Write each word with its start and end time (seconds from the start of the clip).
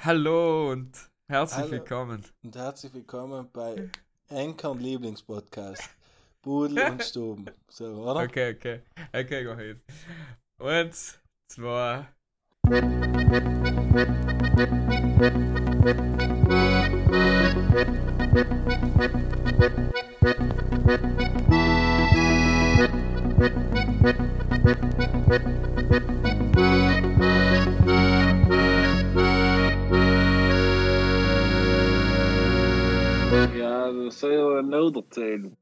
Hallo 0.00 0.70
und 0.70 0.96
herzlich 1.26 1.58
Hallo. 1.58 1.70
willkommen. 1.72 2.24
Und 2.44 2.54
herzlich 2.54 2.94
willkommen 2.94 3.48
bei 3.52 3.90
Enkern 4.28 4.78
Lieblingspodcast. 4.78 5.90
Pudel 6.40 6.92
und 6.92 7.02
Stuben. 7.02 7.46
So, 7.68 7.86
oder? 7.86 8.20
Okay, 8.20 8.54
okay. 8.54 8.82
Okay, 9.12 9.42
go 9.42 9.50
ahead. 9.50 9.80
Und 10.58 10.94
zwei. 11.48 12.06
Das 34.70 34.80
soll 34.80 34.84
ja 34.84 34.90
noch 34.90 35.04
erzählen. 35.04 35.56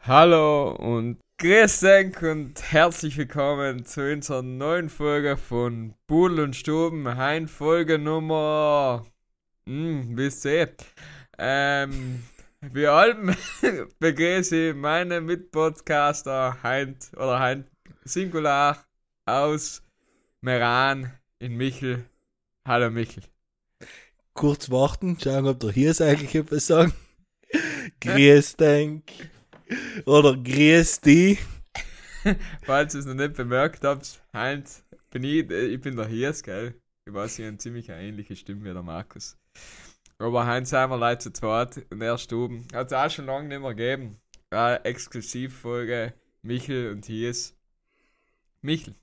Hallo 0.00 0.72
und 0.72 1.18
grüß 1.38 1.80
dich 1.80 2.22
und 2.22 2.72
herzlich 2.72 3.16
willkommen 3.16 3.84
zu 3.86 4.02
unserer 4.12 4.42
neuen 4.42 4.90
Folge 4.90 5.36
von 5.36 5.94
Pudel 6.06 6.40
und 6.40 6.56
Stuben. 6.56 7.16
Hein 7.16 7.48
Folge 7.48 7.98
Nummer. 7.98 9.04
Hm, 9.66 10.16
wisst 10.16 10.44
ihr? 10.44 10.74
Ähm, 11.38 12.22
wir 12.60 12.92
allem 12.92 13.34
begrüße 13.98 14.70
ich 14.70 14.74
meine 14.74 15.20
Mitpodcaster 15.20 16.62
Heint 16.62 17.10
oder 17.14 17.40
Heint 17.40 17.66
Singular 18.04 18.84
aus 19.24 19.82
Meran 20.42 21.12
in 21.38 21.56
Michel. 21.56 22.04
Hallo 22.66 22.90
Michel. 22.90 23.22
Kurz 24.34 24.70
warten, 24.70 25.16
schauen, 25.18 25.46
ob 25.46 25.60
der 25.60 25.70
hier 25.70 25.92
ist 25.92 26.02
eigentlich 26.02 26.34
etwas 26.34 26.66
sagen. 26.66 26.92
Grüß 28.00 28.56
denk. 28.56 29.04
Oder 30.06 30.36
grüß 30.36 31.00
die. 31.00 31.38
Falls 32.62 32.94
ihr 32.94 33.00
es 33.00 33.06
noch 33.06 33.14
nicht 33.14 33.34
bemerkt 33.34 33.84
habt, 33.84 34.22
Heinz, 34.32 34.84
bin 35.10 35.24
ich, 35.24 35.50
äh, 35.50 35.66
ich 35.66 35.80
bin 35.80 35.96
der 35.96 36.06
Hirs, 36.06 36.42
gell? 36.42 36.74
Ich 37.06 37.12
weiß, 37.12 37.38
ich 37.38 37.40
habe 37.40 37.48
eine 37.48 37.58
ziemlich 37.58 37.88
ähnliche 37.90 38.36
Stimme 38.36 38.64
wie 38.64 38.72
der 38.72 38.82
Markus. 38.82 39.36
Aber 40.18 40.46
Heinz 40.46 40.72
wir 40.72 40.96
leider 40.96 41.20
zu 41.20 41.32
zweit 41.32 41.84
und 41.90 42.00
er 42.00 42.18
Stuben. 42.18 42.66
Hat 42.72 42.86
es 42.86 42.92
auch 42.92 43.10
schon 43.10 43.26
lange 43.26 43.48
nicht 43.48 43.60
mehr 43.60 43.74
gegeben. 43.74 44.16
Eine 44.50 44.84
Exklusivfolge 44.84 46.14
Michel 46.42 46.92
und 46.92 47.04
Hirs. 47.06 47.54
Michel, 48.62 48.94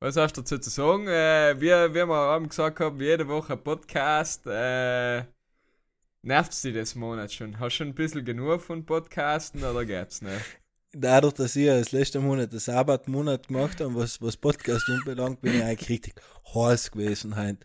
was 0.00 0.16
hast 0.16 0.36
du 0.36 0.40
dazu 0.40 0.58
zu 0.58 0.70
sagen? 0.70 1.06
Äh, 1.06 1.54
wie 1.60 1.94
wir 1.94 2.06
haben 2.08 2.48
gesagt 2.48 2.80
haben, 2.80 3.00
jede 3.00 3.28
Woche 3.28 3.56
Podcast. 3.56 4.46
Äh, 4.46 5.24
nervt 6.26 6.52
sie 6.52 6.72
das 6.72 6.94
Monat 6.94 7.32
schon? 7.32 7.58
Hast 7.58 7.74
du 7.74 7.76
schon 7.78 7.88
ein 7.88 7.94
bisschen 7.94 8.24
genug 8.24 8.60
von 8.60 8.84
Podcasten 8.84 9.62
oder 9.64 9.84
geht's 9.84 10.20
nicht? 10.22 10.34
Dadurch, 10.92 11.34
dass 11.34 11.54
ich 11.56 11.68
als 11.70 11.92
letzten 11.92 12.24
Monat 12.24 12.52
den 12.52 12.58
Sabbatmonat 12.58 13.48
gemacht 13.48 13.80
habe, 13.80 13.94
was, 13.96 14.20
was 14.22 14.36
Podcast 14.36 14.88
anbelangt, 14.88 15.42
bin 15.42 15.54
ich 15.54 15.62
eigentlich 15.62 15.88
richtig 15.90 16.14
heiß 16.54 16.90
gewesen 16.90 17.36
heute. 17.36 17.58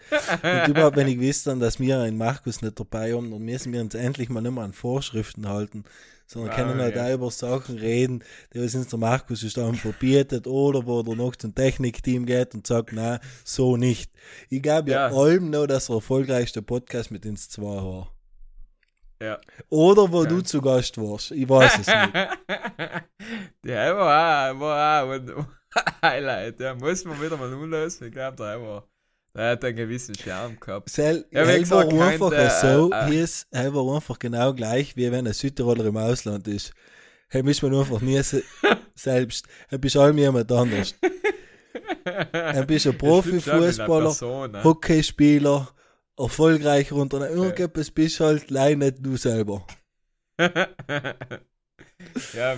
Und 0.44 0.67
überhaupt, 0.67 0.98
wenn 0.98 1.08
ich 1.08 1.20
wüsste, 1.20 1.56
dass 1.58 1.80
wir 1.80 2.00
einen 2.00 2.17
Markus 2.17 2.62
nicht 2.62 2.78
dabei 2.80 3.14
haben, 3.14 3.32
dann 3.32 3.42
müssen 3.42 3.72
wir 3.72 3.80
uns 3.82 3.95
endlich 3.95 4.28
mal 4.30 4.42
nicht 4.42 4.52
mehr 4.54 4.64
an 4.66 4.73
Vorschriften 4.73 5.48
halten, 5.48 5.86
sondern 6.28 6.52
Ah, 6.52 6.56
können 6.56 6.80
halt 6.82 6.95
ja. 6.98 7.08
auch 7.08 7.14
über 7.14 7.32
Sachen 7.32 7.78
reden, 7.78 8.22
die 8.54 8.62
was 8.62 8.76
uns 8.76 8.88
der 8.89 9.00
Markus 9.00 9.44
ist 9.44 9.56
dann 9.56 9.76
verbietet 9.76 10.45
oder 10.45 10.86
wo 10.86 11.00
er 11.00 11.16
noch 11.16 11.36
zum 11.38 11.56
Technikteam 11.56 12.26
geht 12.26 12.54
und 12.54 12.67
sagt, 12.67 12.89
na 12.92 13.22
so 13.45 13.78
nicht. 13.78 14.12
Ich 14.50 14.62
glaube 14.62 14.92
ja, 14.92 15.09
Ja. 15.09 15.16
allem 15.17 15.50
noch, 15.52 15.67
dass 15.67 15.88
der 15.88 15.95
erfolgreichste 15.98 16.62
Podcast 16.62 17.12
mit 17.12 17.26
uns 17.26 17.48
zwei 17.50 17.64
war. 17.78 18.12
Ja. 19.22 19.39
Oder 19.69 20.11
wo 20.11 20.23
Ja. 20.23 20.30
du 20.30 20.41
zu 20.41 20.59
Gast 20.61 20.97
warst. 20.97 21.31
Ich 21.31 21.47
weiß 21.47 21.80
es 21.80 21.88
nicht. 21.88 22.14
Der 23.64 23.95
war 23.95 24.52
auch, 24.55 24.59
war 24.59 25.04
auch 25.04 25.11
ein 25.11 25.45
Highlight. 26.02 26.59
Ja, 26.59 26.73
muss 26.73 27.05
man 27.05 27.21
wieder 27.21 27.37
mal 27.37 27.54
umlösen. 27.54 28.08
Ich 28.08 28.14
glaube, 28.14 28.37
der 28.37 28.61
war. 28.61 28.87
Der 29.33 29.52
hat 29.52 29.64
einen 29.64 29.76
gewissen 29.77 30.14
Charme 30.15 30.58
gehabt. 30.60 30.89
Sel 30.89 31.26
Ja, 31.31 31.43
er 31.43 31.70
war 31.70 31.87
einfach 32.02 32.31
kein, 32.31 32.48
äh, 32.48 32.49
so, 32.49 32.92
äh, 32.92 33.05
hier 33.08 33.23
ist, 33.23 33.48
er 33.52 33.73
war 33.73 33.95
einfach 33.95 34.20
genau 34.20 34.54
gleich, 34.54 34.98
wie 34.98 35.10
wenn 35.10 35.26
ein 35.26 35.31
Südtiroler 35.33 35.86
im 35.86 35.95
Ausland 35.95 36.48
ist. 36.49 36.73
Hey, 37.30 37.42
müssen 37.43 37.61
wir 37.61 37.70
nur 37.70 37.81
einfach 37.81 38.02
nie 38.02 38.21
se 38.23 38.43
selbst. 38.95 39.45
Er 39.70 39.77
bist 39.77 39.95
allem 39.95 40.17
jemand 40.17 40.52
anders. 40.52 40.95
Er 42.33 42.65
bist 42.65 42.87
ein 42.87 42.98
Profifußballer, 42.98 44.64
Hock 44.65 44.89
Hockeyspieler, 46.17 46.17
erfolgreicher 46.17 46.95
Unternehmer. 46.95 47.32
Irgendetwas 47.32 47.92
bist 47.92 48.20
halt 48.20 48.49
leider 48.49 48.77
nicht 48.77 49.05
du 49.05 49.17
selber. 49.17 49.66
ja, 50.39 50.67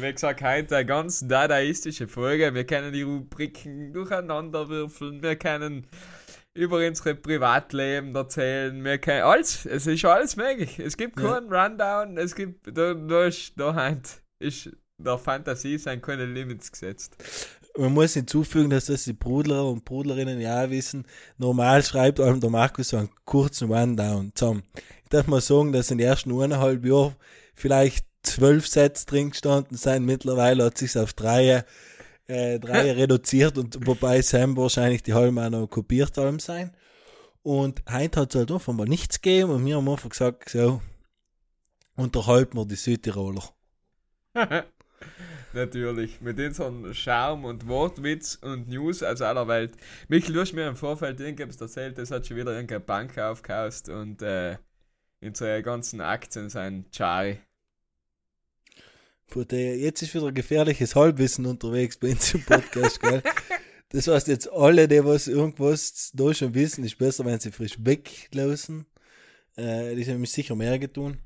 wie 0.01 0.13
gesagt, 0.13 0.41
heute 0.41 0.77
eine 0.77 0.85
ganz 0.85 1.27
dadaistische 1.27 2.07
Folge. 2.07 2.53
Wir 2.53 2.65
können 2.65 2.93
die 2.93 3.01
Rubriken 3.03 3.93
durcheinander 3.93 4.69
würfeln. 4.69 5.21
Wir 5.21 5.35
können 5.35 5.87
über 6.53 6.85
unsere 6.85 7.15
Privatleben 7.15 8.15
erzählen. 8.15 8.83
Wir 8.83 8.97
können 8.99 9.23
alles. 9.23 9.65
Es 9.65 9.87
ist 9.87 10.05
alles 10.05 10.35
möglich. 10.35 10.77
Es 10.79 10.97
gibt 10.97 11.19
Ja. 11.19 11.39
keinen 11.39 11.51
Rundown. 11.51 12.17
Es 12.17 12.35
gibt, 12.35 12.77
da, 12.77 12.93
da 12.93 13.25
ist, 13.25 13.53
da 13.57 13.97
ist 14.39 14.69
der 14.97 15.17
Fantasie 15.17 15.77
sind 15.77 16.03
keine 16.03 16.25
Limits 16.25 16.71
gesetzt. 16.71 17.17
Man 17.75 17.93
muss 17.93 18.13
hinzufügen, 18.13 18.69
dass 18.69 18.85
das 18.85 19.05
die 19.05 19.13
Brudler 19.13 19.65
und 19.65 19.83
Brudlerinnen 19.83 20.39
ja 20.39 20.69
wissen. 20.69 21.05
Normal 21.37 21.83
schreibt 21.83 22.19
einem 22.19 22.39
der 22.39 22.51
Markus 22.51 22.89
so 22.89 22.97
einen 22.97 23.09
kurzen 23.25 23.71
Rundown 23.71 24.31
zusammen. 24.35 24.63
Ich 25.03 25.09
darf 25.09 25.25
mal 25.27 25.41
sagen, 25.41 25.73
dass 25.73 25.89
in 25.89 25.97
den 25.97 26.07
ersten 26.07 26.31
eineinhalb 26.31 26.85
Jahren 26.85 27.15
vielleicht 27.55 28.05
zwölf 28.21 28.67
Sätze 28.67 29.07
drin 29.07 29.31
gestanden 29.31 29.75
sind. 29.77 30.05
Mittlerweile 30.05 30.65
hat 30.65 30.77
sich 30.77 30.97
auf 30.97 31.13
drei, 31.13 31.65
äh, 32.27 32.59
drei 32.59 32.91
reduziert 32.93 33.57
und 33.57 33.87
wobei 33.87 34.21
Sam 34.21 34.55
wahrscheinlich 34.55 35.01
die 35.01 35.13
halben 35.13 35.39
auch 35.39 35.49
noch 35.49 35.67
kopiert 35.67 36.17
haben 36.17 36.39
sein. 36.39 36.75
Und 37.41 37.83
heute 37.91 38.21
hat 38.21 38.29
es 38.33 38.39
halt 38.39 38.51
einfach 38.51 38.73
mal 38.73 38.87
nichts 38.87 39.19
gegeben 39.19 39.51
und 39.51 39.65
wir 39.65 39.75
haben 39.75 39.89
einfach 39.89 40.09
gesagt, 40.09 40.49
so, 40.49 40.79
unterhalten 41.95 42.57
wir 42.57 42.65
die 42.65 42.75
Südtiroler. 42.75 43.43
Natürlich. 45.53 46.19
Mit 46.19 46.39
unserem 46.39 46.93
Charme 46.93 47.45
und 47.45 47.67
Wortwitz 47.67 48.39
und 48.41 48.67
News 48.67 49.03
aus 49.03 49.21
aller 49.21 49.47
Welt. 49.47 49.77
Michael, 50.07 50.33
du 50.33 50.41
hast 50.41 50.53
mir 50.53 50.67
im 50.67 50.75
Vorfeld 50.75 51.19
irgendwas 51.19 51.61
erzählt, 51.61 51.97
das 51.97 52.09
hat 52.09 52.25
schon 52.25 52.37
wieder 52.37 52.53
irgendeine 52.53 52.79
Bank 52.79 53.17
aufgekauft 53.19 53.87
und 53.87 54.21
äh, 54.23 54.57
unsere 55.21 55.61
ganzen 55.61 56.01
Aktien 56.01 56.49
sind 56.49 56.91
Chari. 56.91 57.39
Äh, 59.51 59.75
jetzt 59.75 60.01
ist 60.01 60.13
wieder 60.13 60.31
gefährliches 60.31 60.95
Halbwissen 60.95 61.45
unterwegs 61.45 61.97
bei 61.97 62.11
uns 62.11 62.33
im 62.33 62.43
Podcast, 62.43 62.99
gell? 62.99 63.21
Das 63.89 64.07
heißt 64.07 64.27
jetzt 64.27 64.51
alle, 64.51 64.87
die 64.87 65.05
was 65.05 65.27
irgendwas 65.27 66.09
da 66.15 66.33
schon 66.33 66.55
wissen, 66.55 66.83
ist 66.83 66.97
besser, 66.97 67.25
wenn 67.25 67.39
sie 67.39 67.51
frisch 67.51 67.75
weglassen. 67.77 68.87
Äh, 69.55 69.93
die 69.95 70.03
haben 70.07 70.19
mich 70.19 70.31
sicher 70.31 70.55
mehr 70.55 70.79
getan, 70.79 71.19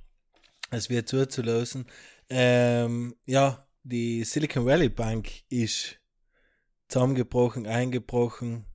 als 0.69 0.89
wir 0.89 1.05
zuzulassen. 1.05 1.85
Ähm, 2.29 3.15
ja, 3.25 3.66
die 3.89 4.23
Silicon 4.23 4.65
Valley 4.65 4.89
Bank 4.89 5.29
ist 5.49 5.99
zusammengebrochen, 6.89 7.67
eingebrochen, 7.67 8.65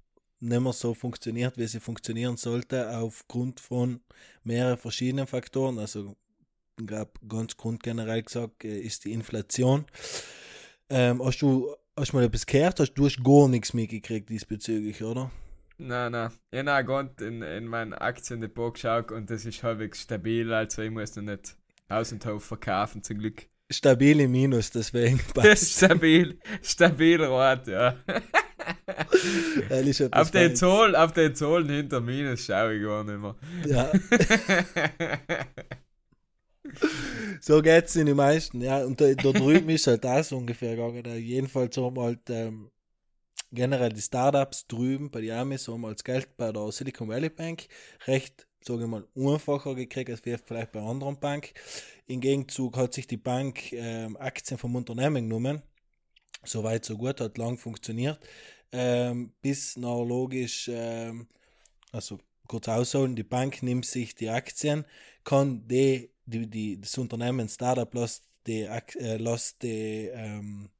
nicht 0.40 0.60
mehr 0.60 0.72
so 0.72 0.94
funktioniert, 0.94 1.56
wie 1.58 1.66
sie 1.66 1.80
funktionieren 1.80 2.36
sollte, 2.36 2.96
aufgrund 2.96 3.60
von 3.60 4.00
mehreren 4.42 4.78
verschiedenen 4.78 5.26
Faktoren. 5.26 5.78
Also 5.78 6.16
ich 6.78 6.86
glaube, 6.86 7.12
ganz 7.28 7.56
grundgenerell 7.56 8.22
gesagt, 8.22 8.64
äh, 8.64 8.80
ist 8.80 9.04
die 9.04 9.12
Inflation. 9.12 9.84
Ähm, 10.88 11.22
hast 11.24 11.42
du 11.42 11.74
hast 11.96 12.12
du 12.12 12.16
mal 12.16 12.24
etwas 12.24 12.46
gehört? 12.46 12.80
Hast, 12.80 12.94
du 12.94 13.04
hast 13.04 13.22
gar 13.22 13.48
nichts 13.48 13.74
mitgekriegt 13.74 14.30
diesbezüglich, 14.30 15.02
oder? 15.02 15.30
Nein, 15.78 16.12
nein. 16.12 16.30
Ich 16.50 16.58
habe 16.58 16.84
gerade 16.84 17.24
in, 17.26 17.42
in 17.42 17.66
mein 17.66 17.92
Aktiendepot 17.92 18.74
geschaut 18.74 19.12
und 19.12 19.30
das 19.30 19.44
ist 19.44 19.62
halbwegs 19.62 20.02
stabil, 20.02 20.52
also 20.52 20.82
ich 20.82 20.90
muss 20.90 21.14
noch 21.16 21.22
nicht 21.22 21.56
Haus 21.90 22.12
und 22.12 22.24
Hof 22.24 22.44
verkaufen, 22.44 23.02
zum 23.02 23.18
Glück. 23.18 23.46
Stabil 23.72 24.20
im 24.20 24.30
Minus, 24.30 24.70
deswegen 24.70 25.20
Das 25.34 25.76
stabil, 25.76 26.38
stabil 26.62 27.22
rot, 27.24 27.66
ja. 27.66 27.96
Ehrlich, 29.68 30.12
auf 30.12 30.30
den. 30.30 30.54
Zoll, 30.54 30.94
auf 30.94 31.12
den 31.12 31.34
Zollen 31.34 31.68
hinter 31.68 32.00
Minus 32.00 32.46
schaue 32.46 32.74
ich 32.74 32.82
gar 32.82 33.04
nicht 33.04 33.18
mehr. 33.18 33.34
Ja, 33.66 33.90
so 37.40 37.60
geht's 37.60 37.96
in 37.96 38.06
den 38.06 38.16
meisten. 38.16 38.60
Ja, 38.60 38.84
und 38.84 39.00
da, 39.00 39.12
da 39.14 39.32
drüben 39.32 39.68
ist 39.70 39.86
halt 39.86 40.04
so 40.24 40.36
ungefähr 40.36 40.76
gegangen. 40.76 41.04
Jedenfalls 41.18 41.76
haben 41.76 41.96
wir 41.96 42.02
halt 42.02 42.30
ähm, 42.30 42.70
generell 43.52 43.92
die 43.92 44.00
Startups 44.00 44.66
drüben 44.66 45.10
bei 45.10 45.20
haben 45.30 45.50
wir 45.50 45.88
als 45.88 46.02
Geld 46.02 46.36
bei 46.36 46.50
der 46.50 46.72
Silicon 46.72 47.08
Valley 47.08 47.28
Bank 47.28 47.68
recht, 48.06 48.46
sage 48.64 48.82
ich 48.82 48.88
mal, 48.88 49.06
einfacher 49.14 49.74
gekriegt 49.74 50.10
als 50.10 50.20
vielleicht 50.20 50.72
bei 50.72 50.80
anderen 50.80 51.20
Bank. 51.20 51.52
Im 52.06 52.20
Gegenzug 52.20 52.76
hat 52.76 52.94
sich 52.94 53.06
die 53.06 53.18
Bank 53.18 53.72
ähm, 53.72 54.16
Aktien 54.16 54.58
vom 54.58 54.74
Unternehmen 54.74 55.28
genommen. 55.28 55.62
Soweit, 56.44 56.84
so 56.84 56.96
gut, 56.96 57.20
hat 57.20 57.38
lang 57.38 57.58
funktioniert. 57.58 58.18
Ähm, 58.72 59.32
bis 59.42 59.76
noch 59.76 60.02
logisch, 60.02 60.68
ähm, 60.72 61.28
also 61.92 62.18
kurz 62.48 62.68
ausholen, 62.68 63.14
die 63.14 63.22
Bank 63.22 63.62
nimmt 63.62 63.84
sich 63.84 64.14
die 64.14 64.30
Aktien, 64.30 64.84
kann 65.24 65.68
die, 65.68 66.10
die, 66.24 66.48
die 66.48 66.80
das 66.80 66.96
Unternehmen 66.98 67.48
Startup 67.48 67.92
lässt 67.94 68.24
die, 68.46 68.62
äh, 68.62 69.16
lässt 69.18 69.62
die 69.62 70.10
ähm, 70.12 70.70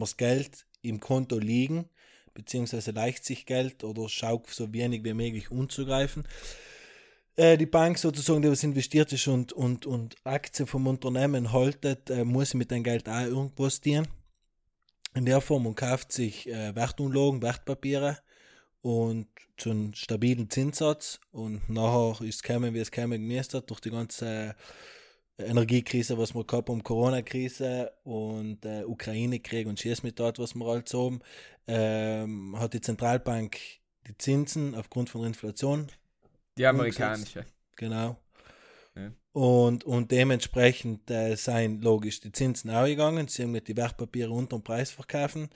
wir's 0.00 0.16
Geld 0.16 0.66
im 0.88 1.00
Konto 1.00 1.38
liegen, 1.38 1.88
beziehungsweise 2.34 2.90
leicht 2.90 3.24
sich 3.24 3.46
Geld 3.46 3.84
oder 3.84 4.08
schaut 4.08 4.48
so 4.50 4.72
wenig 4.72 5.04
wie 5.04 5.14
möglich 5.14 5.50
umzugreifen. 5.50 6.26
Äh, 7.36 7.58
die 7.58 7.66
Bank 7.66 7.98
sozusagen, 7.98 8.42
die 8.42 8.50
was 8.50 8.64
investiert 8.64 9.12
ist 9.12 9.28
und, 9.28 9.52
und, 9.52 9.86
und 9.86 10.16
Aktien 10.24 10.66
vom 10.66 10.86
Unternehmen 10.86 11.52
haltet, 11.52 12.10
äh, 12.10 12.24
muss 12.24 12.54
mit 12.54 12.70
dem 12.70 12.82
Geld 12.82 13.08
auch 13.08 13.20
irgendwas 13.20 13.80
dienen. 13.80 14.08
In 15.14 15.24
der 15.24 15.40
Form 15.40 15.66
und 15.66 15.76
kauft 15.76 16.12
sich 16.12 16.48
äh, 16.48 16.74
Wertunlagen, 16.74 17.42
Wertpapiere 17.42 18.18
und 18.82 19.28
zu 19.56 19.70
einem 19.70 19.94
stabilen 19.94 20.50
Zinssatz 20.50 21.20
und 21.32 21.68
nachher 21.68 22.24
ist 22.24 22.36
es 22.36 22.42
gekommen, 22.42 22.74
wie 22.74 22.80
es 22.80 22.92
kommen 22.92 23.20
gemäßt 23.20 23.54
hat, 23.54 23.70
durch 23.70 23.80
die 23.80 23.90
ganze 23.90 24.54
Energiekrise, 25.38 26.16
was 26.16 26.34
wir 26.34 26.44
gehabt 26.44 26.68
haben, 26.68 26.82
Corona-Krise 26.82 27.92
und 28.04 28.64
äh, 28.64 28.84
Ukraine-Krieg 28.84 29.66
und 29.66 29.78
Schieß 29.78 30.02
mit 30.02 30.18
dort, 30.18 30.38
was 30.38 30.54
wir 30.54 30.66
halt 30.66 30.88
so 30.88 31.06
haben, 31.06 31.20
ähm, 31.66 32.58
hat 32.58 32.72
die 32.72 32.80
Zentralbank 32.80 33.58
die 34.06 34.16
Zinsen 34.16 34.74
aufgrund 34.74 35.10
von 35.10 35.24
Inflation, 35.24 35.88
Die 36.56 36.66
amerikanische. 36.66 37.44
genau. 37.74 38.16
Ja. 38.94 39.12
Und, 39.32 39.84
und 39.84 40.10
dementsprechend 40.10 41.10
äh, 41.10 41.36
seien 41.36 41.82
logisch 41.82 42.20
die 42.20 42.32
Zinsen 42.32 42.70
auch 42.70 42.86
gegangen, 42.86 43.28
sie 43.28 43.42
haben 43.42 43.52
mit 43.52 43.68
die 43.68 43.76
Wertpapiere 43.76 44.30
unter 44.30 44.56
dem 44.56 44.62
Preis 44.62 44.90
verkaufen 44.90 45.50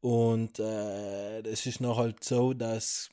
und 0.00 0.58
äh, 0.58 1.40
es 1.40 1.66
ist 1.66 1.80
noch 1.80 1.98
halt 1.98 2.24
so, 2.24 2.54
dass 2.54 3.10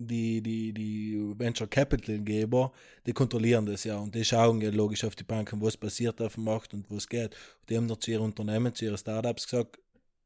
die, 0.00 0.40
die, 0.40 0.72
die 0.72 1.34
Venture 1.36 1.68
Capital 1.68 2.18
Geber, 2.20 2.72
die 3.06 3.12
kontrollieren 3.12 3.66
das 3.66 3.84
ja 3.84 3.98
und 3.98 4.14
die 4.14 4.24
schauen 4.24 4.60
ja 4.60 4.70
logisch 4.70 5.04
auf 5.04 5.14
die 5.14 5.24
Banken, 5.24 5.60
was 5.60 5.76
passiert 5.76 6.20
auf 6.22 6.34
dem 6.34 6.44
Markt 6.44 6.72
und 6.72 6.90
wo 6.90 6.96
es 6.96 7.06
geht. 7.06 7.34
Und 7.60 7.70
die 7.70 7.76
haben 7.76 7.86
noch 7.86 7.98
zu 7.98 8.10
ihren 8.10 8.24
Unternehmen, 8.24 8.74
zu 8.74 8.86
ihren 8.86 8.96
Startups 8.96 9.44
gesagt, 9.44 9.78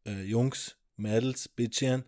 äh, 0.07 0.23
Jungs, 0.23 0.77
Mädels, 0.97 1.49
Bitchen, 1.49 2.05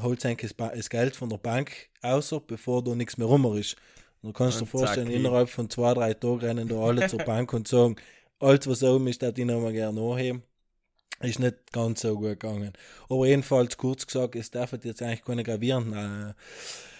holt 0.00 0.24
eigentlich 0.24 0.56
das, 0.56 0.88
Geld 0.88 1.14
von 1.14 1.28
der 1.28 1.36
Bank 1.36 1.90
außer, 2.00 2.40
bevor 2.40 2.82
da 2.82 2.94
nichts 2.94 3.18
mehr 3.18 3.26
rum 3.26 3.44
ist. 3.56 3.76
Und 4.22 4.30
du 4.30 4.32
kannst 4.32 4.60
dir 4.60 4.66
vorstellen, 4.66 5.10
innerhalb 5.10 5.50
von 5.50 5.68
zwei, 5.68 5.92
drei 5.92 6.14
Tagen 6.14 6.38
rennen 6.38 6.68
da 6.68 6.76
alle 6.76 7.06
zur 7.06 7.18
Bank 7.24 7.52
und 7.52 7.68
sagen, 7.68 7.96
alles 8.40 8.66
was 8.66 8.82
oben 8.82 9.06
ist, 9.08 9.22
das 9.22 9.34
ich 9.36 9.44
noch 9.44 9.60
mal 9.60 9.72
gerne 9.72 10.00
anheben. 10.00 10.42
Ist 11.20 11.38
nicht 11.38 11.70
ganz 11.72 12.00
so 12.00 12.14
gut 12.16 12.40
gegangen. 12.40 12.72
Aber 13.08 13.26
jedenfalls, 13.26 13.76
kurz 13.76 14.06
gesagt, 14.06 14.34
es 14.34 14.50
darf 14.50 14.72
jetzt 14.72 15.00
eigentlich 15.00 15.22
keine 15.22 15.44
gravierenden 15.44 16.30
äh, 16.30 16.34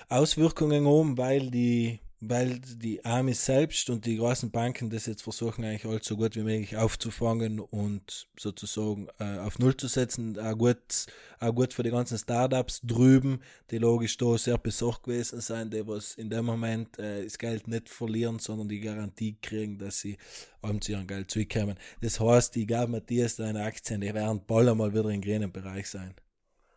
Auswirkungen 0.09 0.87
haben, 0.87 1.19
weil 1.19 1.51
die, 1.51 2.01
weil 2.21 2.59
die 2.61 3.05
Amis 3.05 3.45
selbst 3.45 3.91
und 3.91 4.07
die 4.07 4.17
großen 4.17 4.51
Banken 4.51 4.91
das 4.91 5.07
jetzt 5.07 5.23
versuchen, 5.23 5.65
eigentlich 5.65 5.85
alles 5.85 6.07
so 6.07 6.17
gut 6.17 6.37
wie 6.37 6.43
möglich 6.43 6.77
aufzufangen 6.77 7.61
und 7.61 8.27
sozusagen 8.39 9.09
äh, 9.19 9.39
auf 9.39 9.59
Null 9.59 9.77
zu 9.77 9.89
setzen. 9.89 10.39
Auch 10.39 10.57
gut, 10.57 11.07
auch 11.41 11.55
gut 11.55 11.75
für 11.75 11.83
die 11.83 11.91
ganzen 11.91 12.19
Startups 12.19 12.81
drüben, 12.83 13.41
die 13.71 13.79
logisch 13.79 14.17
da 14.17 14.39
sehr 14.39 14.59
besorgt 14.59 15.05
gewesen 15.05 15.41
sind, 15.41 15.75
die 15.75 15.87
was 15.87 16.15
in 16.15 16.31
dem 16.31 16.47
Moment 16.47 16.99
äh, 16.99 17.25
das 17.25 17.39
Geld 17.39 17.69
nicht 17.69 17.89
verlieren, 17.89 18.39
sondern 18.39 18.69
die 18.69 18.81
Garantie 18.81 19.37
kriegen, 19.41 19.79
dass 19.79 20.01
sie 20.01 20.17
allem 20.63 20.81
zu 20.81 20.93
ihrem 20.93 21.07
Geld 21.07 21.31
zurückkommen. 21.31 21.77
Das 22.01 22.21
heißt, 22.21 22.55
die 22.55 22.67
gab 22.67 22.89
Matthias 22.89 23.37
deine 23.37 23.65
Aktien, 23.65 24.01
die 24.01 24.15
werden 24.15 24.41
bald 24.47 24.69
einmal 24.69 24.93
wieder 24.93 25.11
im 25.11 25.21
grünen 25.21 25.53
Bereich 25.53 25.89
sein. 25.89 26.15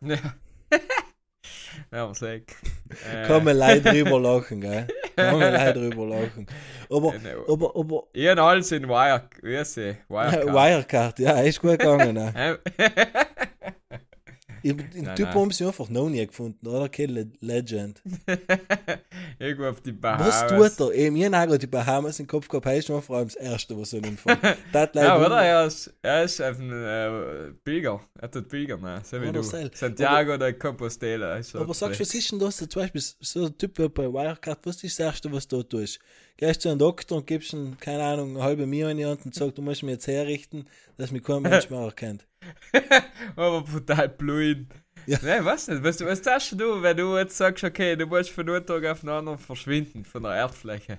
Ja. 0.00 0.36
ja, 1.92 2.12
sag. 2.14 2.42
Äh, 3.12 3.26
Kann 3.26 3.44
man 3.44 3.54
leider 3.54 3.92
drüber 3.92 4.18
lachen, 4.18 4.62
gell? 4.62 4.86
Kann 5.14 5.38
man 5.38 5.52
leider 5.52 5.74
drüber 5.74 6.06
lachen. 6.06 6.46
Aber, 6.88 7.12
Genau. 7.12 7.52
aber, 7.52 7.76
aber, 7.76 8.02
Ich 8.14 8.26
habe 8.28 8.42
alles 8.42 8.72
in 8.72 8.88
Wire, 8.88 9.28
wie 9.42 9.62
sie? 9.62 9.96
Wirecard. 10.08 10.46
Wirecard, 10.54 11.18
ja, 11.18 11.38
ist 11.40 11.60
gut 11.60 11.78
gegangen. 11.78 12.14
Ne? 12.14 12.58
Ich, 14.62 14.76
den 14.76 15.04
Nein, 15.04 15.16
Typ 15.16 15.28
haben 15.28 15.50
sie 15.50 15.64
einfach 15.64 15.88
noch 15.88 16.08
nie 16.08 16.26
gefunden, 16.26 16.66
oder? 16.66 16.88
Kein 16.88 17.10
Le 17.10 17.30
Legend. 17.40 18.02
Irgendwo 19.38 19.66
auf 19.66 19.80
die 19.80 19.92
Bahamas. 19.92 20.44
Was 20.50 20.76
tut 20.76 20.90
er? 20.90 20.94
Eben, 20.94 21.16
ich 21.16 21.26
habe 21.26 21.58
die 21.58 21.66
Bahamas 21.66 22.20
im 22.20 22.26
Kopf 22.26 22.48
gehabt, 22.48 22.66
heißt 22.66 22.86
schon 22.88 23.02
vor 23.02 23.18
allem 23.18 23.28
das 23.28 23.36
Erste, 23.36 23.78
was 23.78 23.90
so 23.90 23.98
hinfällt. 23.98 24.38
Das 24.72 24.90
Ja, 24.94 25.18
oder? 25.18 25.42
Er 25.42 25.66
ist, 25.66 25.92
er 26.02 26.24
ist 26.24 26.40
auf 26.40 26.58
einem 26.58 27.50
äh, 27.50 27.52
Pilger. 27.64 28.00
Er 28.18 28.30
tut 28.30 28.48
Pilger, 28.48 28.76
ne? 28.76 29.00
So 29.04 29.20
wie 29.20 29.32
du. 29.32 29.42
Santiago 29.42 30.36
de 30.36 30.52
Compostela. 30.54 31.36
Ist 31.36 31.50
so 31.50 31.60
Aber 31.60 31.74
sagst 31.74 32.00
du, 32.00 32.04
was 32.04 32.14
ist 32.14 32.32
denn 32.32 32.38
das? 32.38 32.56
Zum 32.56 32.68
Beispiel 32.82 33.00
so 33.00 33.46
ein 33.46 33.56
Typ 33.56 33.78
wie 33.78 33.88
bei 33.88 34.04
Wirecard, 34.04 34.58
was 34.64 34.82
ist 34.82 34.98
das 34.98 35.06
Erste, 35.06 35.32
was 35.32 35.46
du 35.46 35.62
tust? 35.62 35.98
Gehst 36.36 36.62
zu 36.62 36.68
einem 36.68 36.78
Doktor 36.78 37.18
und 37.18 37.26
gibst 37.26 37.52
ihm, 37.52 37.76
keine 37.80 38.04
Ahnung, 38.04 38.36
eine 38.36 38.44
halbe 38.44 38.64
Million 38.66 38.90
in 38.92 38.98
die 38.98 39.06
Hand 39.06 39.24
und 39.24 39.34
sagst, 39.34 39.58
du 39.58 39.62
musst 39.62 39.82
mich 39.82 39.94
jetzt 39.94 40.06
herrichten, 40.06 40.66
dass 40.96 41.10
mich 41.10 41.24
kein 41.24 41.42
Mensch 41.42 41.68
mehr 41.70 41.80
erkennt. 41.80 42.27
Aber 43.36 43.64
total 43.64 44.08
blöd. 44.08 44.66
Ja. 45.06 45.18
Nein, 45.22 45.44
was 45.44 45.68
nicht. 45.68 45.82
Was, 45.82 46.00
was 46.04 46.22
tust 46.22 46.60
du, 46.60 46.82
wenn 46.82 46.96
du 46.96 47.16
jetzt 47.16 47.36
sagst, 47.36 47.64
okay, 47.64 47.96
du 47.96 48.06
musst 48.06 48.30
von 48.30 48.48
einem 48.48 48.64
Tag 48.66 48.84
auf 48.84 49.00
den 49.00 49.08
anderen 49.08 49.38
verschwinden 49.38 50.04
von 50.04 50.22
der 50.22 50.34
Erdfläche? 50.34 50.98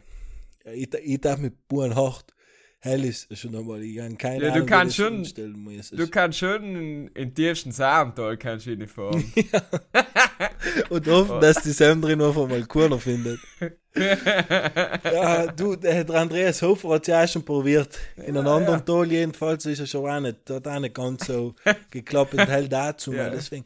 Ja, 0.65 0.71
ich, 0.71 0.93
ich 0.93 1.21
darf 1.21 1.39
mit 1.39 1.67
Buren 1.67 1.95
hart. 1.95 2.33
Hell 2.81 3.03
ist 3.03 3.37
schon 3.37 3.53
einmal, 3.55 3.83
ich 3.83 3.99
habe 3.99 4.15
keine 4.15 4.41
Ja, 4.41 4.49
du 4.51 4.55
Ahnung, 4.55 4.67
kannst 4.67 4.95
schon-. 4.95 5.23
Du 5.23 6.07
kannst 6.09 6.39
schon 6.39 7.09
in, 7.13 7.33
tiefsten 7.33 7.73
Saartal 7.73 8.37
kannst 8.37 8.67
du 8.67 8.87
fahren. 8.87 9.33
und 10.89 11.07
hoffen, 11.07 11.41
dass 11.41 11.61
die 11.61 11.71
Sam 11.71 12.01
drin 12.01 12.21
auf 12.21 12.37
einmal 12.37 12.65
cooler 12.65 12.99
findet. 12.99 13.39
Ja, 13.95 15.47
du, 15.47 15.75
der 15.75 16.07
Andreas 16.11 16.61
Hofer 16.61 16.89
hat 16.91 17.07
ja 17.07 17.23
auch 17.23 17.27
schon 17.27 17.43
probiert. 17.43 17.97
In 18.17 18.37
einem 18.37 18.45
Ja, 18.45 18.55
anderen 18.55 18.79
ja. 18.79 18.85
Tal 18.85 19.11
jedenfalls 19.11 19.65
ist 19.65 19.79
er 19.79 19.87
schon 19.87 20.09
auch 20.09 20.19
nicht, 20.19 20.49
hat 20.49 20.67
auch 20.67 20.79
nicht 20.79 20.93
ganz 20.95 21.25
so 21.25 21.55
geklappt 21.89 22.33
und 22.35 22.47
hell 22.47 22.69
dazu. 22.69 23.11
Ja. 23.19 23.29
Deswegen, 23.29 23.65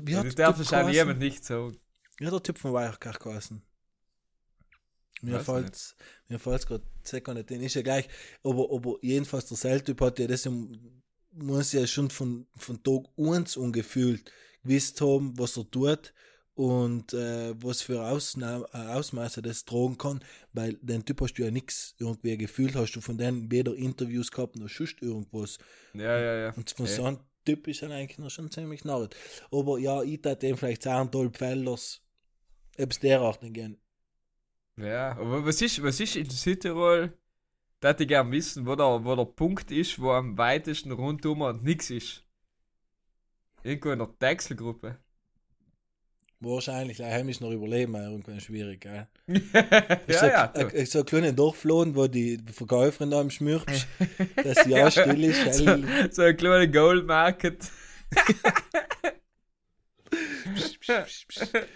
wie 0.00 0.16
hat 0.16 0.26
das 0.26 0.34
der 0.36 0.46
darf 0.46 0.56
Typ 0.56 0.64
wahrscheinlich 0.64 0.94
geheißen? 0.94 1.08
jemand 1.08 1.18
nicht 1.18 1.44
so. 1.44 1.72
Wie 2.18 2.26
hat 2.26 2.32
der 2.32 2.42
Typ 2.42 2.58
von 2.58 2.72
Wirecard 2.72 3.20
geheißen? 3.20 3.62
Mir 5.24 5.40
fällt 5.40 5.96
mir 6.28 6.38
fällt's 6.38 6.66
gerade 6.66 6.84
sicher 7.02 7.34
nicht, 7.34 7.50
den 7.50 7.62
ist 7.62 7.74
ja 7.74 7.82
gleich, 7.82 8.08
aber, 8.42 8.68
aber 8.72 8.96
jedenfalls 9.02 9.46
der 9.46 9.56
Seiltyp 9.56 10.00
hat 10.00 10.18
ja 10.18 10.26
das 10.26 10.48
muss 11.32 11.72
ja 11.72 11.86
schon 11.86 12.10
von, 12.10 12.46
von 12.56 12.82
Tag 12.82 13.04
1 13.18 13.56
ungefühlt 13.56 14.30
gewusst 14.62 15.00
haben, 15.00 15.36
was 15.38 15.56
er 15.56 15.70
tut 15.70 16.12
und 16.54 17.12
äh, 17.12 17.54
was 17.62 17.82
für 17.82 18.04
Ausna 18.06 18.64
äh, 18.72 18.76
Ausmaße 18.94 19.42
das 19.42 19.64
tragen 19.64 19.98
kann, 19.98 20.20
weil 20.52 20.74
den 20.74 21.04
Typ 21.04 21.20
hast 21.20 21.34
du 21.34 21.42
ja 21.42 21.50
nichts 21.50 21.96
irgendwie 21.98 22.38
gefühlt, 22.38 22.76
hast 22.76 22.92
du 22.92 23.00
von 23.00 23.18
denen 23.18 23.50
weder 23.50 23.74
Interviews 23.74 24.30
gehabt 24.30 24.56
noch 24.56 24.68
sonst 24.68 25.02
irgendwas. 25.02 25.58
Ja, 25.94 26.18
ja, 26.18 26.36
ja. 26.36 26.54
Und 26.54 26.70
von 26.70 26.86
Ja. 26.86 26.92
so 26.92 27.04
einem 27.04 27.18
Typ 27.44 27.66
ist 27.66 27.82
er 27.82 27.90
eigentlich 27.90 28.18
noch 28.18 28.30
schon 28.30 28.50
ziemlich 28.50 28.84
narrt. 28.84 29.16
Aber 29.50 29.78
ja, 29.78 30.02
ich 30.02 30.12
hätte 30.12 30.36
dem 30.36 30.56
vielleicht 30.56 30.84
sagen, 30.84 31.10
toll 31.10 31.30
Pfeilers, 31.30 32.00
etwas 32.76 33.00
derartig 33.00 33.52
gehen. 33.52 33.76
Ja, 34.76 35.12
aber 35.12 35.44
was 35.44 35.62
ist, 35.62 35.82
was 35.82 36.00
ist 36.00 36.16
in 36.16 36.28
Südtirol? 36.28 37.12
Da 37.80 37.90
hätte 37.90 38.04
ich 38.04 38.08
gern 38.08 38.32
wissen, 38.32 38.66
wo 38.66 38.74
der, 38.74 39.04
wo 39.04 39.14
der 39.14 39.24
Punkt 39.24 39.70
ist, 39.70 40.00
wo 40.00 40.10
am 40.12 40.36
weitesten 40.38 40.90
rundum 40.90 41.42
und 41.42 41.62
nichts 41.62 41.90
ist. 41.90 42.24
Irgendwo 43.62 43.90
in 43.92 43.98
der 43.98 44.08
Dechselgruppe. 44.20 44.98
Wahrscheinlich, 46.40 46.98
ja, 46.98 47.06
heimisch 47.06 47.40
noch 47.40 47.50
überleben, 47.52 47.94
irgendwann 47.94 48.40
schwierig, 48.40 48.82
gell? 48.82 49.06
ja, 50.06 50.18
so, 50.18 50.26
ja. 50.26 50.86
so 50.86 50.98
ein 50.98 51.06
kleiner 51.06 51.32
Dorflohn, 51.32 51.94
wo 51.94 52.06
die 52.06 52.38
Verkäuferin 52.52 53.10
da 53.10 53.20
im 53.20 53.30
Schmürpsch, 53.30 53.86
dass 54.42 54.64
sie 54.64 54.70
ja 54.72 54.90
still 54.90 55.24
ist, 55.24 55.54
so, 55.54 55.84
so 56.10 56.22
ein 56.22 56.36
kleiner 56.36 56.66
Gold 56.66 57.06
Market. 57.06 57.70
Wo- 60.44 60.52
wo- 60.84 61.04
Entschuldigung. 61.26 61.74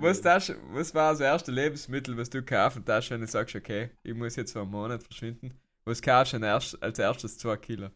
Was, 0.00 0.20
das, 0.22 0.52
was 0.70 0.94
war 0.94 1.12
das 1.12 1.20
erste 1.20 1.52
Lebensmittel, 1.52 2.16
was 2.16 2.30
du 2.30 2.42
kaufen 2.42 2.84
hast, 2.88 3.10
wenn 3.10 3.20
du 3.20 3.26
sagst, 3.26 3.54
okay, 3.54 3.90
ich 4.02 4.14
muss 4.14 4.36
jetzt 4.36 4.52
für 4.52 4.62
einen 4.62 4.70
Monat 4.70 5.02
verschwinden? 5.02 5.60
Was 5.84 6.00
kaufst 6.00 6.32
du 6.32 6.38
erst, 6.38 6.82
als 6.82 6.98
erstes 6.98 7.38
2 7.38 7.56
Kilo? 7.58 7.90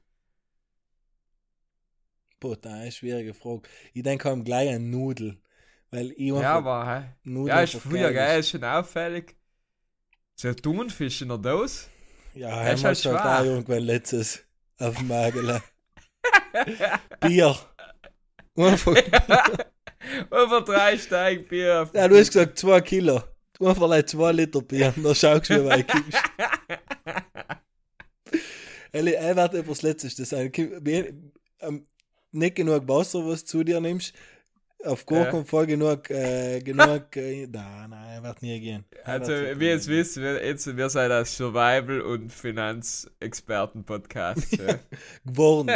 Boah, 2.38 2.56
das 2.56 2.72
ist 2.72 2.78
eine 2.78 2.92
schwierige 2.92 3.34
Frage. 3.34 3.62
Ich 3.92 4.02
denke 4.02 4.30
an 4.30 4.44
gleich 4.44 4.74
an 4.74 4.90
Nudel, 4.90 5.40
weil 5.90 6.12
ich 6.12 6.28
Ja, 6.28 6.58
aber 6.58 6.86
hey. 6.86 7.04
Nudeln 7.22 7.56
Ja, 7.56 7.62
ist 7.62 7.76
früher, 7.76 8.12
geil 8.12 8.40
ist 8.40 8.50
schon 8.50 8.64
auffällig. 8.64 9.36
So 10.36 10.48
ein 10.48 10.56
Thunfisch 10.56 11.20
in 11.22 11.28
der 11.28 11.38
Dose. 11.38 11.86
Ja, 12.34 12.48
einmal 12.58 12.84
halt 12.84 12.98
schon 12.98 13.12
da 13.14 13.44
irgendwann 13.44 13.82
letztes 13.82 14.44
auf 14.78 14.96
dem 14.96 15.08
Magel. 15.08 15.60
Bier. 17.20 17.58
Einfach, 18.56 18.94
Über 20.28 20.62
drei 20.62 20.96
Steig 20.98 21.48
Bier. 21.48 21.82
auf- 21.82 21.94
ja, 21.94 22.08
du 22.08 22.16
hast 22.18 22.28
gesagt 22.32 22.58
zwei 22.58 22.80
Kilo. 22.80 23.22
Einfach 23.60 23.88
like 23.88 24.08
zwei 24.08 24.32
Liter 24.32 24.62
Bier. 24.62 24.92
Dann 24.96 25.14
schaust 25.14 25.50
du, 25.50 25.62
wie 25.62 25.68
weit 25.68 25.88
kommst. 25.88 26.18
Elli, 28.92 29.12
er 29.12 29.36
wird 29.36 29.54
etwas 29.54 29.82
Letztes 29.82 30.16
sein. 30.28 30.50
Wie- 30.54 31.12
ähm, 31.60 31.84
Nicht 32.32 32.54
genug 32.56 32.86
Wasser, 32.88 33.26
was 33.26 33.40
du 33.44 33.50
zu 33.50 33.64
dir 33.64 33.80
nimmst. 33.80 34.14
Auf 34.84 35.04
Fall 35.44 35.66
genug, 35.66 36.08
äh, 36.08 36.60
genug, 36.60 37.14
äh, 37.14 37.46
nein, 37.52 37.90
nein, 37.90 38.08
er 38.14 38.22
wird 38.22 38.40
nie 38.40 38.58
gehen. 38.60 38.84
Also, 39.04 39.32
wie 39.32 39.66
ihr 39.66 39.76
gehen. 39.76 39.86
wisst, 39.88 40.16
wir, 40.18 40.42
jetzt, 40.44 40.74
wir 40.74 40.88
sind 40.88 41.10
ein 41.10 41.24
Survival- 41.26 42.00
und 42.00 42.32
Finanzexperten-Podcast. 42.32 44.52
ja. 44.52 44.78
geworden. 45.26 45.70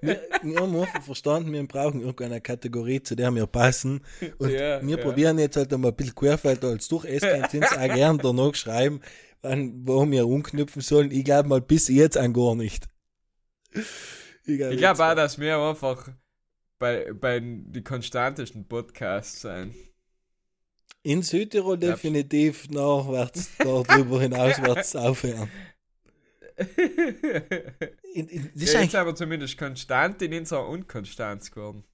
wir, 0.00 0.20
wir 0.42 0.60
haben 0.60 0.74
verstanden, 1.02 1.52
wir 1.52 1.64
brauchen 1.68 2.00
irgendeine 2.00 2.40
Kategorie, 2.40 3.00
zu 3.00 3.14
der 3.14 3.30
wir 3.32 3.46
passen. 3.46 4.00
Und 4.38 4.50
Ja, 4.50 4.84
wir 4.84 4.96
ja. 4.96 5.02
probieren 5.02 5.38
jetzt 5.38 5.56
halt 5.56 5.72
einmal 5.72 5.92
ein 5.92 5.96
bisschen 5.96 6.16
Querfeld 6.16 6.64
als 6.64 6.88
durch. 6.88 7.04
Es 7.04 7.22
ihr 7.22 7.54
uns 7.54 7.70
auch 7.72 7.88
gern 7.94 8.18
danach 8.18 8.56
schreiben, 8.56 9.00
wann, 9.42 9.86
wo 9.86 10.04
wir 10.10 10.26
umknüpfen 10.26 10.82
sollen. 10.82 11.12
Ich 11.12 11.22
glaube 11.24 11.48
mal 11.48 11.60
bis 11.60 11.86
jetzt 11.86 12.18
an 12.18 12.32
gar 12.32 12.56
nicht. 12.56 12.88
Ich 14.44 14.58
glaube 14.58 14.74
Ich 14.74 14.80
glaube 14.80 15.04
auch, 15.04 15.14
dass 15.14 15.38
wir 15.38 15.56
einfach 15.56 16.08
bei, 16.80 17.12
bei 17.12 17.40
die 17.40 17.84
konstantesten 17.84 18.66
Podcasts 18.66 19.42
sein. 19.42 19.72
in 21.04 21.22
Südtirol 21.22 21.78
definitiv 21.78 22.68
nachwärts, 22.70 23.50
darüber 23.58 24.20
hinaus 24.20 24.60
wird 24.60 24.78
es 24.78 24.96
aufhören. 24.96 25.48
In, 28.12 28.28
in, 28.28 28.50
das 28.54 28.62
ist 28.62 28.72
ja, 28.72 28.80
jetzt 28.80 28.94
eigentlich, 28.94 28.96
aber 28.96 29.14
zumindest 29.14 29.56
konstant 29.56 30.20
in 30.20 30.34
unserer 30.34 30.68
Unkonstanz 30.68 31.50
geworden. 31.50 31.84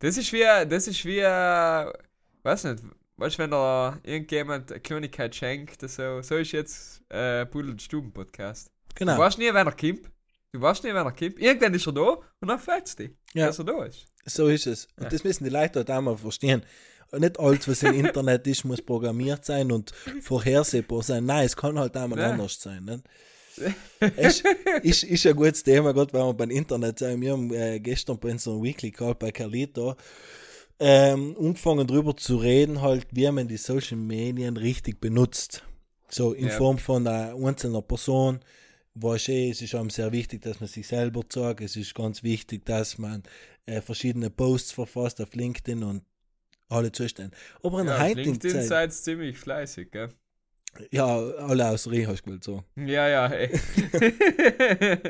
Das 0.00 0.16
ist 0.16 0.32
wie, 0.32 0.40
das 0.40 0.88
ist 0.88 1.04
wie, 1.04 1.22
weiß 1.22 2.64
nicht, 2.64 2.82
weißt 3.16 3.38
du, 3.38 3.42
wenn 3.42 3.50
da 3.50 3.98
irgendjemand 4.02 4.72
eine 4.72 4.80
Kleinigkeit 4.80 5.34
schenkt, 5.34 5.82
oder 5.82 5.88
so, 5.88 6.22
so 6.22 6.36
ist 6.36 6.52
jetzt 6.52 7.02
äh, 7.10 7.46
Pudel- 7.46 7.70
und 7.70 7.82
Stuben-Podcast. 7.82 8.70
Du 8.88 8.94
genau. 9.04 9.18
weißt 9.18 9.38
nie, 9.38 9.52
wenn 9.52 9.66
er 9.66 9.72
kommt. 9.72 10.10
Du 10.52 10.60
weißt 10.60 10.82
nie, 10.84 10.90
wenn 10.90 10.96
er 11.06 11.12
kommt. 11.12 11.38
Irgendwann 11.40 11.74
ist 11.74 11.86
er 11.86 11.92
da 11.92 12.18
und 12.40 12.48
dann 12.48 12.58
freut 12.58 12.86
es 12.86 12.96
dich, 12.96 13.10
Ja. 13.34 13.46
dass 13.46 13.58
er 13.58 13.64
da 13.66 13.84
ist. 13.84 14.06
So 14.24 14.48
ist 14.48 14.66
es. 14.66 14.86
Und 14.96 15.04
Ja. 15.04 15.08
das 15.10 15.24
müssen 15.24 15.44
die 15.44 15.50
Leute 15.50 15.80
halt 15.80 15.90
auch 15.90 16.00
mal 16.00 16.16
verstehen. 16.16 16.62
Nicht 17.12 17.38
alles, 17.40 17.66
was 17.68 17.82
im 17.82 17.94
Internet 17.94 18.46
ist, 18.46 18.64
muss 18.64 18.82
programmiert 18.82 19.44
sein 19.44 19.72
und 19.72 19.92
vorhersehbar 20.20 21.02
sein. 21.02 21.24
Nein, 21.24 21.46
es 21.46 21.56
kann 21.56 21.78
halt 21.78 21.96
auch 21.96 22.06
mal 22.06 22.18
Ja. 22.18 22.30
anders 22.30 22.60
sein. 22.60 22.84
Ne? 22.84 23.02
Es 24.16 24.42
ist, 24.82 25.02
ist 25.04 25.26
ein 25.26 25.34
gutes 25.34 25.62
Thema, 25.64 25.92
gerade 25.92 26.12
wenn 26.12 26.20
wir 26.26 26.34
beim 26.34 26.50
Internet 26.50 26.98
sind. 26.98 27.20
Wir 27.20 27.32
haben 27.32 27.52
äh, 27.52 27.80
gestern 27.80 28.18
bei 28.18 28.30
unserem 28.30 28.62
Weekly 28.62 28.90
Call 28.90 29.14
bei 29.14 29.32
Carlito 29.32 29.96
ähm, 30.78 31.34
angefangen 31.38 31.86
drüber 31.86 32.14
zu 32.16 32.36
reden, 32.36 32.80
halt, 32.82 33.06
wie 33.10 33.28
man 33.32 33.48
die 33.48 33.56
Social 33.56 33.96
Medien 33.98 34.56
richtig 34.56 35.00
benutzt. 35.00 35.64
So 36.08 36.32
in 36.34 36.46
Ja. 36.48 36.52
Form 36.56 36.78
von 36.78 37.06
einer 37.06 37.34
einzelnen 37.34 37.82
Person. 37.82 38.40
Weißt 39.00 39.28
du, 39.28 39.32
es 39.32 39.62
ist 39.62 39.74
einem 39.74 39.90
sehr 39.90 40.12
wichtig, 40.12 40.42
dass 40.42 40.60
man 40.60 40.68
sich 40.68 40.86
selber 40.86 41.22
sagt. 41.28 41.60
Es 41.60 41.76
ist 41.76 41.94
ganz 41.94 42.22
wichtig, 42.22 42.64
dass 42.66 42.98
man 42.98 43.22
äh, 43.66 43.80
verschiedene 43.80 44.30
Posts 44.30 44.72
verfasst 44.72 45.20
auf 45.20 45.34
LinkedIn 45.34 45.82
und 45.84 46.02
alle 46.68 46.92
Zustände. 46.92 47.36
Aber 47.62 47.80
in 47.80 47.86
Ja, 47.86 47.98
der 47.98 48.14
LinkedIn 48.14 48.62
seid 48.62 48.92
ziemlich 48.92 49.38
fleißig, 49.38 49.90
gell? 49.90 50.10
ja, 50.90 51.06
alle 51.18 51.70
aus 51.70 51.90
Rie, 51.90 52.06
hast 52.06 52.20
du 52.20 52.24
gewollt 52.26 52.44
so. 52.44 52.62
Ja, 52.76 53.08
ja, 53.08 53.26
ey. 53.28 53.48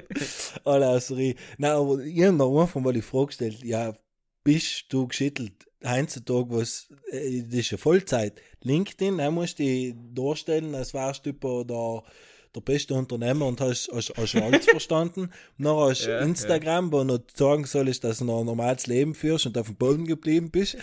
Alle 0.65 0.89
aus 0.89 1.11
Rie. 1.11 1.35
Nein, 1.59 1.73
aber 1.73 1.99
ich 2.01 2.23
habe 2.23 2.37
noch 2.37 2.61
einfach 2.61 2.81
mal 2.81 2.93
die 2.93 3.03
Frage 3.03 3.27
gestellt, 3.27 3.63
ja, 3.65 3.95
bist 4.45 4.85
du 4.91 5.09
geschüttelt 5.09 5.67
heutzutage, 5.85 6.51
was, 6.51 6.89
äh, 7.11 7.43
das 7.43 7.55
ist 7.55 7.71
ja 7.71 7.79
Vollzeit. 7.79 8.41
LinkedIn, 8.63 9.19
da 9.19 9.31
musst 9.31 9.59
du 9.59 9.63
dich 9.65 9.95
darstellen, 10.15 10.75
als 10.75 10.95
wärst 10.95 11.27
du 11.27 11.33
der, 11.33 12.03
der 12.61 12.73
beste 12.73 12.95
Unternehmer 12.95 13.47
und 13.47 13.61
hast, 13.61 13.91
hast, 13.93 14.13
hast 14.17 14.35
alles 14.37 14.65
verstanden. 14.71 15.31
Dann 15.59 15.77
hast 15.77 16.07
Ja, 16.07 16.21
Instagram, 16.21 16.93
wo 16.93 17.03
du 17.05 17.19
sagen 17.35 17.65
sollst, 17.65 18.05
dass 18.05 18.19
du 18.19 18.25
noch 18.25 18.41
ein 18.41 18.47
normales 18.47 18.87
Leben 18.87 19.15
führst 19.15 19.47
und 19.47 19.57
auf 19.59 19.67
dem 19.67 19.77
Boden 19.77 20.07
geblieben 20.07 20.51
bist. 20.51 20.77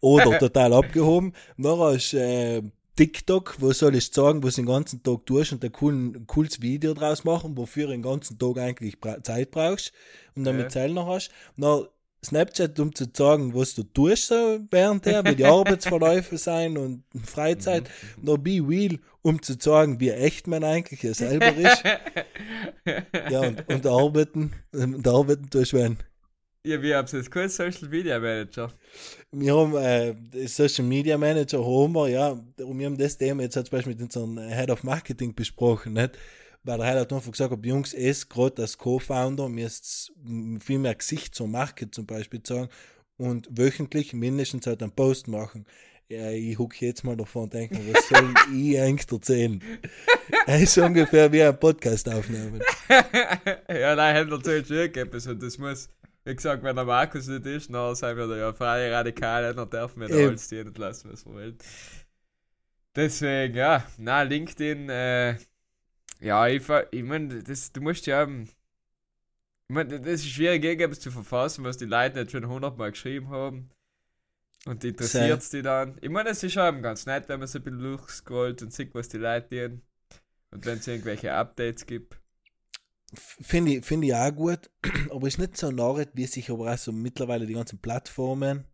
Oder 0.00 0.38
total 0.38 0.72
abgehoben. 0.72 1.32
Dann 1.58 1.78
hast 1.78 2.14
äh, 2.14 2.62
TikTok, 2.96 3.56
wo 3.60 3.72
soll 3.72 3.94
ich 3.94 4.12
sagen, 4.12 4.42
wo 4.42 4.48
du 4.48 4.54
den 4.54 4.66
ganzen 4.66 5.02
Tag 5.02 5.24
tust 5.24 5.52
und 5.52 5.64
ein, 5.64 5.72
coolen, 5.72 6.14
ein 6.14 6.26
cooles 6.26 6.60
Video 6.60 6.92
draus 6.94 7.24
machen, 7.24 7.56
wofür 7.56 7.86
du 7.86 7.92
den 7.92 8.02
ganzen 8.02 8.38
Tag 8.38 8.58
eigentlich 8.58 8.96
Zeit 9.22 9.50
brauchst 9.50 9.92
und 10.34 10.44
damit 10.44 10.64
Ja. 10.64 10.68
Zeit 10.68 10.90
noch 10.92 11.06
hast. 11.06 11.30
Dann 11.56 11.86
Snapchat, 12.24 12.78
um 12.78 12.94
zu 12.94 13.06
sagen, 13.12 13.52
was 13.54 13.74
du 13.74 13.82
tust 13.82 14.28
so 14.28 14.60
während 14.70 15.04
der, 15.06 15.24
wie 15.24 15.34
die 15.34 15.44
Arbeitsverläufe 15.44 16.38
sein 16.38 16.78
und 16.78 17.02
Freizeit. 17.24 17.84
Mhm. 18.18 18.24
Noch 18.24 18.38
Be 18.38 18.62
Real, 18.64 18.98
um 19.22 19.42
zu 19.42 19.54
sagen, 19.58 19.98
wie 19.98 20.10
echt 20.10 20.46
man 20.46 20.62
eigentlich 20.62 21.02
ja 21.02 21.14
selber 21.14 21.54
ist. 21.54 21.82
ja, 23.30 23.40
und, 23.40 23.68
und 23.68 23.86
arbeiten, 23.86 24.52
und 24.72 25.06
arbeiten 25.06 25.50
tust 25.50 25.72
du 25.72 25.78
wenn. 25.78 25.98
ja, 26.64 26.80
wie 26.80 26.94
habt 26.94 27.12
ihr 27.12 27.18
jetzt 27.18 27.30
kein 27.30 27.48
Social 27.48 27.88
Media 27.88 28.20
Manager? 28.20 28.72
Wir 29.32 29.56
haben 29.56 29.76
äh, 29.76 30.46
Social 30.46 30.84
Media 30.84 31.18
Manager 31.18 31.58
haben 31.58 31.92
wir, 31.92 32.08
ja, 32.08 32.28
und 32.30 32.78
wir 32.78 32.86
haben 32.86 32.98
das 32.98 33.18
Thema 33.18 33.42
jetzt 33.42 33.54
zum 33.54 33.64
Beispiel 33.64 33.94
mit 33.94 34.02
unserem 34.02 34.38
Head 34.38 34.70
of 34.70 34.84
Marketing 34.84 35.34
besprochen, 35.34 35.94
nicht? 35.94 36.16
Weil 36.64 36.78
der 36.78 36.86
Head 36.86 36.98
hat 37.00 37.12
einfach 37.12 37.30
gesagt, 37.30 37.52
ob 37.52 37.66
Jungs 37.66 37.92
es 37.92 38.28
gerade 38.28 38.62
als 38.62 38.78
Co-Founder 38.78 39.48
müsst 39.48 40.12
viel 40.60 40.78
mehr 40.78 40.94
Gesicht 40.94 41.34
zur 41.34 41.48
Marke 41.48 41.90
zum 41.90 42.06
Beispiel 42.06 42.40
sagen 42.44 42.68
und 43.16 43.48
wöchentlich 43.50 44.12
mindestens 44.12 44.66
halt 44.66 44.82
einen 44.82 44.92
Post 44.92 45.26
machen. 45.28 45.66
Ja, 46.08 46.30
ich 46.30 46.58
huck 46.58 46.80
jetzt 46.82 47.04
mal 47.04 47.16
davon 47.16 47.44
und 47.44 47.54
denke 47.54 47.78
was 47.92 48.08
soll 48.08 48.34
ich 48.54 48.78
eigentlich 48.78 49.10
erzählen? 49.10 49.62
Es 50.46 50.62
ist 50.62 50.78
ungefähr 50.78 51.32
wie 51.32 51.42
ein 51.42 51.58
Podcast 51.58 52.08
aufnehmen. 52.08 52.60
ja, 53.68 53.96
nein, 53.96 54.16
hat 54.16 54.28
natürlich 54.28 54.66
schon 54.66 54.76
etwas 54.76 55.26
und 55.26 55.42
das 55.42 55.58
muss, 55.58 55.88
wie 56.24 56.34
gesagt, 56.34 56.62
wenn 56.62 56.76
der 56.76 56.84
Markus 56.84 57.26
nicht 57.28 57.46
ist, 57.46 57.72
dann 57.72 57.94
sind 57.94 58.16
wir 58.16 58.26
da 58.26 58.36
ja 58.36 58.52
freie 58.52 58.92
Radikale, 58.92 59.54
dann 59.54 59.70
dürfen 59.70 60.00
wir 60.00 60.08
da 60.08 60.14
Eben. 60.16 60.28
alles 60.28 60.44
stehen 60.44 60.68
und 60.68 60.78
lassen, 60.78 61.10
was 61.10 61.24
wir 61.24 61.32
wollen. 61.32 61.58
Deswegen, 62.94 63.56
ja, 63.56 63.86
na, 63.96 64.22
LinkedIn, 64.22 64.90
äh, 64.90 65.36
ja, 66.22 66.46
ich, 66.48 66.62
ich 66.90 67.02
meine, 67.02 67.42
das, 67.42 67.72
du 67.72 67.80
musst 67.80 68.06
ja, 68.06 68.22
ähm, 68.22 68.44
ich 69.68 69.74
meine, 69.74 70.00
das 70.00 70.20
ist 70.20 70.28
schwierig, 70.28 70.64
irgendwas 70.64 71.00
zu 71.00 71.10
verfassen, 71.10 71.64
was 71.64 71.78
die 71.78 71.84
Leute 71.86 72.20
nicht 72.20 72.30
schon 72.32 72.46
hundertmal 72.46 72.90
geschrieben 72.92 73.28
haben. 73.30 73.70
Und 74.64 74.84
interessiert 74.84 75.40
es 75.40 75.50
die 75.50 75.62
dann. 75.62 75.98
Ich 76.00 76.08
meine, 76.10 76.30
es 76.30 76.42
ist 76.42 76.52
schon 76.52 76.82
ganz 76.82 77.04
nett, 77.06 77.28
wenn 77.28 77.40
man 77.40 77.48
so 77.48 77.58
ein 77.58 77.64
bisschen 77.64 77.80
durchscrollt 77.80 78.62
und 78.62 78.72
sieht, 78.72 78.94
was 78.94 79.08
die 79.08 79.16
Leute 79.18 79.48
tun. 79.70 79.82
Und 80.52 80.66
wenn 80.66 80.78
es 80.78 80.86
irgendwelche 80.86 81.32
Updates 81.32 81.86
gibt. 81.86 82.16
Finde 83.14 83.72
ich, 83.76 83.84
finde 83.84 84.06
ich 84.06 84.14
auch 84.14 84.30
gut, 84.34 84.70
aber 85.10 85.26
ist 85.26 85.38
nicht 85.38 85.56
so 85.56 85.70
narret, 85.70 86.10
wie 86.14 86.26
sich 86.26 86.50
aber 86.50 86.72
auch 86.72 86.78
so 86.78 86.92
mittlerweile 86.92 87.46
die 87.46 87.54
ganzen 87.54 87.78
Plattformen 87.78 88.64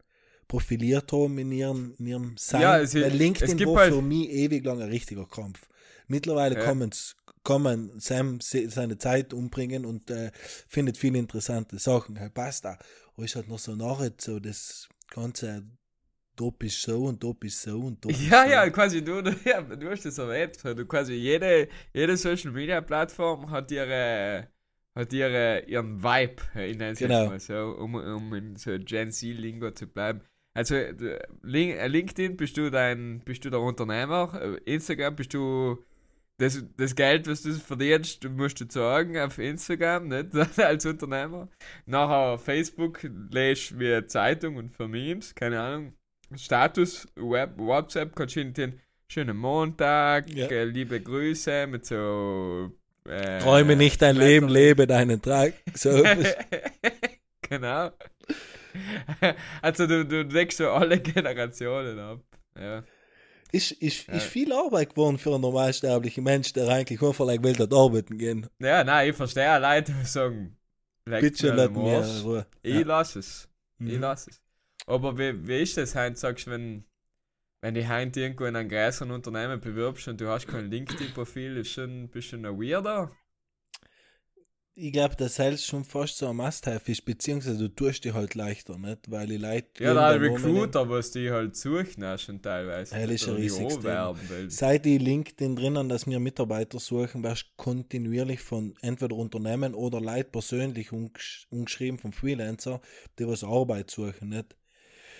profiliert 0.46 1.10
haben 1.12 1.38
in 1.38 1.52
ihrem, 1.52 1.94
in 1.98 2.06
ihrem 2.06 2.36
Sein. 2.36 2.60
Ja, 2.62 2.78
es- 2.78 2.94
Weil 2.94 3.02
es 3.04 3.14
LinkedIn 3.14 3.56
gibt 3.56 3.70
war 3.70 3.78
halt- 3.82 3.94
für 3.94 4.02
mich 4.02 4.28
ewig 4.30 4.64
lang 4.64 4.80
ein 4.82 4.88
richtiger 4.90 5.26
Kampf. 5.26 5.68
Mittlerweile 6.06 6.56
Ja. 6.56 6.64
kann, 6.64 6.78
man's, 6.78 7.16
man 7.56 7.98
Sam 8.00 8.40
se- 8.40 8.68
seine 8.70 8.98
Zeit 8.98 9.32
umbringen 9.32 9.84
und 9.86 10.10
äh, 10.10 10.30
findet 10.68 10.96
viele 10.98 11.18
interessante 11.18 11.78
Sachen. 11.78 12.16
Passt 12.34 12.66
auch. 12.66 12.76
Aber 13.14 13.24
ist 13.24 13.36
halt 13.36 13.48
noch 13.48 13.58
so 13.58 13.74
narret, 13.74 14.20
so 14.20 14.38
das 14.40 14.88
ganze 15.10 15.64
da 16.36 16.50
bist 16.56 16.82
so 16.82 17.04
und 17.06 17.24
da 17.24 17.32
bist 17.32 17.62
so 17.62 17.80
und 17.80 18.04
da 18.04 18.08
bist 18.08 18.20
Ja, 18.30 18.44
so. 18.44 18.50
ja, 18.50 18.70
quasi 18.70 19.02
du, 19.02 19.22
du, 19.22 19.30
ja, 19.44 19.60
du 19.62 19.90
hast 19.90 20.04
das 20.04 20.18
erwähnt. 20.18 20.58
Du 20.64 20.86
quasi 20.86 21.14
jede, 21.14 21.68
jede 21.92 22.16
Social 22.16 22.52
Media 22.52 22.80
Plattform 22.80 23.50
hat 23.50 23.70
ihre, 23.72 24.48
hat 24.94 25.12
ihre, 25.12 25.64
ihren 25.66 26.00
Vibe, 26.02 26.42
ich 26.54 26.76
nenne 26.76 26.92
es 26.92 26.98
Genau. 26.98 27.26
mal 27.26 27.40
so, 27.40 27.76
um, 27.78 27.94
um 27.96 28.34
in 28.34 28.56
so 28.56 28.78
Gen 28.78 29.10
Z-Lingo 29.10 29.72
zu 29.72 29.86
bleiben. 29.88 30.20
Also, 30.54 30.74
du- 30.74 31.18
Link, 31.42 31.74
äh, 31.74 31.86
LinkedIn 31.88 32.36
bist 32.36 32.56
du 32.56 32.70
dein, 32.70 33.20
bist 33.24 33.44
du 33.44 33.50
der 33.50 33.60
Unternehmer, 33.60 34.40
äh, 34.40 34.72
Instagram 34.74 35.16
bist 35.16 35.34
du 35.34 35.84
das, 36.38 36.64
das 36.76 36.94
Geld, 36.94 37.26
was 37.26 37.42
du 37.42 37.52
verdienst, 37.52 38.24
musst 38.30 38.60
du 38.60 38.64
sagen 38.68 39.18
auf 39.18 39.38
Instagram, 39.38 40.08
nicht 40.08 40.28
als 40.58 40.86
Unternehmer. 40.86 41.48
Nachher 41.86 42.38
Facebook 42.38 43.00
lest 43.30 43.78
wie 43.78 44.06
Zeitung 44.06 44.56
und 44.56 44.70
für 44.70 44.88
Memes, 44.88 45.34
keine 45.34 45.60
Ahnung. 45.60 45.92
Status, 46.36 47.06
Web, 47.16 47.58
WhatsApp, 47.58 48.14
kannst 48.14 48.36
du 48.36 48.44
den 48.44 48.80
schönen 49.08 49.36
Montag, 49.36 50.30
Ja. 50.30 50.46
äh, 50.46 50.64
liebe 50.64 51.00
Grüße 51.00 51.66
mit 51.66 51.86
so. 51.86 52.70
Äh, 53.08 53.38
Träume 53.38 53.74
nicht 53.74 54.02
dein 54.02 54.16
Leben, 54.16 54.48
lebe 54.48 54.86
deinen 54.86 55.20
Trag. 55.20 55.54
So 55.74 56.02
genau. 57.42 57.90
Also 59.62 59.86
du, 59.86 60.04
du 60.04 60.24
deckst 60.24 60.58
so 60.58 60.70
alle 60.70 61.00
Generationen 61.00 61.98
ab. 61.98 62.20
Ja. 62.56 62.84
Ist, 63.52 63.72
ist, 63.72 64.06
Ja. 64.08 64.14
ist 64.14 64.26
viel 64.26 64.52
Arbeit 64.52 64.90
geworden 64.90 65.18
für 65.18 65.32
einen 65.32 65.42
normalsterblichen 65.42 66.24
Mensch, 66.24 66.52
der 66.52 66.68
eigentlich 66.68 67.02
einfach 67.02 67.26
like 67.26 67.42
will 67.42 67.54
dort 67.54 67.72
arbeiten 67.72 68.18
gehen. 68.18 68.46
ja, 68.60 68.84
nein, 68.84 69.10
ich 69.10 69.16
verstehe 69.16 69.58
Leute, 69.58 69.92
die 69.92 70.06
sagen, 70.06 70.56
Bitte 71.04 71.52
am 71.52 71.72
mir. 71.72 72.04
Ruhe. 72.24 72.46
Ich 72.62 72.74
Ja. 72.74 72.80
lass 72.82 73.16
es. 73.16 73.48
Ich 73.80 73.94
Mhm. 73.94 74.00
lass 74.00 74.26
es. 74.26 74.40
Aber 74.86 75.16
wie, 75.18 75.46
wie 75.46 75.62
ist 75.62 75.76
das 75.76 75.94
heute, 75.94 76.16
sagst 76.16 76.46
du, 76.46 76.50
wenn, 76.50 76.84
wenn 77.62 77.74
du 77.74 77.88
heute 77.88 78.20
irgendwo 78.20 78.44
in 78.44 78.56
einem 78.56 78.68
größeren 78.68 79.10
Unternehmen 79.10 79.60
bewirbst 79.60 80.06
und 80.08 80.20
du 80.20 80.28
hast 80.28 80.46
kein 80.48 80.70
LinkedIn-Profil, 80.70 81.56
ist 81.56 81.70
schon 81.72 82.04
ein 82.04 82.08
bisschen 82.08 82.44
ein 82.44 82.58
Weirder? 82.60 83.10
Ich 84.80 84.92
glaube, 84.92 85.16
dass 85.16 85.34
Sales 85.34 85.64
schon 85.64 85.84
fast 85.84 86.18
so 86.18 86.28
ein 86.28 86.36
Must-Have 86.36 86.90
ist, 86.90 87.04
beziehungsweise 87.04 87.58
du 87.58 87.68
tust 87.68 88.04
die 88.04 88.12
halt 88.12 88.34
leichter, 88.34 88.78
nicht? 88.78 89.10
Weil 89.10 89.26
die 89.26 89.36
Leute. 89.36 89.66
Ja, 89.82 89.92
da 89.94 90.10
Recruiter, 90.10 90.88
was 90.88 91.10
die 91.10 91.30
halt 91.30 91.56
suchen, 91.56 92.04
schon 92.18 92.40
teilweise. 92.40 92.94
Das 92.94 93.10
ist 93.10 93.28
ein 93.28 93.36
riesiges. 93.36 93.78
Seit 94.48 94.84
die 94.84 94.98
LinkedIn 94.98 95.56
drinnen, 95.56 95.88
dass 95.88 96.06
wir 96.06 96.20
Mitarbeiter 96.20 96.78
suchen, 96.78 97.24
wirst 97.24 97.46
du 97.46 97.62
kontinuierlich 97.62 98.40
von 98.40 98.74
entweder 98.80 99.16
Unternehmen 99.16 99.74
oder 99.74 100.00
Leute 100.00 100.30
persönlich 100.30 100.90
umgesch- 100.90 101.46
umgeschrieben, 101.50 101.98
von 101.98 102.12
Freelancer, 102.12 102.80
die 103.18 103.26
was 103.26 103.42
Arbeit 103.42 103.90
suchen, 103.90 104.28
nicht? 104.28 104.54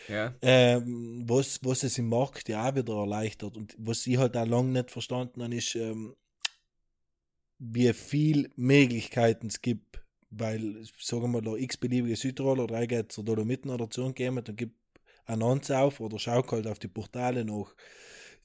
Ja, 0.09 0.35
ähm, 0.41 1.25
was, 1.27 1.61
was 1.62 1.83
es 1.83 1.99
im 1.99 2.09
Markt 2.09 2.49
ja 2.49 2.69
auch 2.69 2.75
wieder 2.75 2.95
erleichtert. 2.95 3.57
Und 3.57 3.75
was 3.79 4.07
ich 4.07 4.17
halt 4.17 4.37
auch 4.37 4.47
lange 4.47 4.71
nicht 4.71 4.91
verstanden 4.91 5.43
habe, 5.43 5.55
ist, 5.55 5.75
ähm, 5.75 6.15
wie 7.59 7.93
viel 7.93 8.50
Möglichkeiten 8.57 9.49
es 9.49 9.61
gibt, 9.62 10.00
weil, 10.31 10.85
sagen 10.99 11.33
wir 11.33 11.43
mal, 11.43 11.61
x-beliebige 11.61 12.17
Südtiroler, 12.17 12.67
drei 12.67 12.87
geht 12.87 13.12
zur 13.12 13.25
Dolomiten 13.25 13.71
oder 13.71 13.88
zu 13.91 14.12
gehen, 14.12 14.41
dann 14.45 14.57
gibt 14.57 14.77
Annonce 15.27 15.73
auf 15.73 16.00
oder 16.00 16.19
schau 16.19 16.45
halt 16.50 16.67
auf 16.67 16.79
die 16.79 16.88
Portale 16.88 17.45
nach. 17.45 17.75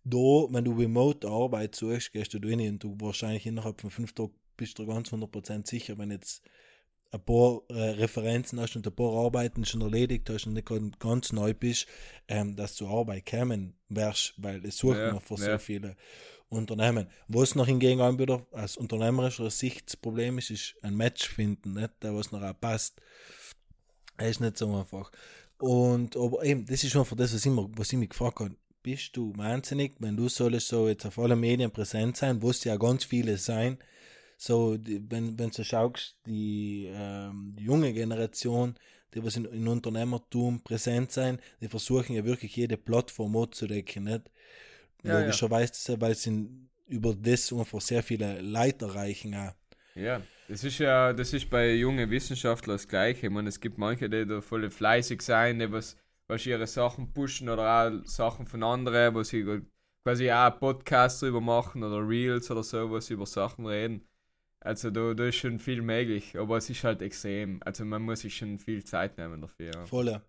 Da, 0.06 0.18
wenn 0.18 0.66
du 0.66 0.74
remote 0.74 1.28
Arbeit 1.28 1.76
suchst, 1.76 2.12
gehst 2.12 2.34
du 2.34 2.40
da 2.40 2.50
rein 2.50 2.60
und 2.74 2.84
du 2.84 2.98
wahrscheinlich 3.00 3.46
innerhalb 3.46 3.80
von 3.80 3.90
fünf 3.90 4.14
Tagen 4.14 4.34
bist 4.58 4.78
du 4.80 4.86
ganz 4.86 5.12
100% 5.12 5.68
sicher, 5.68 5.98
wenn 5.98 6.12
jetzt 6.12 6.44
ein 7.12 7.24
paar 7.24 7.62
äh, 7.70 7.74
Referenzen 7.92 8.60
hast 8.60 8.76
und 8.76 8.88
ein 8.88 8.96
paar 8.96 9.14
Arbeiten 9.26 9.66
schon 9.66 9.82
erledigt 9.82 10.30
hast 10.30 10.48
und 10.48 10.54
nicht 10.54 10.68
ganz 11.00 11.32
neu 11.32 11.54
bist, 11.54 11.88
ähm, 12.28 12.56
dass 12.56 12.76
du 12.76 12.88
Arbeit 12.88 13.26
kämen 13.26 13.76
wärst, 13.90 14.34
weil 14.38 14.66
es 14.66 14.78
suchen 14.78 14.98
Ja, 14.98 15.12
noch 15.12 15.22
für 15.22 15.38
ja. 15.38 15.38
sehr 15.38 15.60
viele 15.60 15.96
Unternehmen. 16.54 17.08
Was 17.28 17.56
noch 17.56 17.68
hingegen 17.68 18.20
wieder 18.20 18.46
aus 18.52 18.78
unternehmerischer 18.78 19.50
Sicht 19.50 19.88
das 19.88 19.98
Problem 19.98 20.38
ist, 20.38 20.52
ist 20.52 20.76
ein 20.82 20.96
Match 20.96 21.28
finden, 21.28 21.74
nicht? 21.74 21.92
der 22.02 22.16
was 22.16 22.32
noch 22.32 22.42
auch 22.42 22.60
passt. 22.60 23.02
Das 24.18 24.30
ist 24.30 24.40
nicht 24.42 24.58
so 24.58 24.74
einfach. 24.76 25.12
Und 25.58 26.18
aber 26.18 26.44
eben, 26.44 26.66
das 26.66 26.84
ist 26.84 26.96
einfach 26.96 27.16
das, 27.16 27.34
was 27.34 27.46
ich, 27.46 27.52
mir, 27.52 27.70
was 27.76 27.92
ich 27.92 28.00
mich 28.00 28.10
gefragt 28.10 28.40
habe. 28.40 28.56
Bist 28.82 29.16
du 29.16 29.32
wahnsinnig, 29.38 29.94
wenn 30.00 30.18
du 30.18 30.28
sollst 30.28 30.68
so 30.68 30.90
jetzt 30.90 31.06
auf 31.06 31.18
allen 31.18 31.40
Medien 31.40 31.72
präsent 31.72 32.18
sein, 32.18 32.42
wo 32.42 32.50
es 32.50 32.66
ja 32.66 32.76
ganz 32.76 33.06
viele 33.06 33.38
sein, 33.38 33.78
so, 34.38 34.76
die, 34.76 35.02
wenn, 35.10 35.40
wenn 35.40 35.52
du 35.52 35.64
schaust, 35.64 36.18
die, 36.26 36.90
ähm, 36.92 37.56
die 37.58 37.64
junge 37.64 37.94
Generation, 37.94 38.76
die 39.14 39.24
was 39.24 39.38
in, 39.38 39.46
in 39.46 39.68
Unternehmertum 39.70 40.62
präsent 40.62 41.14
sein, 41.14 41.40
die 41.62 41.70
versuchen 41.70 42.14
ja 42.14 42.26
wirklich 42.26 42.56
jede 42.58 42.76
Plattform 42.76 43.38
abzudecken, 43.38 44.04
nicht? 44.04 44.30
Ja, 45.04 45.14
ja. 45.14 45.20
Logischerweise, 45.20 46.00
weil 46.02 46.16
sie 46.16 46.50
über 46.88 47.16
das 47.16 47.52
einfach 47.54 47.82
sehr 47.82 48.04
viele 48.04 48.42
Leute 48.42 48.86
erreichen 48.86 49.36
auch. 49.36 49.54
ja. 49.96 50.22
Das 50.50 50.64
ist 50.66 50.78
ja, 50.80 51.14
das 51.14 51.32
ist 51.34 51.50
bei 51.50 51.74
jungen 51.74 52.10
Wissenschaftlern 52.10 52.76
das 52.76 52.88
Gleiche. 52.88 53.28
Ich 53.28 53.32
meine, 53.32 53.48
es 53.48 53.62
gibt 53.62 53.78
manche, 53.78 54.10
die 54.10 54.26
da 54.26 54.42
voll 54.42 54.70
fleißig 54.70 55.22
sein, 55.22 55.58
die 55.60 55.72
was, 55.72 55.96
was 56.28 56.46
ihre 56.46 56.68
Sachen 56.68 57.14
pushen 57.14 57.48
oder 57.48 57.88
auch 57.88 58.06
Sachen 58.06 58.46
von 58.46 58.62
anderen, 58.62 59.16
wo 59.16 59.24
sie 59.24 59.62
quasi 60.04 60.30
auch 60.32 60.60
Podcasts 60.60 61.22
drüber 61.22 61.40
machen 61.40 61.82
oder 61.84 62.06
Reels 62.08 62.52
oder 62.52 62.62
so, 62.62 62.90
wo 62.90 63.00
sie 63.00 63.14
über 63.14 63.26
Sachen 63.26 63.66
reden. 63.66 64.06
Also 64.60 64.92
da, 64.92 65.14
da 65.14 65.26
ist 65.28 65.36
schon 65.36 65.60
viel 65.60 65.82
möglich, 65.82 66.38
aber 66.38 66.58
es 66.58 66.70
ist 66.70 66.84
halt 66.84 67.02
extrem. 67.02 67.62
Also 67.64 67.86
man 67.86 68.02
muss 68.02 68.20
sich 68.22 68.36
schon 68.36 68.58
viel 68.58 68.84
Zeit 68.84 69.18
nehmen 69.18 69.42
dafür. 69.42 69.72
Ja. 69.74 69.86
Voll. 69.86 70.22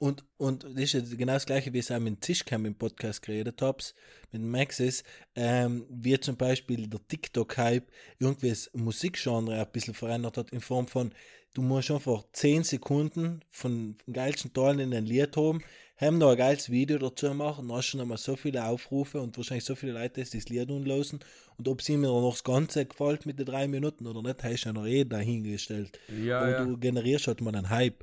Und, 0.00 0.24
und 0.38 0.64
das 0.64 0.94
ist 0.94 1.18
genau 1.18 1.34
das 1.34 1.44
gleiche, 1.44 1.74
wie 1.74 1.78
ich 1.78 1.84
es 1.84 1.90
auch 1.90 2.00
mit 2.00 2.22
Tischcamp 2.22 2.66
im 2.66 2.74
Podcast 2.74 3.20
geredet 3.20 3.60
habe, 3.60 3.84
mit 4.32 4.40
Maxis, 4.40 5.04
ähm, 5.36 5.84
wie 5.90 6.18
zum 6.18 6.38
Beispiel 6.38 6.88
der 6.88 7.06
TikTok-Hype 7.06 7.86
irgendwie 8.18 8.48
das 8.48 8.70
Musikgenre 8.72 9.60
ein 9.60 9.70
bisschen 9.70 9.92
verändert 9.92 10.38
hat, 10.38 10.52
in 10.52 10.62
Form 10.62 10.88
von, 10.88 11.12
du 11.52 11.60
musst 11.60 11.90
einfach 11.90 12.24
10 12.32 12.64
Sekunden 12.64 13.42
von 13.50 13.94
geilsten 14.10 14.54
Teilen 14.54 14.78
in 14.78 14.94
ein 14.94 15.04
Lied 15.04 15.36
haben, 15.36 15.62
haben 15.98 16.16
noch 16.16 16.30
ein 16.30 16.38
geiles 16.38 16.70
Video 16.70 16.96
dazu 16.96 17.34
machen, 17.34 17.68
dann 17.68 17.76
hast 17.76 17.88
du 17.88 17.90
schon 17.90 18.00
einmal 18.00 18.16
so 18.16 18.36
viele 18.36 18.64
Aufrufe 18.64 19.20
und 19.20 19.36
wahrscheinlich 19.36 19.66
so 19.66 19.74
viele 19.74 19.92
Leute, 19.92 20.22
die 20.24 20.38
das 20.38 20.48
Lied 20.48 20.70
unlosen 20.70 21.20
und 21.58 21.68
ob 21.68 21.82
sie 21.82 21.98
mir 21.98 22.06
noch 22.06 22.30
das 22.30 22.42
Ganze 22.42 22.86
gefällt 22.86 23.26
mit 23.26 23.38
den 23.38 23.44
drei 23.44 23.68
Minuten 23.68 24.06
oder 24.06 24.22
nicht, 24.22 24.42
hast 24.42 24.62
du 24.62 24.68
ja 24.70 24.72
noch 24.72 24.86
eh 24.86 25.04
dahingestellt. 25.04 26.00
Ja, 26.24 26.40
Aber 26.40 26.50
ja. 26.50 26.64
du 26.64 26.78
generierst 26.78 27.26
halt 27.26 27.42
mal 27.42 27.54
einen 27.54 27.68
Hype. 27.68 28.02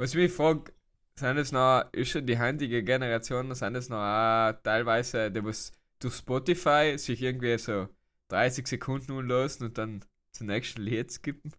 Was 0.00 0.12
ich 0.12 0.16
mich 0.16 0.32
frage, 0.32 0.72
sind 1.14 1.36
es 1.36 1.52
noch, 1.52 1.84
ist 1.92 2.08
schon 2.08 2.24
die 2.24 2.38
heutige 2.38 2.82
Generation, 2.82 3.54
sind 3.54 3.74
es 3.74 3.90
noch 3.90 3.98
auch 3.98 4.54
teilweise, 4.62 5.30
die 5.30 5.44
was 5.44 5.72
durch 5.98 6.14
Spotify 6.14 6.94
sich 6.96 7.20
irgendwie 7.20 7.58
so 7.58 7.86
30 8.28 8.66
Sekunden 8.66 9.12
unlosen 9.12 9.66
und 9.66 9.76
dann 9.76 10.02
zum 10.32 10.46
nächsten 10.46 10.80
Lied 10.80 11.12
skippen? 11.12 11.52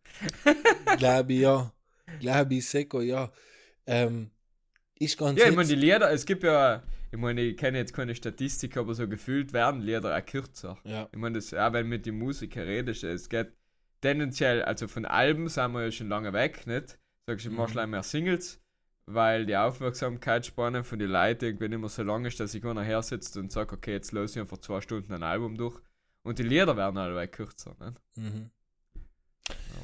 Glaube 0.98 1.34
ich 1.34 1.42
ja. 1.42 1.72
Glaube 2.20 2.56
ich 2.56 2.68
sicher, 2.68 3.04
ja. 3.04 3.32
Ähm, 3.86 4.32
ist 4.96 5.20
ganz 5.20 5.40
Ja, 5.40 5.48
ich 5.48 5.56
meine, 5.56 5.70
die 5.70 5.76
Lieder, 5.76 6.12
es 6.12 6.26
gibt 6.26 6.42
ja, 6.42 6.82
ich 7.12 7.20
meine, 7.20 7.42
ich 7.42 7.58
kenne 7.58 7.78
jetzt 7.78 7.94
keine 7.94 8.16
Statistik, 8.16 8.76
aber 8.76 8.96
so 8.96 9.08
gefühlt 9.08 9.54
werden 9.54 9.82
Lieder 9.82 10.18
auch 10.18 10.26
kürzer. 10.26 10.80
ja. 10.84 11.08
Ich 11.12 11.20
meine, 11.20 11.36
das, 11.36 11.54
auch 11.54 11.74
wenn 11.74 11.88
mit 11.88 12.08
den 12.08 12.18
Musikern 12.18 12.64
redest, 12.64 13.04
es 13.04 13.30
geht 13.30 13.54
tendenziell, 14.02 14.64
also 14.64 14.88
von 14.88 15.06
Alben 15.06 15.48
sind 15.48 15.74
wir 15.74 15.84
ja 15.84 15.92
schon 15.92 16.10
lange 16.10 16.34
weg, 16.34 16.66
nicht? 16.66 16.98
Sagst 17.28 17.46
du, 17.46 17.50
ich 17.50 17.56
mach 17.56 17.74
Mhm. 17.74 17.92
mehr 17.92 18.04
Singles, 18.04 18.62
weil 19.06 19.46
die 19.46 19.56
Aufmerksamkeitsspanne 19.58 20.84
von 20.84 21.00
den 21.00 21.10
Leuten 21.10 21.46
irgendwie 21.46 21.70
nicht 21.70 21.80
mehr 21.80 21.90
so 21.90 22.04
lang 22.04 22.26
ist, 22.26 22.40
dass 22.40 22.54
ich 22.54 22.64
einer 22.66 22.84
her 22.84 23.02
sitzt 23.04 23.38
und 23.38 23.52
sage, 23.52 23.76
okay, 23.76 23.94
jetzt 23.94 24.12
löse 24.12 24.36
ich 24.36 24.42
einfach 24.42 24.58
zwei 24.60 24.82
Stunden 24.82 25.14
ein 25.14 25.24
Album 25.24 25.56
durch. 25.56 25.80
Und 26.24 26.40
die 26.40 26.44
Lieder 26.44 26.78
werden 26.78 26.98
alle 26.98 27.28
kürzer, 27.28 27.76
nicht? 27.80 28.00
Mhm. 28.16 28.52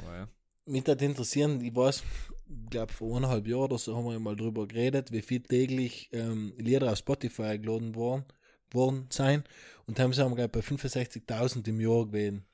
Aber 0.04 0.16
ja. 0.16 0.28
Mich 0.66 0.86
hat 0.88 1.02
interessieren, 1.02 1.62
ich 1.62 1.76
weiß, 1.76 2.04
ich 2.50 2.70
glaube 2.70 2.92
vor 2.94 3.18
eineinhalb 3.18 3.48
Jahren 3.48 3.64
oder 3.64 3.78
so 3.78 3.96
haben 3.96 4.06
wir 4.06 4.14
ja 4.14 4.20
mal 4.20 4.36
drüber 4.36 4.68
geredet, 4.68 5.12
wie 5.12 5.22
viel 5.22 5.42
täglich 5.42 6.10
ähm, 6.12 6.54
Lieder 6.58 6.92
auf 6.92 6.98
Spotify 6.98 7.58
geladen 7.58 7.96
worden, 7.96 8.26
worden 8.72 9.08
sein. 9.10 9.44
Und 9.86 10.00
haben 10.00 10.12
sie 10.12 10.22
haben 10.22 10.36
glaub, 10.36 10.52
bei 10.52 10.60
65.000 10.60 11.68
im 11.70 11.80
Jahr 11.80 12.06
gewesen. 12.06 12.46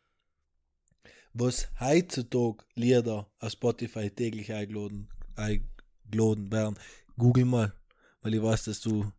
Was 1.34 1.68
heutzutage 1.80 2.64
Lieder 2.76 3.28
auf 3.40 3.52
Spotify 3.52 4.10
täglich 4.10 4.54
eingeladen, 4.54 5.08
eingeladen 5.36 6.52
werden. 6.52 6.78
Google 7.18 7.46
mal, 7.46 7.74
weil 8.22 8.36
ich 8.36 8.42
weiß, 8.42 8.66
dass 8.66 8.82
du 8.82 9.12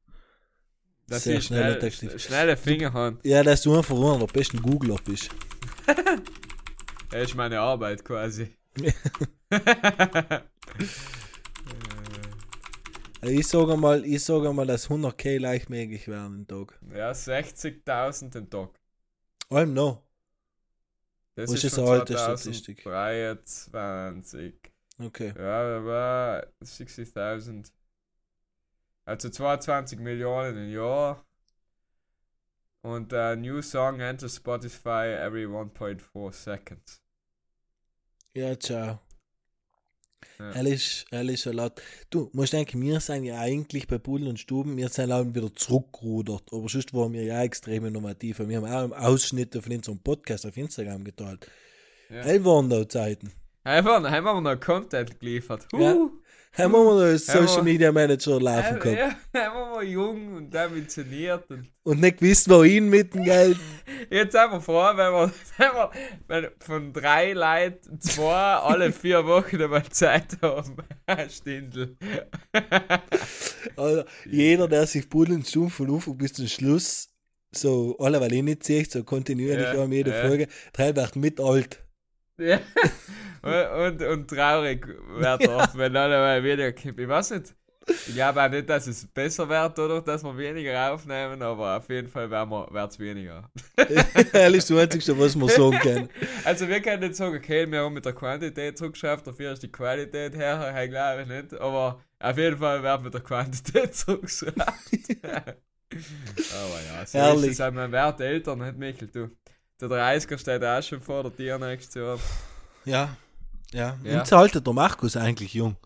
Dass 1.08 1.24
Sehr 1.24 1.40
schnell 1.40 1.90
schnell, 1.90 2.18
schnelle 2.18 2.56
Finger 2.56 2.92
habe. 2.92 3.18
Ja, 3.24 3.42
dass 3.42 3.62
du 3.62 3.76
einfach 3.76 3.96
einer 3.96 4.18
der 4.18 4.26
besten 4.26 4.62
Googler 4.62 4.96
bist. 5.04 5.30
Das 7.10 7.28
ist 7.28 7.36
meine 7.36 7.60
Arbeit 7.60 8.04
quasi. 8.04 8.48
Ich 13.26 13.46
sage 13.46 13.76
mal, 13.76 14.04
ich 14.04 14.22
sage 14.22 14.52
mal, 14.52 14.66
dass 14.66 14.90
100k 14.90 15.38
leicht 15.38 15.70
möglich 15.70 16.08
wären 16.08 16.34
im 16.40 16.46
Tag. 16.46 16.78
ja, 16.94 17.10
60.000 17.12 18.30
den 18.30 18.50
Tag. 18.50 18.68
Allem 19.48 19.72
noch. 19.72 20.02
Das 21.36 21.50
Was 21.50 21.56
ist 21.56 21.64
ist 21.64 21.78
eine 21.78 21.88
alte 21.90 22.16
Statistik? 22.16 22.82
2023. 22.82 24.54
Okay. 25.00 25.34
Ja, 25.36 25.84
war 25.84 26.46
60.000. 26.62 27.72
Also 29.04 29.28
22 29.30 29.98
Millionen 29.98 30.56
im 30.56 30.72
Jahr. 30.72 31.24
Und 32.82 33.12
a 33.14 33.34
new 33.34 33.62
song 33.62 34.00
enters 34.00 34.36
Spotify 34.36 35.06
every 35.14 35.46
1.4 35.46 36.32
seconds. 36.32 37.00
Ja, 38.34 38.56
ciao. 38.58 39.03
Ja. 40.38 40.52
Ehrlich, 40.52 41.04
ehrlich, 41.10 41.44
laut. 41.46 41.80
Du, 42.10 42.30
musst 42.32 42.52
denken, 42.52 42.80
wir 42.80 43.00
sind 43.00 43.24
ja 43.24 43.38
eigentlich 43.38 43.86
bei 43.86 43.98
Pudel 43.98 44.28
und 44.28 44.38
Stuben, 44.38 44.76
wir 44.76 44.88
sind 44.88 45.12
auch 45.12 45.24
wieder 45.24 45.54
zurückgerudert. 45.54 46.44
Aber 46.52 46.68
sonst 46.68 46.92
waren 46.94 47.12
wir 47.12 47.24
ja 47.24 47.42
extrem 47.42 47.86
innovativ. 47.86 48.40
Wir 48.40 48.60
haben 48.60 48.92
auch 48.92 48.98
Ausschnitte 48.98 49.62
von 49.62 49.72
unserem 49.72 49.98
Podcast 49.98 50.46
auf 50.46 50.56
Instagram 50.56 51.04
geteilt. 51.04 51.46
Ja. 52.10 52.22
Hey, 52.22 52.44
waren 52.44 52.68
da 52.68 52.88
Zeiten. 52.88 53.32
Einfach, 53.64 54.02
haben 54.02 54.24
wir 54.24 54.40
noch 54.40 54.60
Content 54.60 55.18
geliefert. 55.18 55.66
Huh. 55.72 55.80
Ja. 55.80 56.10
Haben 56.56 56.72
wir 56.72 56.84
mal 56.84 57.02
als 57.02 57.28
Haben 57.28 57.40
wir- 57.40 57.48
Social 57.48 57.62
Media 57.64 57.90
Manager 57.92 58.40
laufen 58.40 58.78
gehabt. 58.78 58.98
ja, 59.34 59.40
haben 59.46 59.54
wir 59.58 59.66
mal 59.74 59.82
jung 59.84 60.34
und 60.34 60.54
ambitioniert. 60.56 61.50
Und 61.50 61.68
Und 61.82 62.00
nicht 62.00 62.18
gewusst, 62.18 62.48
wohin 62.48 62.88
mit 62.88 63.12
dem 63.14 63.24
Geld. 63.24 63.56
jetzt 64.10 64.36
einfach 64.36 64.62
vor, 64.62 64.96
wenn 64.96 65.12
wir, 65.12 65.32
wenn 65.58 65.72
wir 65.74 65.90
wenn 66.28 66.46
von 66.60 66.92
drei 66.92 67.32
Leuten 67.32 68.00
zwei 68.00 68.32
alle 68.32 68.92
vier 68.92 69.26
Wochen 69.26 69.60
einmal 69.60 69.82
Zeit 69.90 70.38
haben. 70.42 70.76
Stindel. 71.28 71.96
Also, 73.76 74.04
jeder, 74.30 74.68
der 74.68 74.86
sich 74.86 75.08
Pudel 75.08 75.34
und 75.34 75.46
Stuben 75.46 75.70
von 75.70 75.92
Anfang 75.92 76.16
bis 76.16 76.32
zum 76.34 76.46
Schluss 76.46 77.08
so 77.52 77.96
alle 77.98 78.20
weil 78.20 78.30
nicht 78.42 78.64
zieht, 78.64 78.90
so 78.90 79.04
kontinuierlich 79.04 79.74
Ja, 79.74 79.82
um 79.82 79.92
jede 79.92 80.10
ja. 80.10 80.26
Folge, 80.26 80.48
drei 80.72 80.94
wird 80.94 81.16
mit 81.16 81.40
alt. 81.40 81.80
Ja. 82.38 82.58
Und, 83.44 84.00
und, 84.00 84.02
und 84.02 84.28
traurig 84.28 84.86
wird 84.86 85.48
auch, 85.48 85.74
wenn 85.74 85.94
alle 85.96 86.16
mal 86.18 86.42
wieder 86.42 86.72
kommen. 86.72 86.98
Ich 86.98 87.08
weiß 87.08 87.30
nicht, 87.32 87.54
Ich 87.86 88.14
glaube 88.14 88.42
auch 88.42 88.48
nicht, 88.48 88.68
dass 88.68 88.86
es 88.86 89.06
besser 89.06 89.46
wird, 89.48 89.78
oder 89.78 90.00
dass 90.00 90.24
wir 90.24 90.36
weniger 90.36 90.92
aufnehmen, 90.92 91.42
aber 91.42 91.76
auf 91.76 91.88
jeden 91.90 92.08
Fall 92.08 92.30
wird 92.30 92.90
es 92.90 92.98
weniger. 92.98 93.50
Ehrlich, 94.32 94.64
das 94.64 94.78
Einzige, 94.78 95.18
was 95.18 95.36
wir 95.38 95.48
sagen 95.48 95.78
können. 95.78 96.08
Also 96.44 96.66
wir 96.68 96.80
können 96.80 97.02
nicht 97.02 97.16
sagen, 97.16 97.36
okay, 97.36 97.70
wir 97.70 97.80
haben 97.80 97.92
mit 97.92 98.06
der 98.06 98.14
Quantität 98.14 98.78
zurückgeschafft, 98.78 99.26
dafür 99.26 99.52
ist 99.52 99.62
die 99.62 99.70
Qualität 99.70 100.34
her, 100.34 100.74
ich 100.82 100.90
glaube 100.90 101.22
ich 101.22 101.28
nicht, 101.28 101.60
aber 101.60 102.00
auf 102.20 102.38
jeden 102.38 102.56
Fall 102.56 102.82
wird 102.82 103.02
mit 103.02 103.12
der 103.12 103.20
Quantität 103.20 103.94
zurückgeschafft. 103.96 104.56
aber 104.56 105.54
ja, 105.92 107.06
so 107.06 107.18
Herrlich. 107.18 107.44
ist 107.44 107.52
es 107.52 107.60
halt, 107.60 107.74
man 107.74 107.92
wird 107.92 108.20
älter, 108.20 108.56
nicht 108.56 108.78
Michael, 108.78 109.08
du. 109.08 109.30
Der 109.80 109.88
30er 109.88 110.38
steht 110.38 110.64
auch 110.64 110.82
schon 110.82 111.00
vor 111.00 111.24
der 111.24 111.36
Tier 111.36 111.58
nächstes 111.58 111.96
Jahr. 111.96 112.18
Ja, 112.86 113.16
ja. 113.74 113.98
Ja. 114.02 114.20
Und 114.20 114.32
alter 114.32 114.60
der 114.60 114.72
Markus 114.72 115.16
eigentlich 115.16 115.54
jung. 115.54 115.76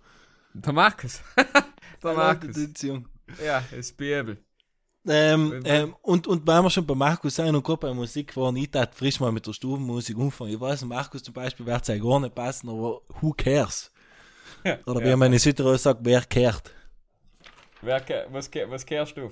Der 0.54 0.72
Markus. 0.72 1.20
der 2.02 2.14
Markus. 2.14 2.56
Ist 2.56 2.82
jung. 2.82 3.08
Ja, 3.44 3.62
ist 3.72 3.96
Bibel. 3.96 4.38
Ähm, 5.06 5.62
ähm, 5.64 5.96
und, 6.02 6.26
und 6.26 6.46
weil 6.46 6.62
wir 6.62 6.70
schon 6.70 6.86
bei 6.86 6.94
Markus 6.94 7.36
sein 7.36 7.54
und 7.54 7.64
gerade 7.64 7.80
bei 7.80 7.94
Musik 7.94 8.36
waren, 8.36 8.56
ich 8.56 8.70
tat 8.70 8.94
frisch 8.94 9.20
mal 9.20 9.32
mit 9.32 9.46
der 9.46 9.52
Stubenmusik 9.54 10.16
umfangen. 10.18 10.52
Ich 10.52 10.60
weiß, 10.60 10.84
Markus 10.84 11.22
zum 11.22 11.32
Beispiel 11.34 11.64
wird 11.64 11.82
es 11.82 11.88
ja 11.88 11.96
gar 11.98 12.20
nicht 12.20 12.34
passen, 12.34 12.68
aber 12.68 13.00
who 13.20 13.32
cares? 13.32 13.90
Oder 14.86 15.00
wie 15.02 15.08
Ja. 15.10 15.16
meine 15.16 15.38
Südtirol 15.38 15.78
sagt, 15.78 16.00
wer 16.02 16.20
kehrt? 16.22 16.72
Wer, 17.80 18.00
ke- 18.00 18.26
was, 18.30 18.50
ke- 18.50 18.68
was 18.68 18.84
kehrst 18.84 19.16
du? 19.16 19.30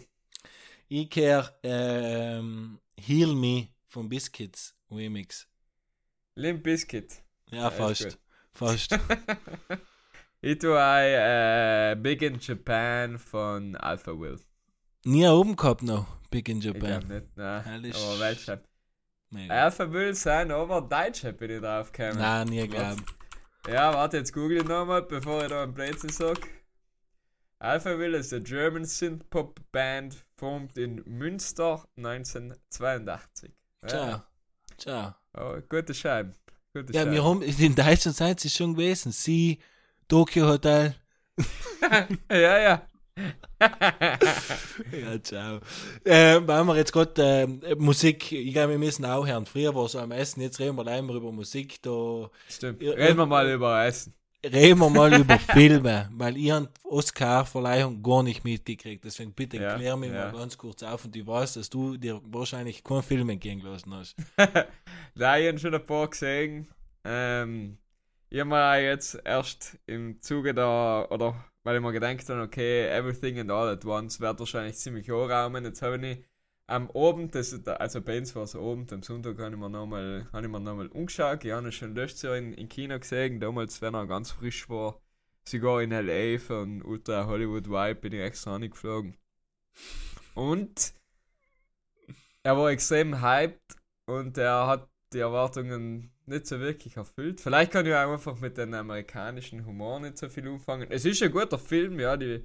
Ich 0.89 1.11
kehr 1.11 1.53
ähm, 1.63 2.79
Heal 2.97 3.35
Me 3.35 3.69
von 3.89 4.09
Biscuits 4.09 4.75
Remix. 4.91 5.49
Limp 6.37 6.63
Bizkit. 6.63 7.23
Ja, 7.51 7.69
ist 7.69 7.77
fast. 7.77 8.19
Fast. 8.57 8.99
Ich 10.41 10.59
tue 10.59 10.81
ein 10.83 11.13
äh, 11.13 11.97
Big 12.01 12.23
in 12.23 12.39
Japan 12.39 13.19
von 13.19 13.75
Alpha 13.77 14.13
Will. 14.13 14.39
Nie 15.05 15.27
oben 15.29 15.57
gehabt 15.57 15.83
noch, 15.83 16.07
Big 16.31 16.49
in 16.49 16.59
Ich 16.59 16.65
Japan. 16.65 17.07
nicht, 17.09 17.37
nein. 17.37 17.65
Ehrlich? 17.67 17.97
Aber 17.97 18.21
welcher? 18.21 18.61
Alpha 19.49 19.93
Will 19.93 20.15
sein, 20.15 20.51
aber 20.51 20.83
Deutsche 20.83 21.33
bin 21.33 21.51
ich 21.51 21.61
drauf 21.61 21.91
gekommen. 21.93 22.19
Nein, 22.19 22.49
nie 22.49 22.69
gehabt. 22.69 23.03
Ja, 23.69 23.93
warte, 23.93 24.19
jetzt 24.19 24.33
google 24.33 24.59
ich 24.59 24.65
nochmal, 24.65 25.03
bevor 25.03 25.43
ich 25.43 25.49
da 25.49 25.65
einen 25.65 25.75
Blödsinn 25.75 26.11
sag. 26.11 26.39
Alpha 27.59 27.99
Will 27.99 28.15
ist 28.15 28.33
eine 28.33 28.43
German 28.43 28.85
Synth-Pop 28.85 29.61
Band, 29.73 30.25
formed 30.37 30.77
in 30.79 31.03
Münster 31.07 31.85
1982. 31.97 33.51
Ciao. 33.87 34.23
Ciao. 34.79 35.15
Oh, 35.37 35.59
gute 35.69 35.95
Scheibe. 35.95 36.33
Gute 36.77 36.93
Ja, 36.93 37.11
wir 37.11 37.25
haben, 37.25 37.41
in 37.41 37.75
Deutschland 37.75 38.17
seid 38.17 38.45
ihr 38.45 38.51
schon 38.51 38.75
gewesen. 38.75 39.11
Sie, 39.11 39.61
Tokyo 40.09 40.47
Hotel. 40.47 40.95
ja, 42.31 42.59
ja. 42.59 42.83
Ja, 44.93 45.23
ciao. 45.23 45.61
Äh, 46.05 46.39
weil 46.47 46.65
wir 46.65 46.77
jetzt 46.77 46.93
gerade 46.93 47.23
äh, 47.63 47.75
Musik, 47.77 48.31
ich 48.31 48.53
glaube, 48.53 48.73
wir 48.73 48.79
müssen 48.79 49.07
auch 49.07 49.27
hören. 49.27 49.47
Früher 49.47 49.75
war 49.75 49.87
es 49.87 49.97
am 49.97 50.13
Essen, 50.13 50.43
jetzt 50.43 50.61
reden 50.61 50.77
wir 50.77 50.85
leider 50.85 51.15
über 51.15 51.33
Musik. 51.33 51.81
Da 51.81 52.29
Stimmt. 52.47 52.83
Reden 52.83 53.17
wir 53.17 53.25
mal 53.25 53.51
über 53.51 53.87
Essen. 53.87 54.13
Reden 54.53 54.81
wir 54.81 54.91
mal 54.91 55.13
über 55.21 55.39
Filme, 55.39 56.09
weil 56.13 56.37
ich 56.37 56.51
habe 56.51 56.69
Oscar-Verleihung 56.85 58.03
gar 58.03 58.23
nicht 58.23 58.45
mitgekriegt. 58.45 59.05
Deswegen 59.05 59.33
bitte 59.33 59.57
Ja, 59.59 59.75
klär 59.77 59.97
mich 59.97 60.13
ja. 60.13 60.31
mal 60.31 60.39
ganz 60.39 60.57
kurz 60.57 60.83
auf 60.83 61.05
und 61.05 61.15
ich 61.17 61.27
weiß, 61.27 61.55
dass 61.55 61.71
du 61.71 61.97
dir 61.97 62.21
wahrscheinlich 62.25 62.83
keinen 62.85 63.03
Film 63.03 63.29
entgehen 63.31 63.61
lassen 63.61 63.95
hast. 63.95 64.17
Da 65.15 65.39
ich 65.39 65.49
habe 65.49 65.59
schon 65.59 65.75
ein 65.75 65.87
paar 65.87 66.09
gesehen. 66.09 66.69
Ähm, 67.05 67.79
ich 68.29 68.41
habe 68.41 68.51
mir 68.51 68.83
jetzt 68.83 69.19
erst 69.25 69.79
im 69.87 70.21
Zuge 70.21 70.53
da, 70.53 71.07
oder 71.09 71.43
weil 71.63 71.77
ich 71.77 71.83
mir 71.83 71.93
gedacht 71.93 72.29
habe, 72.29 72.43
okay, 72.43 72.87
Everything 72.89 73.39
and 73.41 73.51
All 73.51 73.69
at 73.71 73.85
Once 73.85 74.21
wird 74.21 74.39
wahrscheinlich 74.39 74.77
ziemlich 74.77 75.11
anraumen. 75.11 75.65
Jetzt 75.65 75.81
habe 75.81 75.97
ich 76.07 76.19
am 76.67 76.91
Abend, 76.91 77.35
das 77.35 77.67
also 77.67 78.01
bei 78.01 78.19
uns 78.19 78.35
war 78.35 78.43
es 78.45 78.57
Abend, 78.57 78.93
am 78.93 79.03
Sonntag 79.03 79.39
habe 79.39 79.55
ich 79.55 79.61
mir 79.61 79.69
nochmal 79.69 80.27
noch 80.33 80.75
mal 80.75 80.89
umgeschaut. 80.89 81.45
Ich 81.45 81.53
habe 81.53 81.67
ihn 81.67 81.73
schon 81.73 81.95
letztes 81.95 82.23
Jahr 82.23 82.37
in, 82.37 82.53
in 82.55 82.69
China 82.69 82.99
gesehen, 82.99 83.41
damals, 83.41 83.81
wenn 83.83 83.95
er 83.95 84.07
ganz 84.07 84.33
frisch 84.33 84.69
war. 84.69 85.01
Sogar 85.49 85.81
in 85.83 85.93
L.A. 85.93 86.39
von 86.39 86.83
Ultra 86.83 87.27
Hollywood 87.27 87.69
Vibe 87.69 87.95
bin 88.01 88.13
ich 88.15 88.21
extra 88.21 88.57
angeflogen. 88.57 89.17
Und 90.35 90.93
er 92.43 92.57
war 92.57 92.71
extrem 92.71 93.23
hyped 93.23 93.77
und 94.07 94.37
er 94.37 94.67
hat 94.67 94.89
die 95.13 95.21
Erwartungen 95.21 96.11
nicht 96.27 96.49
so 96.49 96.59
wirklich 96.59 96.97
erfüllt. 96.97 97.41
Vielleicht 97.41 97.71
kann 97.71 97.87
ich 97.87 97.95
auch 97.95 98.13
einfach 98.13 98.41
mit 98.41 98.59
dem 98.59 98.75
amerikanischen 98.75 99.65
Humor 99.65 100.01
nicht 100.01 100.19
so 100.19 100.29
viel 100.29 100.49
umfangen. 100.49 100.91
Es 100.91 101.05
ist 101.05 101.23
ein 101.23 101.31
guter 101.31 101.59
Film, 101.59 102.01
ja, 102.01 102.17
die, 102.17 102.45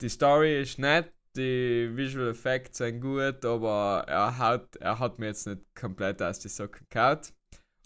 die 0.00 0.08
Story 0.08 0.60
ist 0.60 0.78
nett, 0.80 1.12
die 1.36 1.90
Visual 1.94 2.28
Effects 2.30 2.78
sind 2.78 3.00
gut, 3.00 3.44
aber 3.44 4.04
er 4.06 4.36
hat, 4.38 4.76
er 4.76 4.98
hat 4.98 5.18
mir 5.18 5.26
jetzt 5.26 5.46
nicht 5.46 5.60
komplett 5.74 6.22
aus 6.22 6.38
die 6.40 6.48
Socken. 6.48 6.86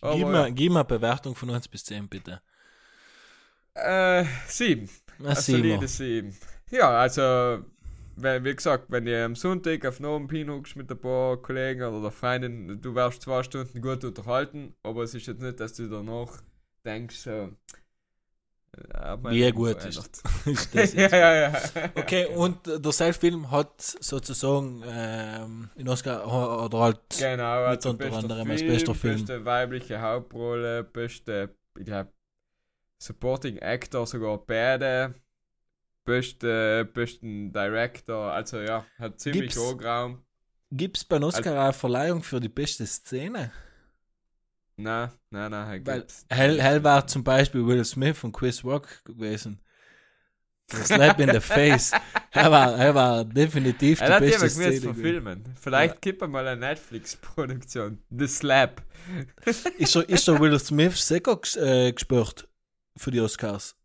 Aber, 0.02 0.16
Gib 0.16 0.28
mir, 0.28 0.52
gib 0.52 0.72
mir 0.72 0.80
eine 0.80 0.84
Bewertung 0.84 1.34
von 1.34 1.50
1 1.50 1.68
bis 1.68 1.84
10, 1.84 2.08
bitte. 2.08 2.40
Äh, 3.74 4.24
sieben. 4.46 4.88
Na, 5.18 5.34
Ein 5.34 5.36
sieben. 5.36 5.58
solide 5.58 5.88
sieben. 5.88 6.36
Ja, 6.70 6.90
also, 6.98 7.64
wenn, 8.16 8.44
wie 8.44 8.54
gesagt, 8.54 8.86
wenn 8.90 9.06
ihr 9.06 9.24
am 9.24 9.34
Sonntag 9.36 9.84
auf 9.86 10.00
Noben 10.00 10.28
hinhuckst 10.28 10.76
mit 10.76 10.90
ein 10.90 11.00
paar 11.00 11.36
Kollegen 11.42 11.82
oder 11.82 12.02
der 12.02 12.10
Freundin, 12.10 12.80
du 12.80 12.94
wirst 12.94 13.22
zwei 13.22 13.42
Stunden 13.42 13.80
gut 13.80 14.04
unterhalten, 14.04 14.74
aber 14.82 15.02
es 15.02 15.14
ist 15.14 15.26
jetzt 15.26 15.40
nicht, 15.42 15.60
dass 15.60 15.74
du 15.74 15.88
danach 15.88 16.42
denkst, 16.84 17.16
so. 17.16 17.30
äh, 17.30 17.48
Leben 19.30 19.56
gut. 19.56 19.84
Ist 19.84 20.74
das 20.74 20.92
ja, 20.94 21.08
ja, 21.08 21.34
ja. 21.34 21.52
Okay, 21.94 22.26
und 22.26 22.58
der 22.66 22.92
Self-Film 22.92 23.50
hat 23.50 23.80
sozusagen 23.80 24.82
ähm, 24.86 25.70
in 25.76 25.88
Oscar 25.88 26.26
oder 26.64 26.78
halt 26.78 27.00
Genau, 27.18 27.64
also 27.64 27.90
unter 27.90 28.12
anderem 28.12 28.46
Film, 28.46 28.50
als 28.50 28.62
bester 28.62 28.94
Film. 28.94 29.14
beste 29.16 29.44
weibliche 29.44 30.00
Hauptrolle, 30.00 30.84
beste, 30.84 31.50
ich 31.78 31.84
glaube, 31.86 32.10
Supporting 32.98 33.58
Actor 33.60 34.06
sogar 34.06 34.38
beide, 34.38 35.14
beste, 36.04 36.88
besten 36.92 37.52
Director, 37.52 38.32
also 38.32 38.58
ja, 38.60 38.84
hat 38.98 39.20
ziemlich 39.20 39.52
Gibt's- 39.54 39.84
Raum. 39.84 40.22
Gibt 40.70 40.96
es 40.96 41.04
bei 41.04 41.20
Oscar 41.22 41.60
eine 41.62 41.72
Verleihung 41.72 42.22
für 42.22 42.40
die 42.40 42.48
beste 42.48 42.84
Szene? 42.86 43.52
Nein, 44.76 45.10
nein, 45.30 45.50
nein, 45.50 45.86
Weil 45.86 45.98
gibt's. 46.00 46.26
Hell, 46.28 46.60
Hell 46.60 46.82
war 46.82 47.06
zum 47.06 47.22
Beispiel 47.22 47.64
Will 47.66 47.84
Smith 47.84 48.24
und 48.24 48.32
Chris 48.32 48.64
Rock 48.64 49.04
gewesen. 49.04 49.60
Das 50.68 50.88
Slap 50.88 51.20
in 51.20 51.30
the 51.30 51.40
Face. 51.40 51.92
Er 52.36 52.50
war, 52.50 52.74
er 52.76 52.92
war 52.96 53.24
definitiv 53.24 54.00
die 54.00 54.04
Er 54.04 54.14
hat 54.14 54.20
beste 54.20 54.38
jemand 54.38 54.50
Szene. 54.52 54.70
gewusst 54.80 54.84
verfilmen. 55.00 55.44
Vielleicht 55.60 56.02
kippen 56.02 56.22
wir 56.22 56.28
mal 56.42 56.48
eine 56.48 56.58
Netflix-Produktion. 56.60 58.02
The 58.10 58.26
Slap. 58.26 58.82
Ist 59.78 59.94
der, 59.94 60.08
ist 60.08 60.26
der 60.26 60.40
Will 60.40 60.58
Smith 60.58 60.94
ges- 60.94 61.56
äh, 61.60 61.92
gespürt 61.92 62.48
für 62.96 63.12
die 63.12 63.20
Oscars? 63.20 63.76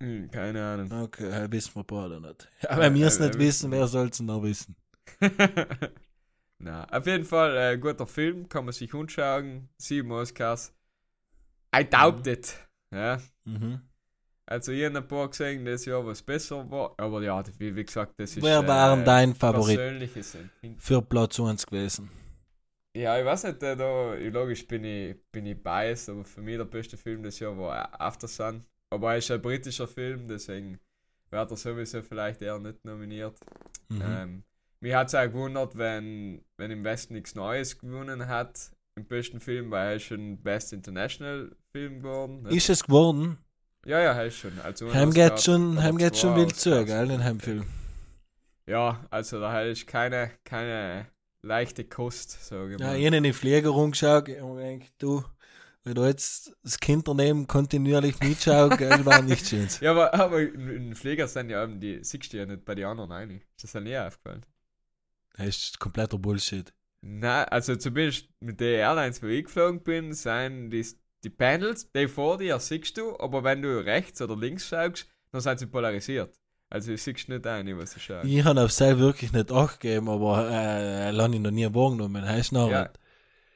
Hm, 0.00 0.28
keine 0.32 0.64
Ahnung. 0.64 0.90
Okay, 1.02 1.30
das 1.30 1.52
wissen 1.52 1.76
wir 1.76 1.84
beide 1.84 2.20
nicht. 2.20 2.48
Ja, 2.62 2.76
wenn 2.78 2.94
wir 2.94 3.06
es 3.06 3.18
äh, 3.20 3.26
nicht 3.26 3.38
wissen, 3.38 3.70
wer 3.70 3.86
soll 3.86 4.08
es 4.08 4.18
noch 4.18 4.42
wissen? 4.42 4.74
Na, 6.62 6.84
auf 6.90 7.06
jeden 7.06 7.24
Fall 7.24 7.56
äh, 7.56 7.78
guter 7.78 8.06
Film, 8.06 8.48
kann 8.48 8.66
man 8.66 8.72
sich 8.72 8.92
anschauen. 8.94 9.70
Sieben 9.78 10.12
Oscars. 10.12 10.74
I 11.74 11.84
doubt 11.84 12.26
it. 12.26 12.54
Ja. 12.94 13.18
Mhm. 13.44 13.80
Also 14.44 14.72
ich 14.72 14.84
habe 14.84 14.98
ein 14.98 15.08
paar 15.08 15.28
gesehen, 15.28 15.64
das 15.64 15.84
Jahr 15.86 16.04
was 16.04 16.20
besser 16.20 16.68
war. 16.70 16.92
Aber 16.98 17.22
ja, 17.22 17.42
wie, 17.58 17.74
wie 17.74 17.84
gesagt, 17.84 18.14
das 18.18 18.36
ist 18.36 18.42
Wer 18.42 18.58
äh, 18.58 18.68
war 18.68 18.96
dein 18.96 19.34
Favorit 19.34 19.76
persönliches 19.76 20.34
Empfinden. 20.34 20.80
für 20.80 21.00
Platz 21.00 21.40
1 21.40 21.66
gewesen? 21.66 22.10
Ja, 22.94 23.18
ich 23.18 23.24
weiß 23.24 23.44
nicht, 23.44 23.62
äh, 23.62 23.76
da, 23.76 24.14
logisch 24.14 24.66
bin 24.66 24.84
ich, 24.84 25.16
bin 25.30 25.46
ich 25.46 25.62
biased, 25.62 26.10
aber 26.10 26.24
für 26.24 26.42
mich 26.42 26.56
der 26.58 26.64
beste 26.64 26.96
Film 26.96 27.22
des 27.22 27.38
Jahr 27.38 27.56
war 27.56 27.98
After 28.00 28.26
Sun. 28.28 28.64
Aber 28.90 29.12
er 29.12 29.18
ist 29.18 29.30
ein 29.30 29.40
britischer 29.40 29.86
Film, 29.86 30.26
deswegen 30.26 30.80
wird 31.30 31.50
er 31.50 31.56
sowieso 31.56 32.02
vielleicht 32.02 32.42
eher 32.42 32.58
nicht 32.58 32.84
nominiert. 32.84 33.38
Mhm. 33.88 34.02
Ähm, 34.04 34.42
mich 34.80 34.94
hat 34.94 35.08
es 35.08 35.14
auch 35.14 35.24
gewundert, 35.24 35.76
wenn, 35.76 36.44
wenn 36.56 36.70
im 36.70 36.84
Westen 36.84 37.14
nichts 37.14 37.34
Neues 37.34 37.78
gewonnen 37.78 38.26
hat 38.28 38.70
im 38.96 39.06
besten 39.06 39.40
Film, 39.40 39.70
weil 39.70 39.88
er 39.90 39.96
ist 39.96 40.04
schon 40.04 40.42
Best 40.42 40.72
International 40.72 41.54
Film 41.72 42.00
geworden. 42.02 42.42
nicht? 42.42 42.56
Ist 42.56 42.70
es 42.70 42.84
geworden? 42.84 43.38
ja, 43.86 43.98
ja, 44.00 44.12
er 44.12 44.26
ist 44.26 44.36
schon. 44.38 44.58
Also 44.60 44.92
Heim 44.92 45.12
geht 45.12 45.40
schon, 45.40 45.82
heim 45.82 45.96
geht 45.96 46.16
schon 46.16 46.36
wild 46.36 46.56
zu, 46.56 46.84
gell, 46.84 47.08
den 47.08 47.24
Heimfilm. 47.24 47.64
Ja, 48.66 49.04
also 49.10 49.40
da 49.40 49.62
ist 49.62 49.86
keine, 49.86 50.30
keine 50.44 51.06
leichte 51.42 51.84
Kost, 51.84 52.30
sage 52.46 52.74
ich 52.74 52.80
Ja, 52.80 52.88
mal. 52.88 52.96
ich 52.98 53.06
habe 53.06 53.16
in 53.16 53.24
den 53.24 53.32
Flieger 53.34 53.70
rumgeschaut 53.70 54.28
und 54.28 54.56
gedacht, 54.58 54.92
du, 54.98 55.24
wenn 55.82 55.94
du 55.94 56.04
jetzt 56.04 56.52
das 56.62 56.78
Kind 56.78 57.08
daneben 57.08 57.46
kontinuierlich 57.46 58.20
mitschaust, 58.20 58.78
gell, 58.78 59.04
war 59.06 59.22
nicht 59.22 59.46
schön. 59.46 59.68
Ja, 59.80 59.92
aber, 59.92 60.14
aber 60.14 60.40
in, 60.40 60.68
in 60.68 60.94
Flieger 60.94 61.26
sind 61.26 61.50
ja 61.50 61.64
eben 61.64 61.80
die, 61.80 62.04
siehst 62.04 62.32
du 62.32 62.36
ja 62.36 62.46
nicht 62.46 62.64
bei 62.64 62.74
den 62.74 62.84
anderen 62.86 63.10
rein. 63.10 63.30
Ist 63.56 63.64
das 63.64 63.72
ja 63.72 63.80
nie 63.80 63.96
aufgefallen? 63.96 64.44
Das 65.36 65.46
ist 65.48 65.78
kompletter 65.78 66.18
Bullshit. 66.18 66.72
Nein, 67.02 67.46
also 67.46 67.76
zumindest 67.76 68.28
mit 68.40 68.60
den 68.60 68.74
Airlines, 68.80 69.22
wo 69.22 69.26
ich 69.26 69.44
geflogen 69.44 69.82
bin, 69.82 70.12
sind 70.12 70.70
die, 70.70 70.86
die 71.24 71.30
Panels, 71.30 71.90
die 71.92 72.08
vor 72.08 72.36
dir 72.38 72.58
siehst 72.58 72.96
du, 72.98 73.18
aber 73.18 73.42
wenn 73.42 73.62
du 73.62 73.84
rechts 73.84 74.20
oder 74.20 74.36
links 74.36 74.68
schaust, 74.68 75.06
dann 75.32 75.40
sind 75.40 75.58
sie 75.60 75.66
polarisiert. 75.66 76.34
Also 76.68 76.92
ich 76.92 77.02
sehe 77.02 77.14
nicht 77.14 77.46
ein, 77.46 77.78
was 77.78 77.96
ich 77.96 78.04
schaue. 78.04 78.24
Ich 78.26 78.44
habe 78.44 78.62
auf 78.62 78.70
Seil 78.70 78.98
wirklich 78.98 79.32
nicht 79.32 79.50
acht 79.50 79.80
gegeben, 79.80 80.08
aber 80.08 80.48
äh, 80.50 81.10
lasse 81.10 81.34
ich 81.34 81.40
noch 81.40 81.50
nie 81.50 81.72
wahrgenommen. 81.74 82.24
Heißt 82.24 82.52
noch 82.52 82.70
Ja. 82.70 82.92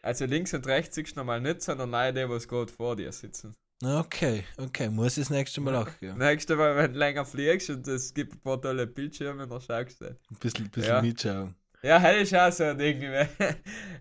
Also 0.02 0.26
links 0.26 0.52
und 0.52 0.66
rechts 0.66 0.96
siehst 0.96 1.12
du 1.12 1.20
normal 1.20 1.40
nicht, 1.40 1.62
sondern 1.62 1.90
leider 1.90 2.26
die, 2.26 2.30
was 2.30 2.48
gerade 2.48 2.72
vor 2.72 2.96
dir 2.96 3.12
sitzen. 3.12 3.54
Okay, 3.82 4.44
okay, 4.56 4.88
muss 4.88 5.16
ich 5.16 5.24
das 5.24 5.30
nächste 5.30 5.60
Mal 5.60 5.74
acht 5.76 6.00
geben. 6.00 6.18
Nächstes 6.18 6.56
Mal, 6.56 6.76
wenn 6.76 6.92
du 6.92 6.98
länger 6.98 7.24
fliegst 7.24 7.70
und 7.70 7.86
es 7.88 8.12
gibt 8.14 8.34
ein 8.34 8.40
paar 8.40 8.60
tolle 8.60 8.86
Bildschirme, 8.86 9.46
dann 9.46 9.60
schaust 9.60 10.00
du. 10.00 10.06
Ein 10.06 10.16
bisschen, 10.40 10.70
bisschen 10.70 10.88
Ja. 10.94 11.02
mitschauen. 11.02 11.54
Ja, 11.84 11.98
das 11.98 12.22
ist 12.22 12.34
auch 12.34 12.50
so 12.50 12.64
ein 12.64 12.78
Ding. 12.78 13.02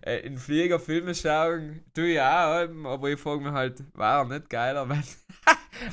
Äh, 0.06 0.26
In 0.26 0.36
Flieger 0.36 0.78
Filme 0.78 1.14
schauen, 1.14 1.82
tue 1.94 2.12
ich 2.12 2.20
auch, 2.20 2.68
aber 2.84 3.08
ich 3.08 3.18
frage 3.18 3.40
mich 3.42 3.52
halt, 3.52 3.82
war 3.94 4.26
nicht 4.26 4.50
geiler, 4.50 4.86
wenn, 4.90 5.02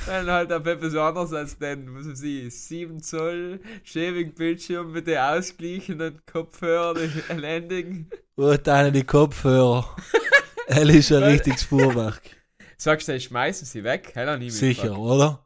wenn 0.06 0.26
halt 0.28 0.52
auf 0.52 0.66
etwas 0.66 0.94
anderes 0.96 1.32
als 1.32 1.58
den, 1.58 1.96
was 1.96 2.10
weiß 2.10 2.22
ich, 2.24 2.54
7 2.54 3.02
Zoll 3.02 3.62
schäbigen 3.86 4.34
Bildschirm 4.34 4.92
mit 4.92 5.08
den 5.08 5.18
ausgleichenden 5.18 6.22
Kopfhörern, 6.26 7.10
Landing. 7.38 8.10
Oh, 8.36 8.54
deine 8.62 8.92
die 8.92 9.06
Kopfhörer. 9.06 9.96
Er 10.68 10.90
ist 10.90 11.12
ein 11.12 11.24
richtiges 11.24 11.64
Fuhrwerk. 11.64 12.22
Sagst 12.78 13.08
du, 13.08 13.20
schmeißen 13.20 13.66
sie 13.66 13.84
weg? 13.84 14.12
Hell, 14.14 14.38
nie 14.40 14.50
Sicher, 14.50 14.98
oder? 14.98 15.46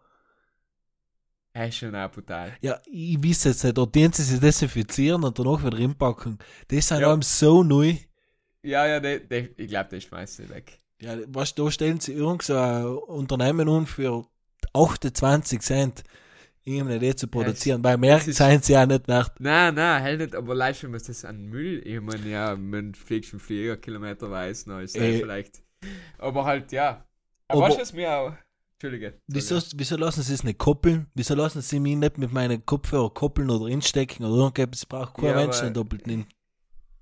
Ist 1.55 1.77
schon 1.77 1.95
auch 1.95 2.11
brutal. 2.11 2.53
Ja, 2.61 2.79
ich 2.85 3.17
weiß 3.23 3.45
jetzt 3.45 3.63
nicht, 3.63 3.77
dort 3.77 3.95
dienen 3.95 4.11
sie 4.11 4.23
sich 4.23 4.39
desinfizieren 4.41 5.23
und 5.23 5.39
danach 5.39 5.63
wieder 5.65 5.77
reinpacken. 5.79 6.37
Das 6.67 6.87
sind 6.89 6.99
Ja. 6.99 7.07
allem 7.09 7.21
so 7.21 7.63
neu. 7.63 7.95
Ja, 8.61 8.85
ja, 8.85 8.99
de, 8.99 9.25
de, 9.25 9.53
ich 9.55 9.67
glaube, 9.69 9.89
der 9.89 10.01
schmeißt 10.01 10.35
sie 10.37 10.49
weg. 10.49 10.81
Ja, 11.01 11.15
was, 11.27 11.55
da 11.55 11.69
stellen 11.71 11.99
sie 11.99 12.13
irgend 12.13 12.41
so 12.43 12.57
ein 12.57 12.85
Unternehmen 12.85 13.69
um 13.69 13.85
für 13.85 14.25
28 14.73 15.61
Cent, 15.61 16.03
irgendeine 16.63 16.97
Idee 16.97 17.15
zu 17.15 17.27
produzieren, 17.27 17.83
weil 17.83 17.97
mehr 17.97 18.17
ist- 18.17 18.33
sind 18.33 18.65
sie 18.65 18.73
ja 18.73 18.85
nicht 18.85 19.07
wert. 19.07 19.31
Nein, 19.39 19.75
nein, 19.75 20.01
hell 20.01 20.17
nicht, 20.17 20.35
aber 20.35 20.55
leicht 20.55 20.81
schon, 20.81 20.91
was 20.93 21.03
das 21.03 21.23
an 21.23 21.45
Müll, 21.45 21.81
ich 21.85 22.01
meine, 22.01 22.27
ja, 22.27 22.55
man 22.55 22.95
fliegt 22.95 23.27
schon 23.27 23.39
Flieger 23.39 23.77
kilometerweise, 23.77 24.69
noch 24.69 24.79
ist 24.79 24.97
Äh. 24.97 25.19
vielleicht. 25.19 25.61
Aber 26.17 26.43
halt, 26.45 26.71
ja. 26.71 27.05
Aber, 27.47 27.59
Aber- 27.59 27.67
weißt 27.67 27.77
du, 27.77 27.81
was 27.81 27.93
mir 27.93 28.11
auch. 28.11 28.33
Entschuldige. 28.75 29.21
Wieso, 29.27 29.59
wieso 29.75 29.95
lassen 29.95 30.21
sie 30.21 30.33
es 30.33 30.43
nicht 30.43 30.57
koppeln? 30.59 31.07
Wieso 31.13 31.33
lassen 31.33 31.61
sie 31.61 31.79
mich 31.79 31.95
nicht 31.95 32.17
mit 32.17 32.31
meinen 32.33 32.65
Kopfhörer 32.65 33.09
koppeln 33.13 33.49
oder 33.49 33.67
instecken 33.67 34.25
oder 34.25 34.35
irgendetwas? 34.35 34.79
Es 34.79 34.85
braucht 34.85 35.15
kein 35.15 35.25
Ja, 35.29 35.35
Mensch 35.35 35.61
einen 35.61 35.73
doppelten 35.73 36.25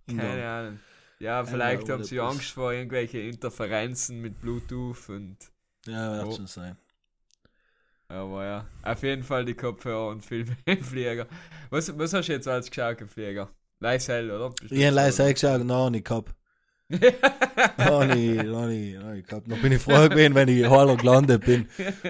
In. 0.07 0.17
Keine 0.17 0.47
Ahnung. 0.47 0.79
Ja, 1.19 1.43
vielleicht 1.45 1.89
haben 1.89 2.03
sie 2.03 2.19
Angst 2.19 2.51
vor 2.51 2.73
irgendwelche 2.73 3.19
Interferenzen 3.19 4.19
mit 4.21 4.39
Bluetooth 4.41 5.09
und. 5.09 5.37
Ja, 5.87 6.13
wird 6.17 6.27
Oh. 6.27 6.35
schon 6.35 6.47
sein. 6.47 6.77
Aber 8.07 8.45
ja, 8.45 8.67
auf 8.83 9.01
jeden 9.01 9.23
Fall 9.23 9.43
die 9.45 9.55
Kopfhörer 9.55 10.09
und 10.09 10.29
im 10.31 10.45
Flieger. 10.83 11.27
Was, 11.71 11.97
was 11.97 12.13
hast 12.13 12.27
du 12.27 12.33
jetzt 12.33 12.47
als 12.47 12.69
geschaut 12.69 13.01
Flieger? 13.09 13.49
Leisel, 13.79 14.29
oder? 14.29 14.49
Du 14.51 14.65
Ich 14.75 14.83
habe 14.85 14.89
so, 14.91 14.95
leise 14.95 15.21
oder? 15.21 15.29
eingeschaut, 15.29 15.63
noch 15.65 15.89
nicht 15.89 16.05
gehabt. 16.05 16.35
Nicht, 16.99 18.43
noch 18.45 18.67
nicht 18.67 19.27
gehabt. 19.27 19.47
Noch 19.47 19.61
bin 19.61 19.71
ich 19.71 19.81
froh 19.81 20.07
gewesen, 20.09 20.35
wenn 20.35 20.47
ich 20.47 20.69
heller 20.69 20.95
gelandet 20.97 21.45
bin 21.45 21.67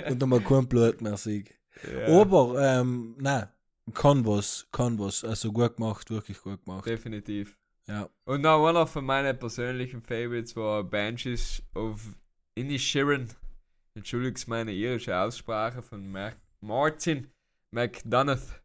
und 0.09 0.19
nochmal 0.19 0.41
kein 0.41 0.67
Blut 0.67 1.01
mehr 1.01 1.17
sehe. 1.17 1.43
ja, 1.91 2.21
Aber, 2.21 2.55
ähm, 2.61 3.15
nein, 3.19 3.47
kann 3.93 4.25
was, 4.25 4.67
kann 4.71 4.97
was. 4.99 5.23
Also 5.23 5.51
gut 5.51 5.75
gemacht, 5.77 6.09
wirklich 6.09 6.41
gut 6.41 6.63
gemacht. 6.63 6.85
definitiv. 6.85 7.57
Ja. 7.87 8.09
Und 8.25 8.41
noch 8.41 8.65
einer 8.65 8.87
von 8.87 9.03
meinen 9.05 9.37
persönlichen 9.37 10.01
Favorites 10.01 10.55
war 10.55 10.83
Banshees 10.83 11.61
of 11.75 12.01
Inishirin. 12.55 13.27
Entschuldigt 13.95 14.47
meine 14.47 14.71
irische 14.71 15.15
Aussprache 15.17 15.81
von 15.81 16.09
Mac 16.09 16.37
Martin 16.61 17.27
McDonough, 17.71 18.61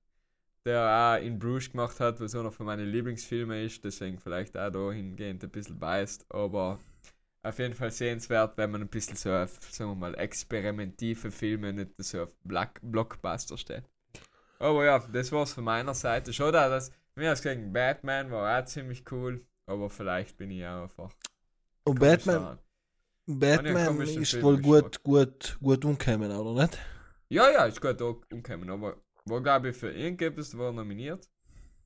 der 0.68 1.18
auch 1.18 1.24
in 1.24 1.38
Bruges 1.38 1.70
gemacht 1.70 1.98
hat, 1.98 2.20
was 2.20 2.34
einer 2.34 2.52
von 2.52 2.66
meinen 2.66 2.86
Lieblingsfilmen 2.86 3.64
ist, 3.64 3.82
deswegen 3.82 4.18
vielleicht 4.18 4.56
auch 4.56 4.70
dahingehend 4.70 5.42
ein 5.42 5.50
bisschen 5.50 5.78
biased, 5.78 6.26
aber 6.28 6.78
auf 7.42 7.58
jeden 7.58 7.74
Fall 7.74 7.90
sehenswert, 7.90 8.56
wenn 8.58 8.70
man 8.70 8.82
ein 8.82 8.88
bisschen 8.88 9.16
so 9.16 9.32
auf, 9.32 9.58
sagen 9.72 9.90
wir 9.92 9.94
mal, 9.96 10.14
experimentive 10.18 11.30
Filme, 11.30 11.72
nicht 11.72 11.92
so 11.98 12.22
auf 12.22 12.36
Black 12.44 12.80
Blockbuster 12.82 13.56
steht. 13.56 13.84
Aber 14.58 14.84
ja, 14.84 14.98
das 14.98 15.32
war's 15.32 15.52
von 15.52 15.64
meiner 15.64 15.94
Seite. 15.94 16.32
Schon 16.32 16.52
da, 16.52 16.68
dass 16.68 16.92
mir 17.14 17.30
das 17.30 17.42
gegen 17.42 17.72
Batman 17.72 18.30
war 18.30 18.60
auch 18.60 18.64
ziemlich 18.66 19.10
cool, 19.10 19.46
aber 19.66 19.88
vielleicht 19.88 20.36
bin 20.36 20.50
ich 20.50 20.66
auch 20.66 20.82
einfach. 20.82 21.10
Und 21.84 21.98
komisch 21.98 22.24
Batman. 22.24 22.58
Batman 23.26 24.00
ist 24.00 24.30
Film 24.30 24.42
wohl 24.42 24.60
gut, 24.60 25.02
gut, 25.02 25.58
gut 25.62 25.84
umgekommen, 25.84 26.30
oder 26.30 26.62
nicht? 26.62 26.78
Ja, 27.30 27.50
ja, 27.50 27.64
ist 27.66 27.80
gut 27.80 28.02
auch 28.02 28.20
umgekommen, 28.30 28.68
aber 28.68 28.96
war 29.28 29.40
glaube 29.42 29.70
ich 29.70 29.76
für 29.76 29.90
irgendetwas 29.92 30.56
war 30.58 30.72
nominiert, 30.72 31.28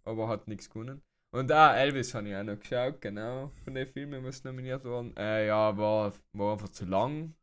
aber 0.05 0.29
hat 0.29 0.49
nichts 0.49 0.69
gewonnen. 0.71 1.03
Und 1.33 1.51
auch 1.53 1.75
Elvis 1.75 2.15
habe 2.15 2.29
ich 2.29 2.37
auch 2.37 2.43
noch 2.45 2.59
geschaut, 2.59 3.01
genau, 3.01 3.51
von 3.65 3.75
den 3.75 3.87
Filmen, 3.87 4.25
was 4.25 4.45
nominiert 4.45 4.85
waren. 4.85 5.17
Äh, 5.17 5.47
ja, 5.49 5.77
war, 5.77 6.13
war 6.35 6.53
einfach 6.53 6.69
zu 6.71 6.85
lang. 6.85 7.35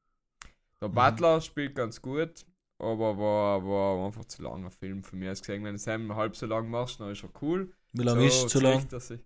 Der 0.81 0.89
Mhm. 0.89 0.93
Butler 0.93 1.41
spielt 1.41 1.75
ganz 1.75 2.01
gut, 2.01 2.45
aber 2.79 3.17
war, 3.17 3.65
war 3.65 4.05
einfach 4.05 4.25
zu 4.25 4.41
langer 4.43 4.71
Film 4.71 5.03
von 5.03 5.19
mir 5.19 5.31
aus 5.31 5.41
gesehen. 5.41 5.63
Wenn 5.63 5.75
du 5.75 5.75
es 5.77 5.87
halb 5.87 6.35
so 6.35 6.45
lang 6.45 6.69
machst, 6.69 6.99
dann 6.99 7.11
ist 7.11 7.23
er 7.23 7.29
cool. 7.41 7.71
Wie 7.93 8.03
lange 8.03 8.27
ist 8.27 8.43
es 8.45 8.51
zu 8.51 8.59
lang? 8.59 8.87
sich- 8.99 9.19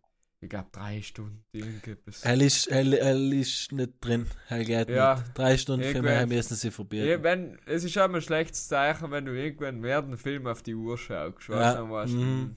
Ich 0.43 0.49
glaube 0.49 0.67
drei 0.73 1.01
Stunden, 1.01 1.41
irgendetwas. 1.53 2.25
Hell 2.25 2.41
ist, 2.41 2.69
hell, 2.69 2.91
hell 2.91 3.32
ist 3.32 3.71
nicht 3.71 3.93
drin. 4.01 4.27
Hell 4.47 4.65
geht 4.65 4.89
Ja. 4.89 5.15
nicht. 5.15 5.38
Drei 5.38 5.58
Stunden 5.58 6.01
mich 6.01 6.27
müssen 6.27 6.56
sie 6.56 6.69
verbieten. 6.69 7.08
Ja, 7.08 7.23
wenn, 7.23 7.58
es 7.65 7.86
ist 7.86 7.97
auch 7.97 8.13
ein 8.13 8.21
schlechtes 8.21 8.67
Zeichen, 8.67 9.10
wenn 9.12 9.25
du 9.25 9.32
irgendwann 9.32 9.82
während 9.82 10.10
dem 10.10 10.17
Film 10.17 10.45
auf 10.47 10.62
die 10.62 10.75
Uhr 10.75 10.97
schaust. 10.97 11.47
Ja, 11.47 11.56
Weißt 11.56 11.77
du, 11.79 11.89
weißt 11.89 12.13
du, 12.13 12.17
mhm. 12.17 12.56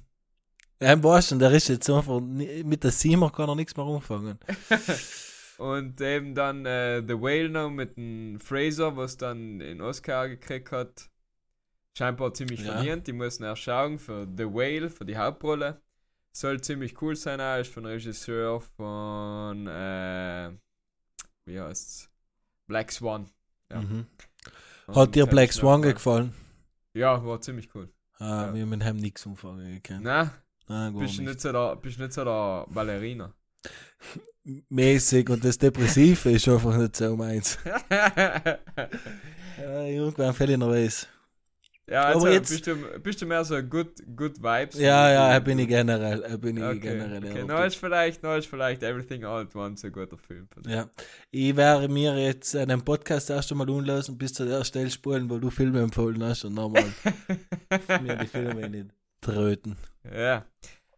Ja, 0.82 0.92
im 0.92 1.04
Wahrsten, 1.04 1.38
der 1.38 1.52
ist 1.52 1.68
jetzt 1.68 1.88
einfach, 1.88 2.20
mit 2.20 2.82
der 2.82 2.90
Siemer 2.90 3.30
kann 3.30 3.48
er 3.48 3.54
nichts 3.54 3.76
mehr 3.76 3.86
anfangen. 3.86 4.38
Und 5.58 6.00
eben 6.00 6.34
dann 6.34 6.66
äh, 6.66 7.02
The 7.06 7.14
Whale 7.14 7.48
noch 7.48 7.70
mit 7.70 7.96
dem 7.96 8.38
Fraser, 8.40 8.96
was 8.96 9.16
dann 9.16 9.60
den 9.60 9.80
Oscar 9.80 10.28
gekriegt 10.28 10.72
hat. 10.72 11.08
Scheinbar 11.96 12.34
ziemlich 12.34 12.60
Ja. 12.60 12.74
verdient. 12.74 13.06
Die 13.06 13.12
müssen 13.14 13.44
erst 13.44 13.62
schauen 13.62 13.98
für 13.98 14.26
The 14.36 14.44
Whale, 14.44 14.90
für 14.90 15.06
die 15.06 15.16
Hauptrolle. 15.16 15.80
Soll 16.36 16.60
ziemlich 16.60 17.00
cool 17.00 17.16
sein, 17.16 17.40
auch 17.40 17.56
ist 17.60 17.72
von 17.72 17.86
Regisseur 17.86 18.60
von, 18.60 19.66
äh, 19.66 20.50
wie 21.46 21.58
heißt's? 21.58 22.10
Black 22.66 22.92
Swan. 22.92 23.30
Ja. 23.72 23.80
Mhm. 23.80 24.04
Hat 24.94 25.14
dir 25.14 25.24
Black 25.26 25.50
Swan 25.54 25.80
noch- 25.80 25.94
gefallen? 25.94 26.34
Ja, 26.92 27.24
war 27.24 27.40
ziemlich 27.40 27.74
cool. 27.74 27.88
Ah, 28.18 28.48
Ja. 28.48 28.54
wir 28.54 28.62
haben 28.62 28.68
mit 28.68 28.84
ihm 28.84 28.96
nichts 28.98 29.24
umfangen 29.24 29.76
gekannt. 29.76 30.04
Nein, 30.04 30.30
gar 30.68 30.90
bist 30.92 31.16
du 31.16 31.22
nicht. 31.22 31.28
nicht 31.30 31.40
so 31.40 31.52
der, 31.52 31.76
bist 31.76 31.98
nicht 31.98 32.12
so 32.12 32.22
der 32.24 32.66
Ballerina? 32.68 33.32
Mäßig 34.68 35.30
und 35.30 35.42
das 35.42 35.56
Depressive 35.56 36.30
ist 36.32 36.48
einfach 36.48 36.76
nicht 36.76 36.96
so 36.96 37.16
meins. 37.16 37.58
Ja, 39.58 39.84
irgendwann 39.86 40.34
fällt 40.34 40.50
ich 40.50 40.58
nervös. 40.58 41.08
Ja, 41.88 42.02
also 42.02 42.20
Aber 42.26 42.32
jetzt- 42.32 42.50
bist, 42.50 42.66
du, 42.66 42.76
bist 43.00 43.22
du 43.22 43.26
mehr 43.26 43.44
so 43.44 43.62
good, 43.62 43.88
good 44.16 44.42
Vibes? 44.42 44.78
Ja, 44.78 45.10
ja, 45.10 45.32
da 45.32 45.38
bin 45.38 45.58
ich 45.58 45.68
generell. 45.68 46.36
Bin 46.38 46.56
ich 46.56 46.62
Okay, 46.64 46.78
generell. 46.80 47.18
okay. 47.24 47.38
eher 47.38 47.44
No, 47.44 47.62
ist 47.62 47.76
vielleicht, 47.76 48.22
no, 48.22 48.34
ist 48.34 48.46
vielleicht 48.48 48.82
Everything 48.82 49.24
All 49.24 49.42
at 49.42 49.54
Once 49.54 49.84
ein 49.84 49.92
guter 49.92 50.18
Film. 50.18 50.48
Ja. 50.66 50.88
Ich 51.30 51.54
werde 51.56 51.88
mir 51.88 52.16
jetzt 52.18 52.54
einen 52.56 52.82
Podcast 52.84 53.30
erst 53.30 53.52
einmal 53.52 53.70
unlassen, 53.70 54.18
bis 54.18 54.32
zu 54.34 54.44
der 54.44 54.64
Stelle 54.64 54.90
spulen, 54.90 55.30
wo 55.30 55.38
du 55.38 55.50
Filme 55.50 55.80
empfohlen 55.80 56.22
hast 56.24 56.44
und 56.44 56.54
nochmal 56.54 56.84
mir 58.02 58.16
die 58.16 58.26
Filme 58.26 58.68
nicht 58.68 58.90
tröten. 59.20 59.76
Ja. 60.12 60.44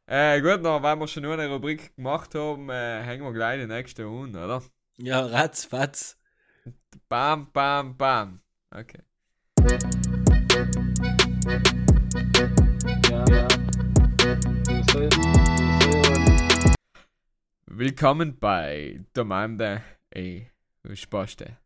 Äh, 0.07 0.41
gut, 0.41 0.63
noch, 0.63 0.83
weil 0.83 0.97
wir 0.97 1.07
schon 1.07 1.23
nur 1.25 1.35
eine 1.35 1.49
Rubrik 1.53 1.95
gemacht 1.95 2.35
haben, 2.35 2.71
äh, 2.71 3.03
hängen 3.03 3.23
wir 3.25 3.33
gleich 3.35 3.61
die 3.61 3.67
nächste 3.67 4.05
an, 4.07 4.31
oder? 4.35 4.63
Ja, 4.97 5.21
ratz, 5.27 5.67
fatz. 5.67 6.17
Bam, 7.11 7.49
bam, 7.53 7.95
bam. 7.97 8.41
Okay. 8.71 9.01
Willkommen 17.67 18.37
bei 18.39 19.01
Domande 19.13 19.83
ey, 20.11 20.51
Spaste. 20.95 21.57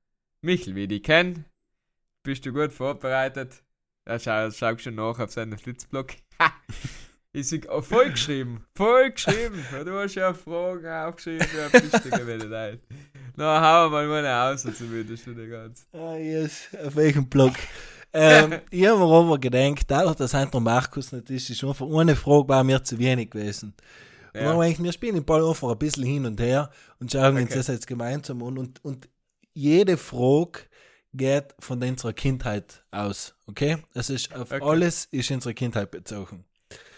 Michel, 0.43 0.75
wie 0.75 0.87
die 0.87 1.01
kennen, 1.01 1.47
bist 2.23 2.45
du 2.45 2.53
gut 2.53 2.73
vorbereitet? 2.73 3.63
Ja, 4.07 4.19
schau, 4.19 4.51
schau 4.51 4.77
schon 4.77 4.97
nach 4.97 5.19
auf 5.19 5.33
seinen 5.33 5.57
Flitzblock. 5.57 6.11
Ich 7.33 7.49
sag, 7.49 7.67
oh, 7.71 7.81
voll 7.81 8.11
geschrieben, 8.11 8.67
voll 8.77 9.13
geschrieben. 9.13 9.65
Du 9.87 9.99
hast 9.99 10.17
ja 10.17 10.35
Fragen 10.35 10.87
aufgeschrieben, 10.87 11.47
ja, 11.57 11.69
bist 11.69 12.05
du 12.05 12.11
gewinnt, 12.11 12.51
nein. 12.51 12.79
Na, 13.37 13.59
hau 13.63 13.89
mal 13.89 14.07
meine 14.07 14.43
aus, 14.43 14.63
zumindest 14.63 15.25
schon 15.25 15.51
ganz. 15.51 15.87
Ah, 15.95 16.17
yes. 16.17 16.69
Auf 16.85 16.95
welchem 16.97 17.27
Blog? 17.31 17.55
Ähm, 18.13 18.61
ich 18.71 18.87
habe 18.87 18.99
mir 18.99 19.05
aber 19.07 19.39
gedacht, 19.39 19.85
dadurch, 19.89 20.17
dass 20.17 20.35
heute 20.35 20.51
der 20.51 20.61
Markus 20.61 21.13
nicht 21.13 21.31
ist, 21.31 21.51
ist 21.51 21.65
einfach 21.65 21.87
eine 21.89 22.17
Frage 22.17 22.49
war 22.49 22.65
mir 22.65 22.83
zu 22.83 22.99
wenig 22.99 23.31
gewesen. 23.31 23.75
Und 24.35 24.41
dann 24.41 24.45
Ja. 24.47 24.53
habe 24.53 24.65
ich 24.69 24.73
gedacht, 24.73 24.85
wir 24.85 24.93
spielen 24.93 25.15
den 25.17 25.25
Ball 25.25 25.47
einfach 25.47 25.71
ein 25.71 25.79
bisschen 25.79 26.05
hin 26.05 26.27
und 26.27 26.41
her 26.41 26.71
und 27.01 27.11
schauen 27.13 27.37
uns 27.37 27.45
Okay. 27.51 27.55
das 27.55 27.67
jetzt 27.69 27.87
gemeinsam 27.87 28.43
an. 28.43 28.59
Und, 28.59 28.85
und 28.85 29.09
jede 29.55 29.97
Frage 29.97 30.61
geht 31.13 31.55
von 31.59 31.83
unserer 31.83 32.13
Kindheit 32.15 32.83
aus, 32.91 33.35
okay? 33.47 33.79
Es 33.95 34.09
ist 34.09 34.35
auf 34.35 34.51
Okay. 34.51 34.63
alles 34.63 35.07
ist 35.11 35.31
unsere 35.31 35.53
Kindheit 35.55 35.91
bezogen. 35.91 36.45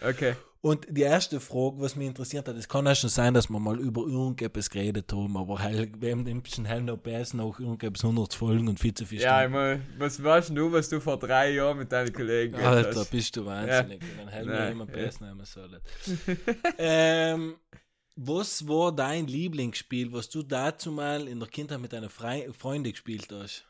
Okay. 0.01 0.37
Und 0.65 0.87
die 0.89 1.03
erste 1.03 1.41
Frage, 1.41 1.79
was 1.79 1.95
mich 1.95 2.07
interessiert 2.07 2.49
hat, 2.49 2.57
es 2.57 2.67
kann 2.67 2.87
ja 2.87 2.95
schon 2.95 3.11
sein, 3.11 3.35
dass 3.35 3.51
wir 3.51 3.61
mal 3.61 3.79
über 3.79 4.01
irgendetwas 4.07 4.71
geredet 4.71 5.13
haben, 5.13 5.37
aber 5.37 5.59
hell, 5.59 5.93
wir 5.99 6.13
haben 6.13 6.27
ein 6.27 6.41
bisschen 6.41 6.65
hell 6.65 6.81
noch 6.81 6.97
besser 6.97 7.37
noch 7.37 7.61
irgendetwas 7.61 8.03
100 8.03 8.33
Folgen 8.33 8.69
und 8.69 8.81
viel 8.81 8.95
zu 8.95 9.05
viel 9.05 9.21
Ja, 9.21 9.43
ich 9.43 9.51
Stunden. 9.51 9.59
mein, 9.59 9.87
was 9.99 10.25
weißt 10.25 10.57
du, 10.57 10.73
was 10.73 10.89
du 10.89 11.01
vor 11.01 11.19
drei 11.19 11.51
Jahren 11.51 11.77
mit 11.77 11.93
deinen 11.93 12.11
Kollegen 12.15 12.53
gemacht 12.55 12.77
Alter, 12.77 13.01
hast? 13.01 13.11
bist 13.11 13.37
du 13.37 13.45
wahnsinnig. 13.45 14.01
Dann 14.17 14.29
hätten 14.29 14.49
wir 14.49 14.71
immer 14.71 14.87
ja. 14.87 14.93
besser 14.93 15.27
nehmen 15.27 15.45
sollen. 15.45 15.81
ähm, 16.79 17.57
was 18.17 18.67
war 18.67 18.91
dein 18.97 19.27
Lieblingsspiel, 19.27 20.15
was 20.15 20.31
du 20.31 20.43
dazu 20.43 20.93
mal 20.93 21.29
in 21.29 21.41
der 21.41 21.49
Kindheit 21.51 21.81
mit 21.81 21.93
deinen 21.93 22.09
Frei 22.09 22.49
Freunden 22.59 22.91
gespielt 22.91 23.29
hast? 23.31 23.67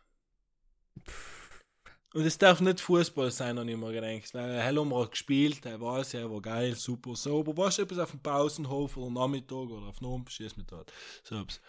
Und 2.15 2.25
es 2.25 2.39
darf 2.39 2.61
nicht 2.61 2.81
Fußball 2.81 3.33
sein, 3.33 3.59
habe 3.59 3.69
ich 3.69 3.77
mir 3.77 3.91
gedacht. 3.91 4.33
Weil 4.35 4.61
hell 4.61 4.79
haben 4.79 4.91
wir 4.91 5.09
gespielt, 5.09 5.67
er 5.67 5.81
war 5.81 6.01
ja, 6.05 6.31
war 6.31 6.41
geil, 6.41 6.77
super, 6.77 7.17
so. 7.17 7.41
Aber 7.41 7.57
warst 7.57 7.79
du 7.79 7.83
etwas 7.83 7.99
auf 7.99 8.13
dem 8.13 8.21
Pausenhof 8.21 8.97
oder 8.97 9.11
Nachmittag 9.11 9.69
oder 9.69 9.89
auf 9.89 9.99
dem 9.99 10.25
Schieß 10.29 10.57
mit 10.57 10.71
dort? 10.71 10.93
So 11.25 11.41
etwas. 11.41 11.61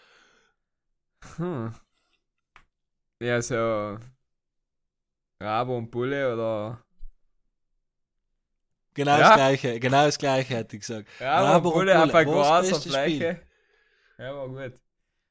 Hm. 1.36 1.74
Ja, 3.20 3.42
so. 3.42 3.98
Rabo 5.42 5.78
und 5.78 5.90
Bulle 5.90 6.32
oder. 6.32 6.80
Genau 8.94 9.18
Ja. 9.18 9.28
das 9.28 9.34
gleiche, 9.34 9.80
genau 9.80 10.04
das 10.06 10.16
gleiche 10.16 10.54
hätte 10.54 10.76
ich 10.76 10.80
gesagt. 10.86 11.08
Rabo, 11.20 11.44
Rabo 11.44 11.68
und 11.70 11.74
und 11.74 11.80
Bulle 11.80 12.04
auf 12.04 12.12
Bulle, 12.12 12.18
einer 12.20 12.36
was 12.36 12.70
großen? 12.70 12.90
Fläche. 12.92 13.42
Ja, 14.18 14.36
war 14.36 14.48
gut. 14.48 14.80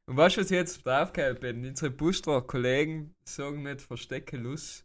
Und 0.08 0.18
weißt 0.18 0.36
du, 0.36 0.42
was 0.42 0.52
ich 0.52 0.56
jetzt 0.58 0.86
draufgehalten 0.86 1.40
bin? 1.40 1.66
Unsere 1.66 1.90
Bustra-Kollegen 1.90 3.16
sagen 3.24 3.64
nicht 3.64 3.82
verstecke 3.82 4.36
Lust 4.36 4.85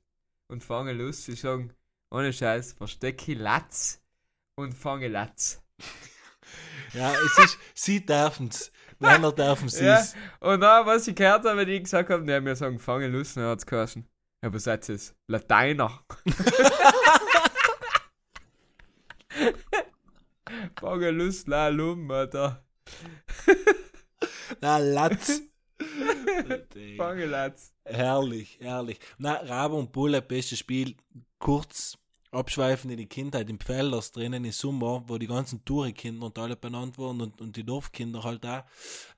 und 0.51 0.65
fange 0.65 0.93
Lust. 0.93 1.25
Sie 1.25 1.35
sagen, 1.35 1.73
ohne 2.11 2.33
Scheiß, 2.33 2.73
verstecke 2.73 3.35
Latz 3.35 4.03
und 4.57 4.75
fange 4.75 5.09
Latz. 5.09 5.63
Ja, 6.93 7.15
es 7.15 7.39
ist, 7.45 7.59
sie 7.73 8.05
dürfen 8.05 8.49
es. 8.49 8.73
Männer 8.99 9.31
dürfen 9.31 9.69
es. 9.69 9.79
Ja, 9.81 10.05
und 10.41 10.61
dann, 10.61 10.85
was 10.87 11.07
ich 11.07 11.15
gehört 11.15 11.45
habe, 11.45 11.59
wenn 11.59 11.69
ich 11.69 11.85
gesagt 11.85 12.11
habe, 12.11 12.25
die 12.25 12.41
mir 12.41 12.57
sagen, 12.57 12.81
fange 12.81 13.07
Lust, 13.07 13.37
dann 13.37 13.45
hat 13.45 13.61
es 13.61 13.67
geheißen. 13.67 14.05
Ja, 14.43 14.53
was 14.53 14.65
seid 14.65 14.89
es? 14.89 15.15
Lateiner. 15.29 16.05
fange 20.81 21.13
Lust, 21.13 21.47
la 21.47 21.69
lum, 21.69 22.11
Alter. 22.11 22.65
Na, 24.61 24.79
Latz. 24.79 25.43
Fange 26.97 27.27
Latz. 27.27 27.73
Herrlich, 27.93 28.59
herrlich. 28.61 28.99
Na, 29.19 29.35
Rabe 29.35 29.75
und 29.75 29.93
Bulle, 29.93 30.23
bestes 30.23 30.59
Spiel. 30.59 30.97
Kurz 31.39 31.97
abschweifen 32.33 32.91
in 32.91 32.97
die 32.99 33.07
Kindheit 33.09 33.51
im 33.51 33.59
Pfählers 33.59 34.13
drinnen 34.13 34.45
im 34.45 34.53
Sommer, 34.53 35.03
wo 35.07 35.19
die 35.19 35.27
ganzen 35.27 35.65
Touri-Kinder 35.65 36.27
und 36.27 36.39
alle 36.39 36.57
benannt 36.57 36.97
wurden 36.99 37.21
und, 37.23 37.41
und 37.41 37.57
die 37.57 37.65
Dorfkinder 37.65 38.23
halt 38.23 38.47
auch. 38.47 38.63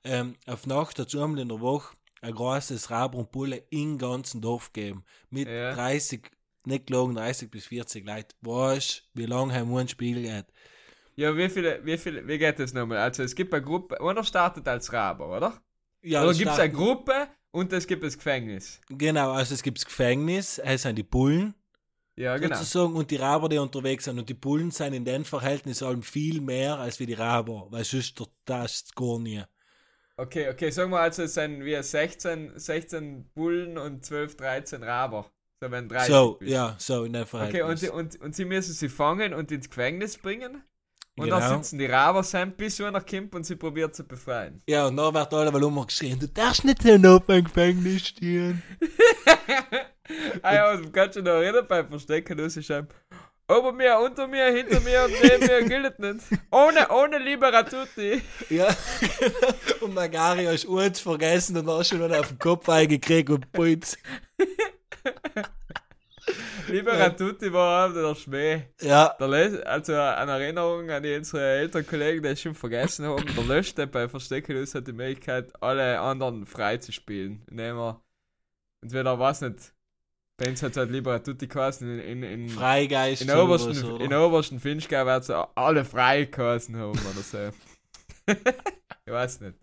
Ähm, 0.03 0.35
auf 0.47 0.65
Nacht 0.65 0.97
hat 0.99 1.07
es 1.13 1.15
einmal 1.15 1.39
in 1.39 1.49
der 1.49 1.59
Woche 1.61 1.95
ein 2.21 2.33
großes 2.33 2.89
Rabe 2.89 3.17
und 3.17 3.31
Bulle 3.31 3.63
im 3.69 3.97
ganzen 3.97 4.41
Dorf 4.41 4.71
gegeben. 4.73 5.03
Mit 5.29 5.47
Ja. 5.47 5.73
30, 5.73 6.23
nicht 6.65 6.87
gelogen, 6.87 7.15
30 7.15 7.51
bis 7.51 7.65
40 7.67 8.05
Leute. 8.05 8.35
Weißt 8.41 9.09
du, 9.13 9.19
wie 9.19 9.25
lange 9.25 9.53
haben 9.53 9.69
wir 9.71 9.79
ein 9.79 9.87
Spiel 9.89 10.21
geht? 10.21 10.45
Ja, 11.15 11.35
wie 11.37 11.49
viele, 11.49 11.85
wie 11.85 11.97
viele, 11.97 12.27
wie 12.27 12.37
geht 12.39 12.57
das 12.57 12.73
nochmal? 12.73 12.97
Also, 12.97 13.21
es 13.21 13.35
gibt 13.35 13.53
eine 13.53 13.61
Gruppe, 13.63 14.01
einer 14.01 14.23
startet 14.23 14.67
als 14.67 14.91
Raber, 14.91 15.37
oder? 15.37 15.61
Ja, 16.01 16.23
oder 16.23 16.31
es 16.31 16.37
gibt 16.39 16.51
es 16.51 16.59
eine 16.59 16.73
Gruppe 16.73 17.27
und 17.53 17.71
es 17.71 17.87
gibt 17.87 18.03
das 18.03 18.17
Gefängnis. 18.17 18.81
Genau, 18.89 19.31
also 19.31 19.53
es 19.53 19.63
gibt 19.63 19.77
das 19.77 19.85
Gefängnis, 19.85 20.59
es 20.59 20.81
sind 20.81 20.97
die 20.97 21.03
Bullen. 21.03 21.53
Ja, 22.15 22.37
genau. 22.37 22.55
sozusagen 22.57 22.95
und 22.95 23.09
die 23.09 23.15
Raber, 23.15 23.49
die 23.49 23.57
unterwegs 23.57 24.03
sind. 24.05 24.19
Und 24.19 24.29
die 24.29 24.35
Bullen 24.35 24.69
sind 24.71 24.93
in 24.93 25.05
den 25.05 25.25
Verhältnissen 25.25 25.85
allem 25.87 26.03
viel 26.03 26.41
mehr 26.41 26.77
als 26.77 26.99
wie 26.99 27.07
die 27.07 27.13
Raber, 27.15 27.67
weil 27.71 27.83
sonst 27.83 28.21
das 28.45 28.85
gar 28.95 29.19
nie. 29.19 29.43
Okay, 30.17 30.49
okay, 30.49 30.69
sagen 30.69 30.91
wir 30.91 30.99
also, 30.99 31.23
es 31.23 31.33
sind 31.33 31.63
wir 31.65 31.81
16, 31.81 32.53
16 32.59 33.31
Bullen 33.33 33.77
und 33.79 34.05
12, 34.05 34.37
13 34.37 34.83
Raber. 34.83 35.31
So, 35.59 35.71
wenn 35.71 35.89
30 35.89 36.07
So, 36.13 36.33
bist. 36.35 36.51
ja, 36.51 36.75
so 36.77 37.03
in 37.03 37.13
den 37.13 37.23
Okay, 37.23 37.29
Verhältnissen. 37.29 37.89
und, 37.89 38.15
und, 38.15 38.21
und 38.21 38.35
sie 38.35 38.45
müssen 38.45 38.73
sie 38.73 38.89
fangen 38.89 39.33
und 39.33 39.51
ins 39.51 39.69
Gefängnis 39.69 40.17
bringen. 40.19 40.63
Und 41.15 41.25
Genau. 41.25 41.39
dann 41.39 41.61
sitzen 41.63 41.77
die 41.77 41.85
Raber 41.85 42.23
sein, 42.23 42.55
bis 42.55 42.81
einer 42.81 42.99
kommt 43.01 43.35
und 43.35 43.45
sie 43.45 43.55
probiert 43.55 43.95
zu 43.95 44.03
befreien. 44.03 44.61
ja, 44.67 44.87
und 44.87 44.97
dann 44.97 45.13
wird 45.13 45.31
alle 45.33 45.53
weil 45.53 45.63
immer 45.63 45.85
geschrien, 45.85 46.17
du 46.19 46.27
darfst 46.27 46.63
nicht 46.65 46.83
in 46.85 47.05
ein 47.29 47.43
Gefängnis 47.43 48.07
stehen. 48.07 48.63
ah 50.41 50.53
ja, 50.55 50.71
und 50.73 50.91
kannst 50.91 51.15
du 51.17 51.21
noch 51.21 51.33
erinnern 51.33 51.65
beim 51.67 51.87
Verstecken, 51.87 52.37
du 52.37 52.49
sie 52.49 52.63
schreiben, 52.63 52.87
ober 53.47 53.71
mir, 53.73 53.99
unter 53.99 54.27
mir, 54.27 54.45
hinter 54.51 54.79
mir 54.79 55.03
und 55.05 55.13
neben 55.21 55.45
mir 55.45 55.63
gilt 55.69 55.99
nicht. 55.99 56.25
Ohne, 56.49 56.89
ohne 56.89 57.19
Liberatuti. 57.19 58.21
Ja, 58.49 58.75
und 59.81 59.93
Magario 59.93 60.49
ist 60.49 60.65
uns 60.65 60.99
vergessen 60.99 61.55
und 61.57 61.67
dann 61.67 61.83
schon 61.83 62.03
wieder 62.03 62.19
auf 62.21 62.29
den 62.29 62.39
Kopf 62.39 62.67
eingekriegt 62.69 63.29
und 63.29 63.51
Puls. 66.65 66.69
Liberatuti 66.69 67.53
war 67.53 67.83
halt 67.83 67.95
der 67.95 68.15
Schmäh. 68.15 68.63
Ja, 68.81 69.15
Der 69.19 69.27
Les 69.27 69.59
also 69.61 69.93
eine 69.93 70.31
Erinnerung 70.31 70.89
an 70.89 71.03
die 71.03 71.15
unsere 71.15 71.41
älteren 71.59 71.85
Kollegen, 71.87 72.23
die 72.23 72.29
es 72.29 72.41
schon 72.41 72.55
vergessen 72.55 73.05
haben. 73.05 73.25
Der 73.35 73.43
Löschte 73.43 73.87
bei 73.87 74.07
Versteckelus 74.07 74.75
hat 74.75 74.87
die 74.87 74.93
Möglichkeit, 74.93 75.51
alle 75.61 75.99
anderen 75.99 76.45
frei 76.45 76.77
zu 76.77 76.91
spielen. 76.91 77.43
Indem 77.49 77.77
er 77.77 78.01
entweder, 78.81 79.17
weiß 79.17 79.41
nicht, 79.41 79.73
bei 80.37 80.49
uns 80.49 80.63
hat 80.63 80.71
es 80.71 80.77
halt 80.77 80.91
Liberatuti 80.91 81.47
geheißen, 81.47 81.99
in, 81.99 82.23
in, 82.23 82.23
in, 82.23 82.49
Freigeist. 82.49 83.21
in 83.21 83.27
der 83.27 83.43
obersten, 83.43 83.83
oder? 83.83 84.03
in 84.03 84.13
obersten 84.13 84.59
Finchgau 84.59 85.05
wird 85.05 85.23
es 85.23 85.29
alle 85.29 85.85
frei 85.85 86.25
geheißen 86.25 86.75
haben 86.75 86.91
oder 86.91 87.21
so. 87.21 87.37
ich 89.05 89.13
weiß 89.13 89.41
nicht. 89.41 89.57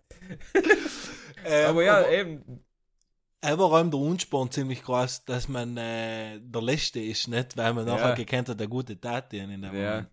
Ähm, 1.43 1.69
Aber 1.69 1.83
ja, 1.83 2.07
eben, 2.09 2.63
Er 3.43 3.57
war 3.57 3.73
allem 3.73 3.89
der 3.89 3.99
Unsporn 3.99 4.51
ziemlich 4.51 4.83
groß, 4.83 5.25
dass 5.25 5.47
man 5.47 5.75
äh, 5.75 6.39
der 6.39 6.61
Letzte 6.61 6.99
ist, 6.99 7.27
nicht? 7.27 7.57
Weil 7.57 7.73
man 7.73 7.87
Ja. 7.87 7.95
nachher 7.95 8.13
gekannt 8.13 8.49
hat, 8.49 8.59
der 8.59 8.67
gute 8.67 8.99
Tat 8.99 9.33
in 9.33 9.49
dem 9.49 9.63
Ja. 9.63 9.69
Moment. 9.71 10.09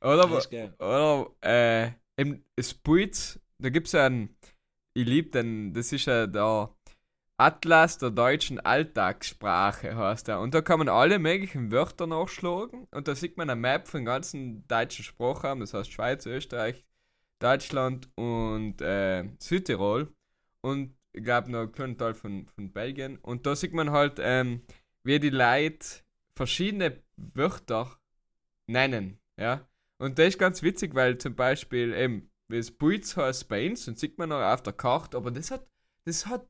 oder? 0.00 0.30
Oder, 0.78 1.30
äh, 1.42 1.90
im 2.16 2.44
Spirit, 2.60 3.40
da 3.58 3.68
gibt's 3.68 3.92
ja 3.92 4.06
einen, 4.06 4.36
ich 4.94 5.06
lieb 5.06 5.32
den, 5.32 5.74
das 5.74 5.92
ist 5.92 6.06
ja 6.06 6.26
der 6.28 6.70
Atlas 7.36 7.98
der 7.98 8.10
deutschen 8.10 8.60
Alltagssprache, 8.60 9.96
heißt 9.96 10.28
er. 10.28 10.40
Und 10.40 10.54
da 10.54 10.62
kann 10.62 10.78
man 10.78 10.88
alle 10.88 11.18
möglichen 11.18 11.70
Wörter 11.72 12.06
nachschlagen 12.06 12.86
und 12.92 13.08
da 13.08 13.14
sieht 13.14 13.36
man 13.36 13.50
eine 13.50 13.60
Map 13.60 13.88
von 13.88 14.04
ganzen 14.04 14.66
deutschen 14.68 15.04
Sprachraum, 15.04 15.60
das 15.60 15.74
heißt 15.74 15.92
Schweiz, 15.92 16.24
Österreich, 16.26 16.86
Deutschland 17.40 18.08
und 18.14 18.80
äh, 18.80 19.24
Südtirol 19.38 20.14
und 20.62 20.94
ich 21.16 21.24
glaube 21.24 21.50
noch 21.50 21.60
einen 21.60 21.72
kleinen 21.72 21.98
Teil 21.98 22.14
von, 22.14 22.46
von 22.46 22.70
Belgien. 22.70 23.16
Und 23.18 23.46
da 23.46 23.56
sieht 23.56 23.72
man 23.72 23.90
halt, 23.90 24.18
ähm, 24.20 24.60
wie 25.02 25.18
die 25.18 25.30
Leute 25.30 25.86
verschiedene 26.34 27.02
Wörter 27.16 27.98
nennen, 28.66 29.18
ja. 29.38 29.66
Und 29.98 30.18
das 30.18 30.28
ist 30.28 30.38
ganz 30.38 30.62
witzig, 30.62 30.94
weil 30.94 31.16
zum 31.16 31.34
Beispiel 31.34 31.94
eben, 31.94 32.30
wie 32.48 32.58
es 32.58 32.70
Buiz 32.70 33.16
heißt 33.16 33.48
bei 33.48 33.68
uns, 33.68 33.88
und 33.88 33.98
sieht 33.98 34.18
man 34.18 34.28
noch 34.28 34.42
auf 34.42 34.62
der 34.62 34.74
Karte, 34.74 35.16
aber 35.16 35.30
das 35.30 35.50
hat, 35.50 35.66
das 36.04 36.26
hat 36.26 36.46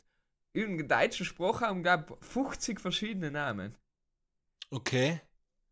im 0.53 0.89
deutschen 0.89 1.25
Sprachraum, 1.25 1.85
glaube 1.85 2.17
50 2.21 2.81
verschiedene 2.81 3.31
Namen. 3.31 3.77
Okay. 4.71 5.21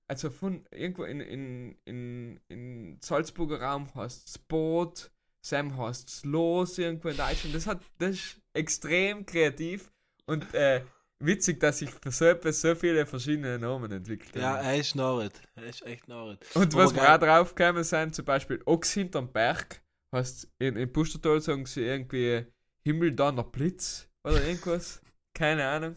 Also 0.06 0.30
von 0.30 0.64
irgendwo 0.70 1.02
in, 1.04 1.20
in, 1.20 1.78
in, 1.84 2.40
in 2.48 2.98
Salzburger 3.00 3.60
Raum 3.60 3.92
heißt 3.94 4.28
es 4.28 4.38
Boot, 4.38 5.10
Sam 5.44 5.76
heißt 5.76 6.08
es 6.08 6.24
Los, 6.24 6.78
irgendwo 6.78 7.08
in 7.08 7.16
Deutschland. 7.18 7.54
Das, 7.54 7.66
hat, 7.66 7.80
das 7.98 8.10
ist 8.12 8.36
extrem 8.54 9.26
kreativ 9.26 9.92
und 10.24 10.54
äh, 10.54 10.80
witzig, 11.18 11.60
dass 11.60 11.80
sich 11.80 11.90
für 11.90 12.10
so 12.10 12.24
etwas 12.24 12.62
so 12.62 12.74
viele 12.74 13.04
verschiedene 13.04 13.58
Namen 13.58 13.92
entwickelt 13.92 14.34
Ja, 14.36 14.54
haben. 14.54 14.64
er 14.64 14.76
ist 14.78 14.94
narret. 14.94 15.42
Er 15.54 15.64
ist 15.64 15.84
echt 15.84 16.08
narret. 16.08 16.38
Und 16.54 16.74
was 16.74 16.94
wir 16.94 17.02
auch 17.14 17.18
drauf 17.18 17.54
gekommen 17.54 17.84
sind, 17.84 18.14
zum 18.14 18.24
Beispiel 18.24 18.62
Ochs 18.64 18.92
hinterm 18.94 19.30
Berg, 19.30 19.82
heißt 20.14 20.48
in, 20.60 20.76
in 20.76 20.90
Pustertal 20.90 21.40
sagen 21.42 21.66
sie 21.66 21.82
irgendwie 21.82 22.46
Himmel 22.82 23.12
dann 23.12 23.36
der 23.36 23.42
Blitz 23.42 24.08
oder 24.24 24.42
irgendwas. 24.42 25.02
Keine 25.34 25.66
Ahnung. 25.66 25.96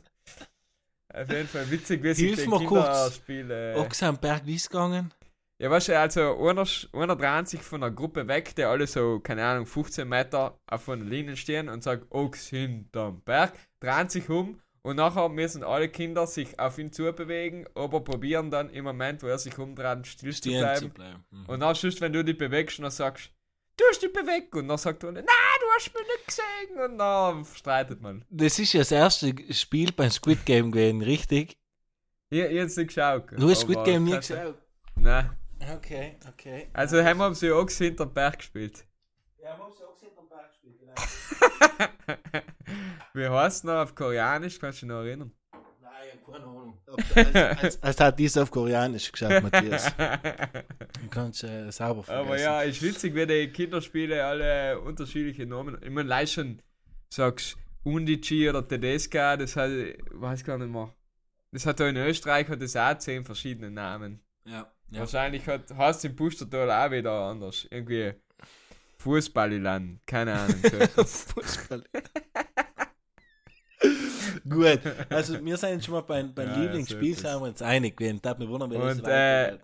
Auf 1.14 1.32
jeden 1.32 1.48
Fall 1.48 1.72
witzig, 1.72 2.04
wie 2.04 2.14
sich 2.14 2.36
die. 2.36 2.46
Kinderspiele. 2.46 3.76
Ochs 3.78 4.04
am 4.04 4.18
Berg 4.18 4.46
wie 4.46 4.56
ist 4.56 4.70
gegangen? 4.70 5.14
Ja, 5.60 5.72
weißt 5.72 5.88
du, 5.88 6.00
also 6.00 6.48
einer, 6.48 6.66
einer 6.94 7.16
dreht 7.16 7.48
sich 7.48 7.62
von 7.62 7.82
der 7.82 7.90
Gruppe 7.90 8.28
weg, 8.28 8.56
die 8.56 8.64
alle 8.64 8.86
so, 8.86 9.20
keine 9.20 9.44
Ahnung, 9.44 9.66
15 9.66 10.08
Meter 10.08 10.60
auf 10.68 10.88
einer 10.88 11.04
Linie 11.04 11.36
stehen 11.36 11.68
und 11.68 11.84
sagt, 11.84 12.12
Ochs 12.12 12.48
hinterm 12.50 13.22
Berg, 13.24 13.54
drehen 13.80 14.08
sich 14.08 14.30
um 14.30 14.62
und 14.84 14.98
nachher 14.98 15.30
müssen 15.30 15.64
alle 15.64 15.90
Kinder 15.90 16.28
sich 16.28 16.60
auf 16.60 16.78
ihn 16.78 16.92
zubewegen, 16.92 17.68
aber 17.74 18.02
probieren 18.02 18.52
dann 18.52 18.70
im 18.70 18.86
Moment, 18.86 19.24
wo 19.24 19.28
er 19.28 19.40
sich 19.40 19.58
umdreht, 19.58 20.06
still 20.06 20.34
zu 20.34 20.50
bleiben. 20.50 20.80
zu 20.80 20.90
bleiben. 20.90 21.26
Mhm. 21.32 21.46
Und 21.48 21.60
dann, 21.60 21.76
sonst, 21.76 22.02
wenn 22.02 22.14
du 22.14 22.24
dich 22.24 22.38
bewegst 22.38 22.78
und 22.78 22.84
dann 22.84 22.92
sagst, 22.92 23.32
du 23.78 23.84
hast 23.90 24.02
dich 24.02 24.14
bewegt. 24.14 24.56
Und 24.56 24.68
dann 24.68 24.78
sagt 24.78 25.04
er, 25.04 25.12
nein, 25.12 25.26
du 25.26 25.66
hast 25.76 25.94
mich 25.94 26.04
nicht 26.04 26.28
gesehen. 26.28 26.80
Und 26.86 26.98
dann 26.98 27.46
streitet 27.46 28.02
man. 28.02 28.24
Das 28.30 28.60
ist 28.60 28.74
ja 28.74 28.82
das 28.82 28.92
erste 28.92 29.34
Spiel 29.52 29.92
beim 29.92 30.10
Squid 30.10 30.46
Game 30.46 30.72
gewesen, 30.72 31.02
richtig? 31.02 31.58
Ich, 32.30 32.40
ich 32.40 32.62
hab's 32.62 32.78
nicht 32.78 32.88
geschaut. 32.88 33.32
Du 33.32 33.50
hast 33.50 33.62
Squid 33.62 33.84
Game 33.84 34.04
nie 34.04 34.18
geschaut? 34.18 34.56
Nein. 34.96 35.37
Okay, 35.76 36.16
okay. 36.30 36.70
Also 36.74 37.04
haben 37.04 37.20
wir 37.20 37.36
sie 37.36 37.52
auch 37.52 37.70
hinter 37.70 38.06
den 38.06 38.14
Berg 38.14 38.38
gespielt. 38.38 38.86
Ja, 39.42 39.58
man 39.58 39.70
muss 39.70 39.82
auch 39.82 39.94
gesehen, 39.94 40.12
am 40.18 40.30
Berg 40.30 40.54
spielen, 40.54 40.78
genau. 40.80 40.94
Wie 43.14 43.28
heißt 43.28 43.66
noch 43.66 43.82
auf 43.82 43.96
Koreanisch? 43.96 44.60
Kannst 44.60 44.82
du 44.82 44.86
dich 44.86 44.94
noch 44.94 45.02
erinnern? 45.02 45.32
Nein, 45.82 46.20
keine 46.26 46.46
Ahnung. 46.46 46.78
Als, 47.16 47.64
als, 47.64 47.84
als 47.84 48.00
hat 48.00 48.20
dies 48.20 48.38
auf 48.38 48.52
Koreanisch 48.52 49.12
geschaut, 49.12 49.44
Matthias. 49.44 49.94
Du 51.02 51.08
kannst 51.10 51.44
äh, 51.44 51.72
sauber 51.72 52.04
vergessen. 52.04 52.28
Aber 52.28 52.40
ja, 52.40 52.62
ist 52.62 52.82
witzig, 52.82 53.14
wie 53.14 53.26
die 53.26 53.50
Kinderspiele 53.50 54.26
alle 54.26 54.80
unterschiedliche 54.80 55.46
Namen. 55.46 55.78
Ich 55.82 55.90
meine, 55.90 56.10
leicht 56.10 56.34
schon 56.34 56.62
sagst 57.10 57.58
Undici 57.84 58.50
oder 58.50 58.68
Tedesca, 58.68 59.38
das 59.38 59.56
hat, 59.56 59.70
ich 59.70 59.98
weiß 60.12 60.44
gar 60.44 60.58
nicht 60.58 60.72
mehr. 60.72 60.94
Das 61.52 61.66
hat 61.66 61.80
da 61.80 61.88
in 61.88 61.96
Österreich 61.96 62.48
hat 62.50 62.62
das 62.62 62.76
auch 62.76 62.98
zehn 62.98 63.24
verschiedene 63.24 63.72
Namen. 63.72 64.20
Ja, 64.46 64.70
ja. 64.90 65.02
Wahrscheinlich 65.02 65.46
hat, 65.48 65.70
heißt 65.76 66.06
im 66.06 66.16
Pustertal 66.16 66.72
auch 66.72 66.92
wieder 66.92 67.12
anders. 67.12 67.68
Irgendwie 67.70 68.14
Fußballiland, 68.98 70.00
keine 70.06 70.34
Ahnung. 70.34 70.64
Fußball. 70.96 71.84
Gut, 74.50 74.80
also 75.10 75.44
wir 75.44 75.58
sind 75.58 75.84
schon 75.84 75.94
mal 75.96 76.02
beim, 76.02 76.34
beim 76.34 76.48
Ja, 76.50 76.56
ja, 76.56 76.58
Lieblingsspiel, 76.64 77.16
so 77.16 77.22
sind 77.28 77.42
wir 77.42 77.48
uns 77.50 77.62
einig 77.62 77.98
gewesen. 77.98 78.22
Darf 78.22 78.38
mich 78.38 78.48
wundern, 78.50 78.72
wenn 78.72 78.80
das 78.82 78.92
Und, 78.94 78.96
so 78.96 79.04
weitergeht. 79.04 79.62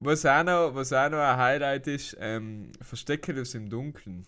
was, 0.00 0.26
auch 0.26 0.44
noch, 0.44 0.74
was 0.74 0.92
auch 0.92 1.08
noch 1.10 1.18
ein 1.18 1.36
Highlight 1.38 1.86
ist, 1.86 2.16
ähm, 2.20 2.72
Versteckelus 2.80 3.54
im 3.54 3.68
Dunkeln. 3.70 4.26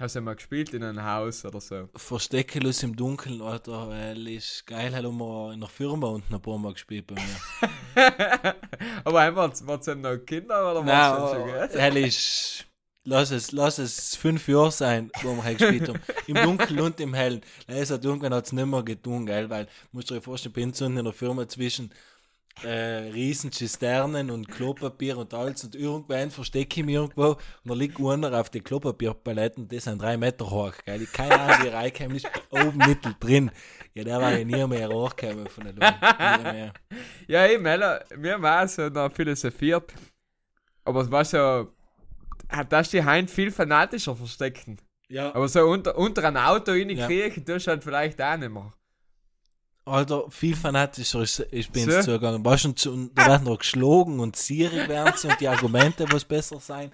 Hast 0.00 0.16
du 0.16 0.22
mal 0.22 0.34
gespielt 0.34 0.72
in 0.72 0.82
einem 0.82 1.04
Haus 1.04 1.44
oder 1.44 1.60
so? 1.60 1.90
Versteckelus 1.94 2.82
im 2.82 2.96
Dunkeln, 2.96 3.42
Alter, 3.42 3.90
weil 3.90 4.28
ist 4.28 4.66
geil, 4.66 4.96
haben 4.96 5.18
wir 5.18 5.52
in 5.52 5.60
der 5.60 5.68
Firma 5.68 6.06
unten 6.06 6.34
ein 6.34 6.40
paar 6.40 6.56
Mal 6.56 6.72
gespielt 6.72 7.06
bei 7.06 7.16
mir. 7.16 8.56
Aber 9.04 9.20
einfach, 9.20 9.52
war 9.66 9.78
es 9.78 9.86
noch 9.88 10.16
Kinder 10.24 10.70
oder 10.70 10.82
Nein, 10.82 10.88
war's 10.88 11.32
schon, 11.32 11.44
gell? 11.44 11.68
hell 11.78 11.96
ist, 11.98 12.64
lass 13.04 13.30
es, 13.30 13.52
lass 13.52 13.76
es 13.76 14.16
fünf 14.16 14.48
Jahre 14.48 14.72
sein, 14.72 15.10
wo 15.20 15.36
wir 15.36 15.44
halt 15.44 15.58
gespielt 15.58 15.90
haben. 15.90 16.00
Im 16.26 16.36
Dunkeln 16.36 16.80
und 16.80 16.98
im 16.98 17.12
Hellen. 17.12 17.42
Es 17.66 17.90
hat 17.90 18.02
irgendwann 18.02 18.32
hat's 18.32 18.52
nicht 18.52 18.64
mehr 18.64 18.82
getan, 18.82 19.26
geil, 19.26 19.50
weil, 19.50 19.68
musst 19.92 20.08
du 20.08 20.14
dir 20.14 20.22
vorstellen, 20.22 20.54
bin 20.54 20.72
so 20.72 20.86
in 20.86 20.94
der 20.94 21.12
Firma 21.12 21.46
zwischen 21.46 21.92
äh, 22.64 23.10
riesen 23.12 23.52
Zisternen 23.52 24.30
und 24.30 24.48
Klopapier 24.48 25.18
und 25.18 25.32
alles 25.34 25.64
und 25.64 25.74
irgendwann 25.74 26.30
verstecke 26.30 26.80
ich 26.80 26.86
mich 26.86 26.94
irgendwo 26.94 27.30
und 27.30 27.38
da 27.64 27.74
liegt 27.74 28.00
einer 28.00 28.38
auf 28.38 28.50
die 28.50 28.60
Klopapierpaletten, 28.60 29.68
die 29.68 29.78
sind 29.78 30.00
drei 30.00 30.16
Meter 30.16 30.50
hoch, 30.50 30.74
geil. 30.84 31.02
Ich 31.02 31.12
keine 31.12 31.38
Ahnung, 31.38 31.64
wie 31.64 31.68
reingekommen 31.68 32.16
ist, 32.16 32.28
oben 32.50 32.78
mittel 32.78 33.14
drin. 33.18 33.50
Ja, 33.94 34.04
der 34.04 34.20
war 34.20 34.36
ja 34.36 34.44
nie 34.44 34.66
mehr 34.66 34.88
hochgekommen 34.88 35.48
von 35.48 35.64
der 35.64 35.74
mehr. 35.74 36.72
Ja, 37.26 37.46
ich 37.46 37.60
meine, 37.60 38.04
wir 38.16 38.34
haben 38.34 38.44
auch 38.44 38.68
so 38.68 38.88
noch 38.88 39.12
philosophiert. 39.12 39.92
Aber 40.84 41.02
es 41.02 41.10
war 41.10 41.24
so, 41.24 41.72
da 42.68 42.80
ist 42.80 42.92
die 42.92 43.04
Hand 43.04 43.30
viel 43.30 43.50
fanatischer 43.50 44.16
verstecken. 44.16 44.78
Ja. 45.08 45.34
Aber 45.34 45.48
so 45.48 45.66
unter, 45.66 45.96
unter 45.96 46.24
ein 46.24 46.36
Auto 46.36 46.72
reinkriechen, 46.72 47.44
tust 47.44 47.66
du 47.66 47.70
halt 47.70 47.84
vielleicht 47.84 48.20
auch 48.22 48.36
nicht 48.36 48.50
mehr. 48.50 48.72
Alter, 49.90 50.24
viel 50.30 50.56
fanatischer 50.56 51.20
ist, 51.22 51.40
ist 51.40 51.72
bin 51.72 51.90
so. 51.90 52.00
zugegangen. 52.02 52.44
War 52.44 52.56
schon 52.58 52.76
zu, 52.76 52.92
und 52.92 53.14
da 53.18 53.26
werden 53.26 53.44
noch 53.44 53.58
geschlagen 53.58 54.20
und 54.20 54.36
sierig 54.36 54.88
werden 54.88 55.12
sie 55.16 55.28
und 55.28 55.40
die 55.40 55.48
Argumente, 55.48 56.06
was 56.10 56.24
besser 56.24 56.58
sein. 56.60 56.90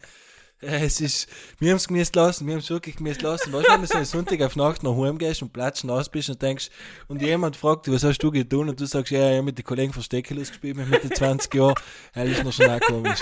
Äh, 0.60 0.86
Es 0.86 1.00
ist, 1.02 1.28
wir 1.58 1.70
haben 1.70 1.76
es 1.76 1.86
genießt 1.86 2.16
lassen, 2.16 2.46
wir 2.46 2.54
haben 2.54 2.60
es 2.60 2.70
wirklich 2.70 2.96
genießt 2.96 3.20
lassen. 3.22 3.52
Weißt 3.52 3.68
du, 3.68 3.72
wenn 3.72 3.80
du 3.82 3.86
so 3.86 3.94
einen 3.96 4.06
Sonntag 4.06 4.40
auf 4.40 4.56
Nacht 4.56 4.82
nach 4.82 4.90
Hause 4.92 5.14
gehst 5.16 5.42
und 5.42 5.52
platschen 5.52 5.90
aus 5.90 6.08
bist 6.08 6.30
und 6.30 6.40
denkst, 6.40 6.70
und 7.08 7.20
jemand 7.20 7.56
fragt 7.56 7.86
dich, 7.86 7.92
was 7.94 8.04
hast 8.04 8.18
du 8.18 8.30
getan? 8.30 8.68
Und 8.70 8.80
du 8.80 8.86
sagst, 8.86 9.10
ja, 9.12 9.30
ich 9.32 9.36
hab 9.38 9.44
mit 9.44 9.58
den 9.58 9.64
Kollegen 9.64 9.92
Versteckelus 9.92 10.48
gespielt, 10.48 10.76
mit 10.76 10.88
Mitte 10.88 11.10
20 11.10 11.52
Jahren. 11.54 11.74
Das 12.14 12.28
ist 12.28 12.42
noch 12.44 12.52
schon 12.52 12.70
auch 12.70 12.80
komisch. 12.80 13.20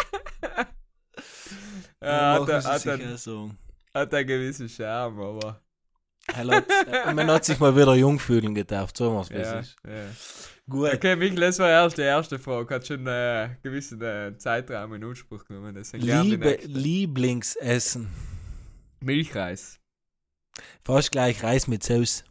Ja, 2.03 2.41
hat, 2.41 2.49
er- 2.49 2.65
hat, 2.65 2.81
sich 2.83 2.91
er- 2.91 3.51
hat 3.95 4.15
einen 4.15 4.27
gewissen 4.27 4.69
Charme, 4.69 5.21
aber. 5.21 5.61
Man 7.15 7.27
hat 7.31 7.45
sich 7.45 7.59
mal 7.61 7.75
wieder 7.77 7.95
Jungvögeln 7.95 8.55
getauft, 8.55 8.97
so 8.97 9.15
was 9.17 9.29
Ja, 9.29 9.61
ist. 9.61 9.77
ja. 9.87 9.93
Gut. 10.69 10.95
Okay, 10.95 11.15
Michael, 11.17 11.41
das 11.41 11.59
war 11.59 11.69
erst 11.69 11.99
die 11.99 12.03
erste 12.03 12.39
Frage. 12.39 12.75
Hat 12.75 12.87
schon 12.87 13.07
einen 13.07 13.51
äh, 13.51 13.57
gewissen 13.63 14.01
äh, 14.01 14.37
Zeitraum 14.39 14.95
in 14.95 15.05
Anspruch 15.05 15.45
genommen. 15.45 15.77
Liebe. 15.93 16.59
Lieblingsessen. 16.65 18.09
Milchreis. 19.01 19.79
Fast 20.83 21.13
gleich 21.13 21.43
Reis 21.43 21.67
mit 21.67 21.83
Sauce. 21.83 22.25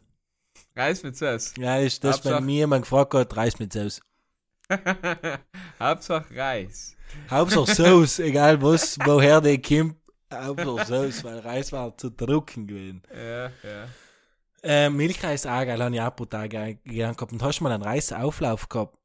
Reis 0.76 1.04
mit 1.04 1.16
Sauce. 1.16 1.54
Ja, 1.60 1.78
ist 1.78 2.04
das, 2.04 2.16
Hauptsache- 2.18 2.38
wenn 2.38 2.46
mir 2.46 2.56
jemand 2.56 2.84
gefragt 2.86 3.14
hat, 3.14 3.38
Reis 3.38 3.60
mit 3.60 3.72
Sauce. 3.72 4.02
Hauptsache 5.80 6.36
Reis. 6.36 6.96
Hauptsache 7.30 7.76
Sauce, 7.76 8.18
egal 8.20 8.60
was, 8.64 8.98
woher 9.06 9.40
der 9.42 9.62
kommt. 9.62 9.96
Hauptsache 10.34 10.86
Sauce, 10.86 11.24
weil 11.24 11.40
Reis 11.40 11.72
war 11.72 11.98
zu 11.98 12.10
drucken 12.10 12.68
gewesen. 12.68 13.02
Ja, 13.14 13.48
ja. 13.64 13.88
Äh, 14.64 14.90
Milchreis 14.90 15.46
auch 15.46 15.66
geil, 15.66 15.82
habe 15.84 15.94
ich 15.94 16.02
auch 16.02 16.16
brutal 16.16 16.48
gern 16.48 16.80
gehabt. 16.86 17.32
Und 17.32 17.42
hast 17.44 17.60
du 17.60 17.64
mal 17.66 17.72
einen 17.74 17.84
Reisauflauf 17.84 18.70
gehabt? 18.70 18.98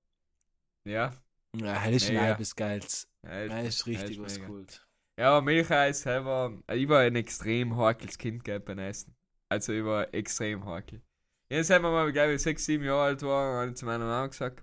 Ja. 0.85 1.13
Ja, 1.57 1.75
das 1.85 1.95
ist 2.03 2.09
Mega. 2.09 2.31
etwas 2.31 2.55
Geiles. 2.55 3.09
Ja, 3.25 3.47
Das 3.49 3.67
ist 3.69 3.87
richtig 3.87 4.21
was 4.21 4.37
mega. 4.39 4.47
gut. 4.49 4.87
Ja, 5.19 5.31
aber 5.33 5.43
Milchreis 5.43 6.03
selber, 6.03 6.53
ich 6.73 6.89
war 6.89 7.01
ein 7.01 7.17
extrem 7.17 7.77
hakels 7.77 8.17
Kind 8.19 8.45
gell, 8.45 8.61
beim 8.61 8.79
Essen. 8.79 9.17
Also 9.49 9.73
ich 9.73 9.85
war 9.85 10.13
extrem 10.15 10.65
hakel. 10.65 11.03
Jetzt 11.51 11.71
haben 11.71 11.83
wir 11.83 11.91
mal, 11.91 12.13
glaube 12.13 12.35
ich, 12.35 12.43
sechs, 12.43 12.65
sieben 12.67 12.85
Jahre 12.85 13.03
alt 13.05 13.23
war, 13.23 13.61
habe 13.63 13.71
ich 13.71 13.77
zu 13.77 13.87
meiner 13.87 14.05
Mama 14.05 14.27
gesagt, 14.27 14.63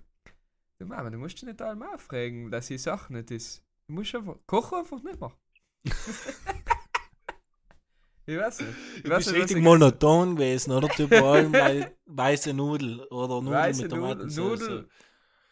du 0.78 0.86
Mama, 0.86 1.10
du 1.10 1.18
musst 1.18 1.36
dich 1.36 1.42
nicht 1.48 1.60
allem 1.60 1.82
aufregen, 1.82 2.50
dass 2.50 2.68
die 2.68 2.78
Sache 2.78 3.12
nicht 3.12 3.30
ist. 3.32 3.62
Du 3.88 3.94
musst 3.94 4.14
einfach, 4.14 4.36
koch 4.46 4.72
einfach 4.72 5.02
nicht 5.02 5.20
mehr. 5.20 5.32
Ich 8.26 8.36
weiß 8.36 8.60
nicht. 8.60 8.70
Ich 8.96 9.02
Du 9.04 9.10
bist 9.10 9.30
nicht, 9.30 9.40
richtig 9.40 9.56
ich- 9.58 9.62
monoton 9.62 10.36
gewesen, 10.36 10.72
oder? 10.72 10.88
Du 10.88 11.06
allem 11.24 11.52
weiße 12.06 12.52
Nudel 12.54 13.00
oder 13.04 13.40
Nudeln 13.40 13.52
Weiße 13.52 13.82
mit 13.82 13.90
Nudel, 13.92 14.02
Tomatensauce. 14.02 14.60
Nudel. 14.60 14.88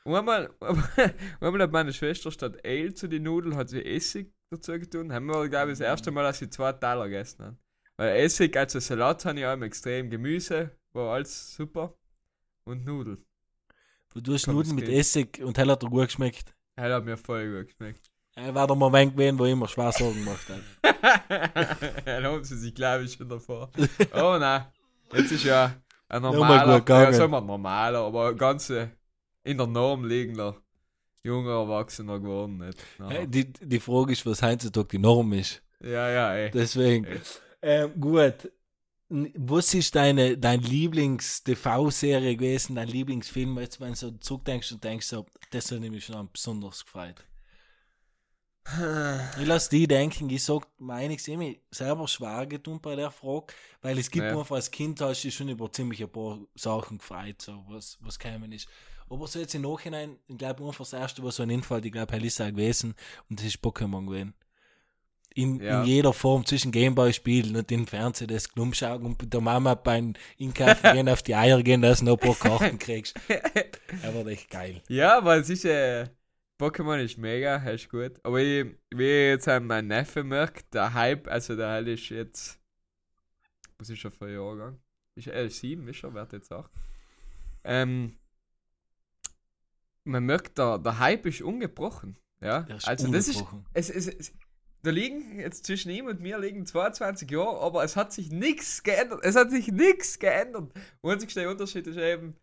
Einmal, 0.06 0.50
einmal 1.40 1.62
hat 1.62 1.72
meine 1.72 1.92
Schwester 1.92 2.30
statt 2.30 2.58
Ale 2.64 2.92
zu 2.92 3.08
den 3.08 3.22
Nudeln 3.22 3.56
hat 3.56 3.68
sie 3.70 3.82
Essig 3.84 4.32
dazu 4.50 4.72
getan. 4.72 5.12
Haben 5.12 5.26
wir, 5.26 5.48
glaube 5.48 5.72
ich, 5.72 5.78
das 5.78 5.86
erste 5.86 6.10
Mal, 6.10 6.24
dass 6.24 6.38
sie 6.40 6.50
zwei 6.50 6.72
Teller 6.72 7.04
gegessen 7.04 7.44
haben. 7.44 7.58
Weil 7.96 8.16
Essig, 8.16 8.56
also 8.56 8.80
Salat 8.80 9.24
habe 9.24 9.38
ich 9.38 9.46
auch 9.46 9.58
extrem, 9.62 10.10
Gemüse 10.10 10.76
war 10.92 11.14
alles 11.14 11.54
super. 11.54 11.96
Und 12.64 12.84
Nudeln. 12.84 13.24
Du 14.14 14.32
hast 14.34 14.46
Nudeln 14.46 14.74
mit. 14.76 14.88
Essig 14.88 15.40
und 15.42 15.56
hell 15.58 15.70
hat 15.70 15.82
er 15.82 15.88
gut 15.90 16.06
geschmeckt. 16.06 16.54
Das 16.76 16.90
hat 16.92 17.04
mir 17.04 17.16
voll 17.16 17.50
gut 17.58 17.66
geschmeckt. 17.68 18.10
Er 18.36 18.54
war 18.54 18.66
der 18.66 18.76
Moment 18.76 19.12
gewesen, 19.12 19.38
wo 19.38 19.44
ich 19.44 19.52
immer 19.52 19.68
schwer 19.68 19.92
Sorgen 19.92 20.24
gemacht 20.24 20.46
habe. 20.48 22.24
Haben 22.24 22.44
sie 22.44 22.56
sich, 22.58 22.74
glaube 22.74 23.04
ich, 23.04 23.12
schon 23.12 23.28
davor. 23.28 23.70
Oh 24.14 24.36
nein, 24.38 24.66
jetzt 25.12 25.30
ist 25.32 25.44
ja 25.44 25.74
ein 26.08 26.22
normaler, 26.22 26.82
ja, 26.88 27.12
sagen 27.12 27.32
wir 27.32 27.40
normaler, 27.40 28.00
aber 28.00 28.28
ein 28.30 28.36
ganze 28.36 28.90
in 29.44 29.58
der 29.58 29.66
Norm 29.66 30.04
liegender 30.04 30.56
junger 31.22 31.52
Erwachsener 31.52 32.18
geworden. 32.18 32.58
Nicht? 32.58 32.84
Äh, 33.08 33.26
Die, 33.26 33.52
die 33.52 33.80
Frage 33.80 34.12
ist, 34.12 34.26
was 34.26 34.42
heutzutage 34.42 34.88
die 34.88 34.98
Norm 34.98 35.32
ist. 35.32 35.62
Ja, 35.80 36.08
ja, 36.10 36.34
ey. 36.34 36.50
Deswegen. 36.50 37.04
Ey. 37.04 37.20
Ähm, 37.62 38.00
gut. 38.00 38.50
Was 39.08 39.74
ist 39.74 39.94
deine, 39.94 40.36
dein 40.36 40.60
Lieblings-TV-Serie 40.60 42.36
gewesen, 42.36 42.74
dein 42.74 42.88
Lieblingsfilm, 42.88 43.58
jetzt 43.60 43.80
wenn 43.80 43.90
du 43.90 43.96
so 43.96 44.10
zurückdenkst 44.12 44.72
und 44.72 44.82
denkst, 44.82 45.06
so, 45.06 45.26
das 45.50 45.70
hat 45.70 45.80
mich 45.80 46.04
schon 46.04 46.28
besonders 46.32 46.84
gefreut. 46.84 47.24
Ich 49.40 49.46
lasse 49.46 49.70
die 49.70 49.86
denken, 49.86 50.28
ich 50.30 50.42
sag 50.42 50.66
mir 50.78 50.94
einiges 50.94 51.28
immer 51.28 51.52
selber 51.70 52.08
schwer 52.08 52.46
getan 52.46 52.80
bei 52.80 52.96
der 52.96 53.10
Frage, 53.10 53.46
weil 53.82 53.98
es 53.98 54.10
gibt 54.10 54.24
Ja. 54.24 54.38
einfach 54.38 54.54
als 54.56 54.70
Kind 54.70 55.00
hast 55.00 55.22
du 55.24 55.30
schon 55.30 55.48
über 55.48 55.70
ziemlich 55.70 56.02
ein 56.02 56.10
paar 56.10 56.38
Sachen 56.54 56.98
gefreut, 56.98 57.42
so 57.42 57.64
was, 57.68 57.98
was 58.00 58.18
gekommen 58.18 58.52
ist. 58.52 58.66
Aber 59.10 59.26
so 59.26 59.38
jetzt 59.38 59.54
im 59.54 59.62
Nachhinein, 59.62 60.16
ich 60.28 60.38
glaube 60.38 60.64
einfach 60.64 60.78
das 60.84 60.94
erste, 60.94 61.22
was 61.22 61.36
so 61.36 61.42
ein 61.42 61.50
Infall, 61.50 61.84
ich 61.84 61.92
glaube, 61.92 62.16
ist 62.16 62.40
auch 62.40 62.46
gewesen 62.48 62.94
und 63.28 63.38
das 63.38 63.46
ist 63.46 63.58
Pokémon 63.62 64.06
gewesen. 64.06 64.34
In, 65.34 65.60
Ja. 65.60 65.80
in 65.82 65.86
jeder 65.86 66.12
Form 66.12 66.46
zwischen 66.46 66.70
Gameboy-Spielen 66.72 67.56
und 67.56 67.70
im 67.72 67.86
Fernsehen 67.88 68.28
das 68.28 68.48
Klumpschauen 68.48 69.04
und 69.04 69.32
der 69.34 69.40
Mama 69.40 69.74
beim 69.74 70.14
Einkaufen 70.40 70.92
gehen 70.92 71.08
auf 71.08 71.22
die 71.22 71.34
Eier 71.34 71.62
gehen, 71.62 71.82
dass 71.82 71.98
du 71.98 72.04
noch 72.06 72.12
ein 72.14 72.20
paar 72.20 72.58
Karten 72.58 72.78
kriegst. 72.78 73.14
Das 74.02 74.14
war 74.14 74.26
echt 74.26 74.48
geil. 74.50 74.82
Ja, 74.88 75.24
weil 75.24 75.40
es 75.40 75.50
ist 75.50 75.64
äh, 75.64 76.06
Pokémon 76.58 77.02
ist 77.02 77.18
mega, 77.18 77.56
ist 77.56 77.88
gut. 77.90 78.12
Aber 78.22 78.40
ich, 78.40 78.66
wie 78.94 79.02
ich 79.04 79.28
jetzt 79.30 79.48
an 79.48 79.66
mein 79.66 79.88
Neffe 79.88 80.22
merkt, 80.22 80.72
der 80.74 80.94
Hype, 80.94 81.26
also 81.28 81.56
der 81.56 81.70
Hype 81.70 81.88
ist 81.88 82.08
jetzt. 82.10 82.60
Was 83.78 83.90
ist 83.90 83.98
schon 83.98 84.12
für 84.12 84.26
ein 84.26 84.34
Jahrgang? 84.34 84.80
Ist 85.16 85.26
er 85.26 85.44
ist 85.44 85.58
sieben, 85.58 85.88
ist 85.88 86.02
er, 86.04 86.14
wird 86.14 86.32
jetzt 86.32 86.52
auch. 86.52 86.68
Ähm, 87.64 88.16
man 90.04 90.24
merkt, 90.24 90.58
der, 90.58 90.78
der 90.78 90.98
Hype 90.98 91.26
ist 91.26 91.42
ungebrochen. 91.42 92.18
Ja, 92.40 92.60
Der 92.62 92.76
ist 92.76 92.86
also 92.86 93.10
das 93.10 93.28
ist. 93.28 93.36
ungebrochen. 93.36 93.66
Es, 93.72 93.90
es, 93.90 94.06
es, 94.06 94.32
da 94.82 94.90
liegen 94.90 95.40
jetzt 95.40 95.64
zwischen 95.64 95.90
ihm 95.90 96.06
und 96.06 96.20
mir 96.20 96.38
liegen 96.38 96.66
22 96.66 97.30
Jahre, 97.30 97.58
aber 97.60 97.82
es 97.84 97.96
hat 97.96 98.12
sich 98.12 98.30
nichts 98.30 98.82
geändert. 98.82 99.20
Es 99.22 99.34
hat 99.34 99.50
sich 99.50 99.68
nichts 99.68 100.18
geändert. 100.18 100.72
Einzigster 101.02 101.48
Unterschied 101.50 101.86
ist 101.86 101.96
eben, 101.96 102.36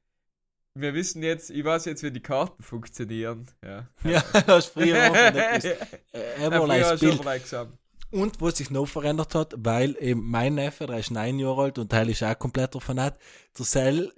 wir 0.74 0.94
wissen 0.94 1.22
jetzt, 1.24 1.50
ich 1.50 1.64
weiß 1.64 1.86
jetzt, 1.86 2.04
wie 2.04 2.12
die 2.12 2.22
Karten 2.22 2.64
funktionieren. 2.64 3.48
Ja. 3.64 3.88
Ja, 4.04 4.24
das 4.46 4.66
ist 4.66 4.74
früher 4.74 5.10
auch 5.10 5.14
nicht 5.14 5.34
gewusst. 5.34 5.66
Ja, 5.66 5.88
Äh, 6.20 6.98
früher 6.98 7.16
verwechselt. 7.16 7.70
Und 8.12 8.42
was 8.42 8.58
sich 8.58 8.70
noch 8.70 8.88
verändert 8.88 9.36
hat, 9.36 9.54
weil 9.58 9.96
eben 10.00 10.30
mein 10.30 10.56
Neffe, 10.56 10.86
der 10.86 11.00
ist 11.00 11.12
neun 11.12 11.40
Jahre 11.40 11.64
alt 11.64 11.80
und 11.80 11.90
Teil 11.90 12.10
ist 12.10 12.24
auch 12.24 12.38
komplett 12.38 12.76
davon 12.76 13.00
hat, 13.00 13.18
der 13.58 13.66
Cell, 13.66 14.12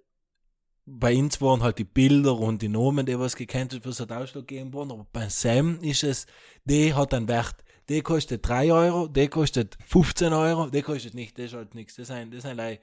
bei 0.86 1.16
uns 1.16 1.40
waren 1.42 1.62
halt 1.62 1.78
die 1.78 1.84
Bilder 1.84 2.38
und 2.38 2.62
die 2.62 2.70
Namen, 2.70 3.06
die 3.06 3.18
was 3.18 3.36
gekannt 3.36 3.74
hat, 3.74 3.86
was 3.86 4.00
hat 4.00 4.12
Ausschlag 4.12 4.48
gegeben 4.48 4.74
worden, 4.74 4.92
aber 4.92 5.08
bei 5.14 5.30
Sam 5.30 5.80
ist 5.82 6.04
es, 6.04 6.26
die 6.66 6.94
hat 6.94 7.14
einen 7.14 7.28
Wert, 7.28 7.64
die 7.88 8.02
kostet 8.02 8.48
3 8.48 8.74
Euro, 8.74 9.08
die 9.08 9.28
kostet 9.28 9.78
15 9.86 10.34
Euro, 10.34 10.70
die 10.70 10.82
kostet 10.82 11.14
nicht, 11.14 11.38
das 11.38 11.46
ist 11.46 11.54
halt 11.54 11.76
nichts, 11.76 11.96
das 11.96 12.08
sind, 12.08 12.34
das 12.34 12.42
sind 12.42 12.58
like 12.58 12.82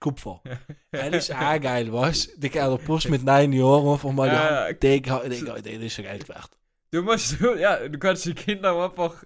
Kupfer. 0.00 0.42
Das 0.90 1.14
ist 1.14 1.34
auch 1.34 1.60
geil, 1.60 1.92
weißt 1.92 2.36
du? 2.36 2.48
Der 2.48 2.78
Bursch 2.78 3.08
mit 3.08 3.24
neun 3.24 3.52
Jahren 3.52 3.92
einfach 3.92 4.12
mal, 4.12 4.28
Ja, 4.28 4.68
ja, 4.68 4.72
die, 4.72 5.00
die, 5.00 5.62
die, 5.62 5.78
die 5.78 5.86
ist 5.86 5.94
schon 5.94 6.04
Geld 6.04 6.28
wert. 6.28 6.50
Du 6.90 7.02
musst, 7.02 7.38
ja, 7.58 7.88
du 7.88 7.98
kannst 7.98 8.24
die 8.24 8.34
Kinder 8.34 8.84
einfach 8.84 9.24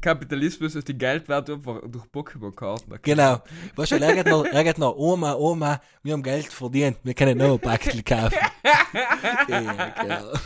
Kapitalismus 0.00 0.76
auf 0.76 0.84
die 0.84 0.96
Geldwert 0.96 1.50
einfach 1.50 1.82
durch 1.86 2.04
Pokémon-Karten. 2.06 2.98
Genau. 3.02 3.42
Weißt 3.76 3.92
du, 3.92 3.96
er 3.96 4.14
geht 4.14 4.26
noch, 4.26 4.44
er 4.44 4.64
geht 4.64 4.78
noch, 4.78 4.96
Oma, 4.96 5.34
Oma, 5.34 5.80
wir 6.02 6.14
haben 6.14 6.22
Geld 6.22 6.46
verdient, 6.46 6.98
wir 7.02 7.14
können 7.14 7.36
noch 7.36 7.52
ein 7.52 7.60
Packel 7.60 8.02
kaufen. 8.02 8.38
ja, 9.48 9.90
genau. 10.00 10.32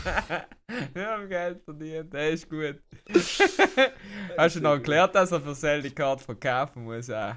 Wir 0.93 1.07
haben 1.07 1.27
Geld 1.27 1.63
verdient, 1.63 2.13
der 2.13 2.29
ist 2.29 2.47
gut. 2.47 2.79
Hast 4.37 4.55
du 4.55 4.59
noch 4.59 4.73
erklärt, 4.73 5.15
dass 5.15 5.31
er 5.31 5.41
für 5.41 5.81
die 5.81 5.89
Karte 5.89 6.23
verkaufen 6.23 6.83
muss? 6.83 7.09
Auch? 7.09 7.33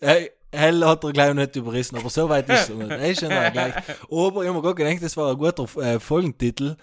Hey, 0.00 0.30
Hell 0.50 0.82
hat 0.84 1.04
er 1.04 1.12
gleich 1.12 1.34
nicht 1.34 1.56
überrissen, 1.56 1.96
aber 1.98 2.08
so 2.08 2.26
weit 2.28 2.48
ist 2.48 2.60
es 2.70 2.74
nicht. 2.74 2.90
Er 2.90 3.10
ist 3.10 3.20
schon 3.20 3.28
gleich. 3.28 3.74
Aber 4.10 4.42
ich 4.42 4.48
habe 4.48 4.52
mir 4.54 4.62
gerade 4.62 4.74
gedacht, 4.76 5.02
das 5.02 5.16
war 5.16 5.30
ein 5.32 5.36
guter 5.38 5.64
äh, 5.82 6.00
Folgentitel. 6.00 6.76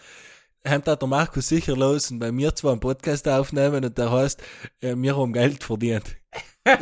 Haben 0.67 0.83
da 0.83 0.95
der 0.95 1.07
Markus 1.07 1.47
sicher 1.47 1.75
los 1.75 2.11
und 2.11 2.19
bei 2.19 2.31
mir 2.31 2.53
zwar 2.55 2.71
einen 2.73 2.79
Podcast 2.79 3.27
aufnehmen 3.27 3.83
und 3.85 3.97
der 3.97 4.11
heißt, 4.11 4.41
äh, 4.81 4.95
wir 4.95 5.17
haben 5.17 5.33
Geld 5.33 5.63
verdient. 5.63 6.15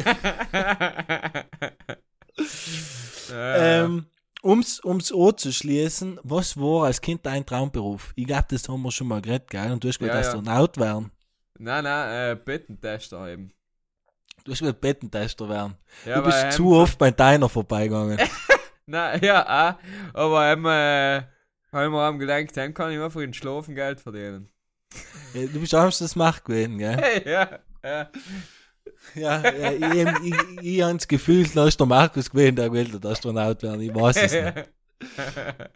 Ja. 3.30 3.84
Ähm, 3.84 4.06
ums, 4.44 4.84
ums 4.84 5.12
anzuschließen, 5.12 6.20
was 6.24 6.58
war 6.58 6.86
als 6.86 7.02
Kind 7.02 7.26
dein 7.26 7.46
Traumberuf? 7.46 8.12
Ich 8.16 8.26
glaube, 8.28 8.46
das 8.50 8.68
haben 8.68 8.82
wir 8.82 8.92
schon 8.92 9.08
mal 9.08 9.22
geredet, 9.22 9.50
gell? 9.50 9.72
Und 9.72 9.84
du 9.84 9.88
hast 9.88 10.00
gesagt, 10.00 10.16
Ja, 10.16 10.22
ja. 10.22 10.28
Astronaut 10.28 10.78
werden. 10.78 11.12
nein, 11.60 11.84
nein, 11.84 12.32
äh, 12.32 12.36
Bettentester 12.36 13.28
eben. 13.30 13.52
Du 14.44 14.52
hast 14.52 14.60
gesagt, 14.60 14.82
Bettentester 14.82 15.48
werden. 15.48 15.76
Ja, 16.06 16.20
du 16.20 16.26
bist 16.26 16.52
zu 16.54 16.74
oft 16.74 16.98
bei 16.98 17.12
deiner 17.12 17.48
vorbeigegangen. 17.48 18.20
Nein, 18.86 19.22
ja, 19.24 19.44
auch. 19.70 19.76
Aber 20.14 20.52
ähm, 20.52 20.66
äh, 20.66 21.22
haben 21.72 21.94
wir 21.94 22.02
haben 22.02 22.20
gedacht, 22.20 22.56
dann 22.58 22.74
kann 22.74 22.92
ich 22.92 23.00
einfach 23.00 23.22
in 23.22 23.34
Schlafen 23.34 23.76
Geld 23.76 24.02
verdienen. 24.02 24.50
Ja, 25.34 25.48
du 25.48 25.60
bist 25.60 25.74
abends 25.74 26.00
das 26.00 26.16
Macht 26.16 26.46
gewesen, 26.46 26.78
gell? 26.78 26.98
Hey, 26.98 27.24
ja, 27.32 27.60
ja. 27.84 28.10
Ja, 29.16 29.42
ja 29.50 29.72
ich, 29.72 30.34
ich, 30.34 30.62
ich 30.62 30.82
habe 30.82 30.96
das 30.96 31.08
Gefühl, 31.08 31.48
da 31.54 31.68
ist 31.68 31.80
der 31.80 31.88
Markus 31.88 32.30
gewesen, 32.30 32.58
der 32.58 32.72
will 32.72 32.86
der 32.86 33.12
Astronaut 33.12 33.64
werden. 33.64 33.82
Ich 33.82 33.96
weiß 33.96 34.18
es 34.18 34.34
nicht. 34.34 34.70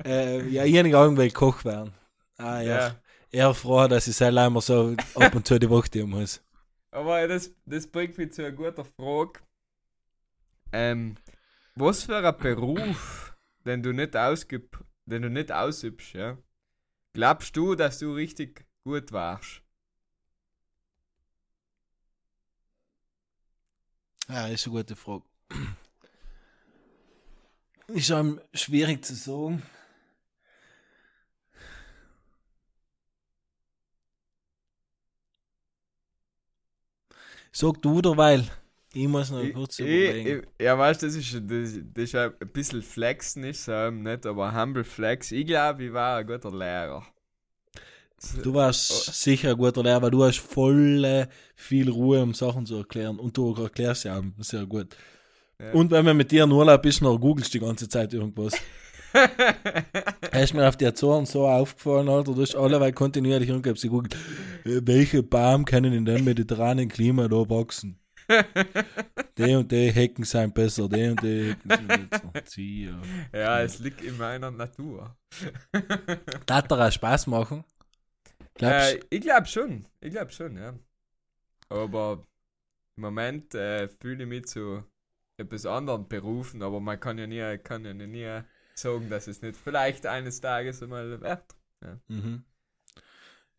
Äh, 0.06 0.48
ja, 0.48 0.64
ich 0.64 0.78
habe 0.78 0.88
irgendwie 0.88 1.30
Koch 1.32 1.66
werden. 1.66 1.92
Ah, 2.38 2.62
ja. 2.62 2.78
ja. 2.78 2.96
Eher 3.30 3.54
froh, 3.54 3.86
dass 3.90 4.08
ich 4.08 4.16
selber 4.16 4.46
immer 4.46 4.62
so 4.62 4.96
ab 5.16 5.36
und 5.36 5.46
zu 5.46 5.60
die 5.60 5.70
Woche 5.70 5.90
tun 5.90 6.12
muss. 6.12 6.42
Aber 6.98 7.28
das, 7.28 7.52
das 7.68 7.86
bringt 7.86 8.18
mich 8.18 8.34
zu 8.34 8.44
einer 8.44 8.56
guten 8.56 8.84
Frage. 8.84 9.42
Ähm, 10.72 11.16
was 11.76 12.06
für 12.06 12.18
ein 12.18 12.38
Beruf, 12.40 13.38
den 13.68 13.84
du 13.84 13.92
nicht 13.92 14.18
ausgib, 14.18 14.84
den 15.06 15.22
du 15.22 15.30
nicht 15.30 15.52
ausübst, 15.52 16.14
ja? 16.14 16.40
Glaubst 17.14 17.56
du, 17.56 17.76
dass 17.76 18.00
du 18.00 18.16
richtig 18.16 18.66
gut 18.84 19.12
warst? 19.12 19.62
Ja, 24.28 24.48
ist 24.48 24.66
eine 24.66 24.78
gute 24.78 24.96
Frage. 24.96 25.24
Ist 27.90 28.12
einem 28.12 28.42
schwierig 28.56 29.06
zu 29.06 29.14
sagen. 29.14 29.62
Sag 37.52 37.82
du 37.82 38.02
derweil. 38.02 38.44
Ich 38.94 39.08
muss 39.08 39.30
noch 39.32 39.44
kurz 39.54 39.80
Ich- 39.80 39.86
überlegen. 39.86 40.44
ich- 40.60 40.66
ja, 40.66 40.78
weißt 40.78 41.02
du, 41.04 41.06
das 41.08 41.16
ist, 41.16 41.34
das, 41.34 41.80
das 41.94 42.04
ist 42.04 42.16
ein 42.16 42.34
bisschen 42.54 42.82
flexen, 42.82 43.44
ist 43.44 43.66
so, 43.66 43.72
ähm, 43.72 44.04
nicht, 44.04 44.26
aber 44.26 44.54
humble 44.60 44.84
flex. 44.84 45.32
Ich 45.32 45.46
glaube, 45.46 45.86
ich 45.86 45.94
war 45.94 46.18
ein 46.18 46.26
guter 46.28 46.52
Lehrer. 46.52 47.06
Du 48.44 48.54
warst 48.56 49.14
sicher 49.22 49.52
ein 49.52 49.58
guter 49.58 49.84
Lehrer, 49.84 50.02
weil 50.02 50.12
du 50.12 50.24
hast 50.24 50.40
voll 50.40 51.04
äh, 51.06 51.28
viel 51.56 51.90
Ruhe, 51.92 52.24
um 52.24 52.34
Sachen 52.34 52.66
zu 52.66 52.78
erklären. 52.78 53.20
Und 53.20 53.38
du 53.38 53.54
erklärst 53.54 54.06
ja 54.06 54.18
auch 54.18 54.24
sehr 54.40 54.66
gut. 54.66 54.96
Ja. 55.60 55.72
Und 55.74 55.92
wenn 55.92 56.04
man 56.06 56.18
mit 56.18 56.32
dir 56.32 56.44
in 56.46 56.52
Urlaub 56.52 56.84
ist, 56.86 57.02
noch 57.02 57.18
googelst 57.20 57.54
du 57.54 57.60
die 57.60 57.66
ganze 57.66 57.88
Zeit 57.88 58.14
irgendwas. 58.14 58.54
Hast 60.32 60.54
mir 60.54 60.68
auf 60.68 60.78
die 60.78 60.86
Azoren 60.86 61.26
so 61.26 61.48
aufgefallen, 61.48 62.10
Alter, 62.10 62.34
du 62.34 62.42
hast 62.42 62.56
alleweil 62.56 62.94
kontinuierlich 62.94 63.50
irgendwas 63.50 63.82
gegoogelt. 63.82 64.16
Äh, 64.66 64.82
welche 64.84 65.24
Baum 65.24 65.66
können 65.66 65.94
in 65.94 66.06
dem 66.06 66.26
mediterranen 66.26 66.90
Klima 66.90 67.28
da 67.28 67.50
wachsen? 67.50 68.00
die 69.38 69.56
und 69.56 69.72
die 69.72 69.92
Hecken 69.92 70.26
sind 70.26 70.54
besser, 70.54 70.90
die 70.90 71.08
und 71.08 71.22
die 71.24 71.56
Hecken 71.56 71.70
sind 71.70 72.10
besser. 72.10 72.34
Ja. 72.58 73.02
ja, 73.34 73.62
es 73.62 73.80
liegt 73.80 74.02
in 74.02 74.18
meiner 74.18 74.52
Natur. 74.52 75.16
Hat 76.50 76.72
dir 76.72 76.86
auch 76.88 76.92
Spaß 76.92 77.28
machen. 77.28 77.64
Glaubst 78.56 78.96
Äh, 78.96 79.00
ich 79.10 79.22
glaube 79.22 79.48
schon. 79.48 79.86
Ich 80.02 80.12
glaube 80.12 80.32
schon, 80.32 80.58
ja. 80.58 80.74
Aber 81.70 82.24
im 82.96 83.04
Moment 83.04 83.54
äh, 83.54 83.88
fühle 83.88 84.24
ich 84.24 84.30
mich 84.30 84.46
zu 84.46 84.84
etwas 85.38 85.66
anderen 85.66 86.08
berufen, 86.08 86.64
aber 86.64 86.80
man 86.80 87.00
kann 87.00 87.18
ja 87.18 87.28
nie, 87.28 87.58
kann 87.60 87.86
ja 87.86 87.94
nie 87.94 88.42
sagen, 88.80 89.10
dass 89.10 89.28
es 89.28 89.42
nicht 89.42 89.58
vielleicht 89.58 90.06
eines 90.06 90.42
Tages 90.42 90.82
einmal 90.82 91.22
wird. 91.22 91.44
Mhm. 92.08 92.44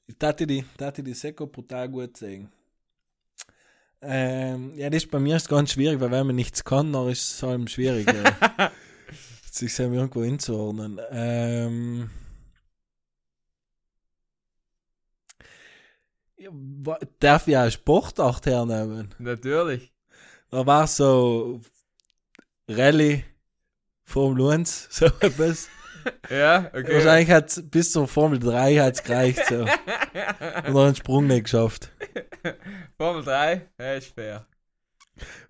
Ich 0.06 0.16
dachte 0.18 0.46
die, 0.46 0.64
dachte 0.76 1.02
die 1.02 1.14
Seko 1.14 1.46
brutal 1.46 1.88
gut 1.88 2.16
sehen. 2.16 2.50
Ähm, 4.00 4.72
ja, 4.76 4.88
das 4.90 5.04
ist 5.04 5.10
bei 5.10 5.18
mir 5.18 5.36
ist 5.36 5.48
ganz 5.48 5.72
schwierig, 5.72 6.00
weil 6.00 6.10
wenn 6.10 6.26
man 6.26 6.36
nichts 6.36 6.62
kann, 6.62 6.92
dann 6.92 7.08
ist 7.08 7.32
es 7.34 7.42
halt 7.42 7.68
schwierig, 7.68 8.08
sich 9.50 9.74
selber 9.74 9.96
irgendwo 9.96 10.22
hinzuordnen. 10.22 11.00
Ähm, 11.10 12.10
ja, 16.36 16.50
darf 17.18 17.48
ich 17.48 17.56
auch 17.56 17.70
Sportart 17.70 18.46
hernehmen? 18.46 19.14
Natürlich. 19.18 19.92
Da 20.50 20.64
war 20.64 20.86
so 20.86 21.60
Rallye, 22.68 23.24
Formel 24.08 24.52
1, 24.52 24.88
so 24.90 25.04
etwas. 25.20 25.68
Ja, 26.30 26.70
okay. 26.72 26.94
Wahrscheinlich 26.94 27.30
hat 27.30 27.62
bis 27.70 27.92
zur 27.92 28.08
Formel 28.08 28.38
3 28.38 28.76
hat's 28.78 29.02
gereicht. 29.02 29.44
So. 29.46 29.56
Und 29.60 29.68
dann 29.74 30.76
einen 30.76 30.94
Sprung 30.94 31.26
nicht 31.26 31.44
geschafft. 31.44 31.92
Formel 32.96 33.22
3, 33.22 33.68
ja, 33.78 33.92
ist 33.92 34.14
fair. 34.14 34.46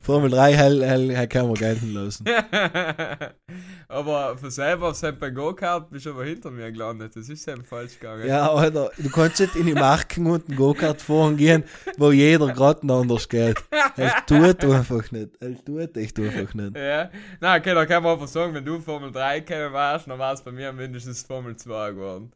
Formel 0.00 0.30
3 0.30 0.54
hell, 0.54 0.82
hell, 0.82 1.14
hell 1.14 1.26
kann 1.26 1.46
man 1.46 1.54
gelten 1.54 1.92
lassen. 1.92 2.24
aber 3.88 4.38
für 4.38 4.50
selber 4.50 4.94
sein 4.94 5.18
bei 5.18 5.30
Go-Kart 5.30 5.90
bist 5.90 6.06
du 6.06 6.10
aber 6.10 6.24
hinter 6.24 6.50
mir 6.50 6.70
gelandet. 6.72 7.14
Das 7.14 7.28
ist 7.28 7.46
eben 7.48 7.64
falsch 7.64 7.98
gegangen. 7.98 8.26
Ja, 8.26 8.50
Alter, 8.50 8.90
du 8.96 9.10
kannst 9.10 9.40
nicht 9.40 9.56
in 9.56 9.66
die 9.66 9.74
Marken 9.74 10.26
und 10.26 10.48
einen 10.48 10.56
Go-Kart 10.56 11.02
fahren 11.02 11.36
gehen, 11.36 11.64
wo 11.96 12.10
jeder 12.12 12.48
gerade 12.48 12.80
anders 12.92 13.28
geht. 13.28 13.56
Es 13.96 14.12
tut 14.26 14.64
einfach 14.64 15.10
nicht. 15.10 15.30
Es 15.40 15.64
tut 15.64 15.96
echt 15.96 16.18
einfach 16.18 16.54
nicht. 16.54 16.76
Ja. 16.76 17.10
Na, 17.40 17.56
okay, 17.56 17.74
da 17.74 17.84
kann 17.84 18.02
man 18.02 18.12
einfach 18.12 18.28
sagen, 18.28 18.54
wenn 18.54 18.64
du 18.64 18.80
Formel 18.80 19.10
3 19.10 19.40
kennen 19.42 19.72
warst, 19.72 20.08
dann 20.08 20.18
war 20.18 20.32
es 20.32 20.42
bei 20.42 20.52
mir 20.52 20.72
mindestens 20.72 21.22
Formel 21.22 21.56
2 21.56 21.90
geworden. 21.90 22.32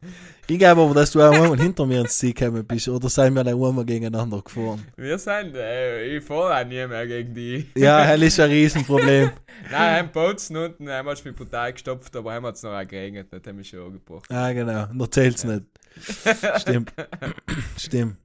Ich 0.47 0.59
glaube 0.59 0.81
aber, 0.81 0.93
dass 0.93 1.11
du 1.11 1.21
auch 1.21 1.31
einmal 1.31 1.57
hinter 1.57 1.85
mir 1.85 2.01
ins 2.01 2.17
Ziel 2.17 2.33
gekommen 2.33 2.65
bist. 2.65 2.87
Oder 2.87 3.09
seien 3.09 3.33
wir 3.33 3.43
dann 3.43 3.53
einmal 3.53 3.85
gegeneinander 3.85 4.41
gefahren? 4.41 4.85
Wir 4.97 5.17
sind, 5.17 5.55
äh, 5.55 6.17
ich 6.17 6.23
fahre 6.23 6.61
auch 6.61 6.67
nie 6.67 6.85
mehr 6.85 7.07
gegen 7.07 7.22
die. 7.31 7.69
Ja, 7.75 8.11
ist 8.13 8.39
ein 8.39 8.49
Riesenproblem. 8.49 9.31
Nein, 9.71 10.05
ein 10.05 10.11
Bozen 10.11 10.57
unten, 10.57 10.89
einmal 10.89 11.15
hat 11.15 11.23
mich 11.23 11.35
brutal 11.35 11.71
gestopft, 11.73 12.15
aber 12.15 12.31
einmal 12.31 12.49
hat 12.49 12.55
es 12.55 12.63
noch 12.63 12.71
auch 12.71 12.87
geregnet, 12.87 13.27
das 13.31 13.41
hat 13.45 13.55
mich 13.55 13.69
schon 13.69 13.85
angebracht. 13.85 14.25
Ah, 14.31 14.51
genau. 14.51 14.87
Noch 14.93 15.07
zählt's 15.07 15.43
nicht. 15.43 15.63
Stimmt. 16.57 16.91
Stimmt. 17.77 18.17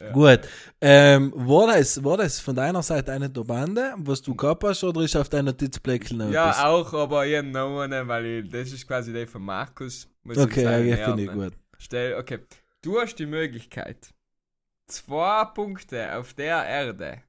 Ja. 0.00 0.12
Gut. 0.12 0.40
Ähm, 0.80 1.32
war, 1.34 1.66
das, 1.66 2.02
war 2.04 2.16
das 2.16 2.38
von 2.38 2.54
deiner 2.54 2.82
Seite 2.82 3.12
eine 3.12 3.28
der 3.28 3.42
Bande, 3.42 3.94
was 3.96 4.22
du 4.22 4.34
gehabt 4.34 4.62
hast, 4.62 4.84
oder 4.84 5.00
ist 5.00 5.16
auf 5.16 5.28
deiner 5.28 5.50
Notizblättchen 5.50 6.18
noch 6.18 6.30
Ja, 6.30 6.50
etwas? 6.50 6.64
auch, 6.64 6.94
aber 6.94 7.26
ich 7.26 7.36
habe 7.36 7.48
noch 7.48 7.80
einen, 7.80 8.06
weil 8.06 8.26
ich, 8.26 8.50
das 8.50 8.72
ist 8.72 8.86
quasi 8.86 9.12
der 9.12 9.26
von 9.26 9.42
Markus. 9.42 10.08
Okay, 10.24 10.62
ja, 10.62 10.78
ja, 10.78 11.04
finde 11.06 11.24
ich 11.24 11.32
gut. 11.32 11.52
Stell, 11.78 12.14
okay. 12.14 12.40
Du 12.82 13.00
hast 13.00 13.16
die 13.16 13.26
Möglichkeit, 13.26 14.14
zwei 14.86 15.44
Punkte 15.46 16.16
auf 16.16 16.34
der 16.34 16.64
Erde 16.64 17.22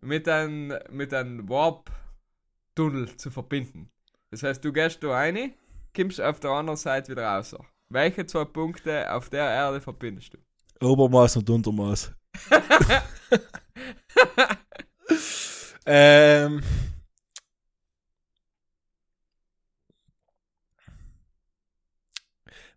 mit 0.00 0.28
einem 0.28 0.74
mit 0.90 1.14
einem 1.14 1.48
Warp-Tunnel 1.48 3.16
zu 3.16 3.30
verbinden. 3.30 3.90
Das 4.30 4.42
heißt, 4.42 4.64
du 4.64 4.72
gehst 4.72 5.02
da 5.02 5.10
rein, 5.10 5.54
kommst 5.94 6.20
auf 6.20 6.40
der 6.40 6.50
anderen 6.50 6.76
Seite 6.76 7.12
wieder 7.12 7.26
raus. 7.26 7.56
Welche 7.88 8.26
zwei 8.26 8.44
Punkte 8.44 9.12
auf 9.12 9.30
der 9.30 9.44
Erde 9.44 9.80
verbindest 9.80 10.34
du? 10.34 10.38
Obermaß 10.86 11.38
und 11.38 11.50
Untermaß. 11.50 12.12
ähm. 15.86 16.62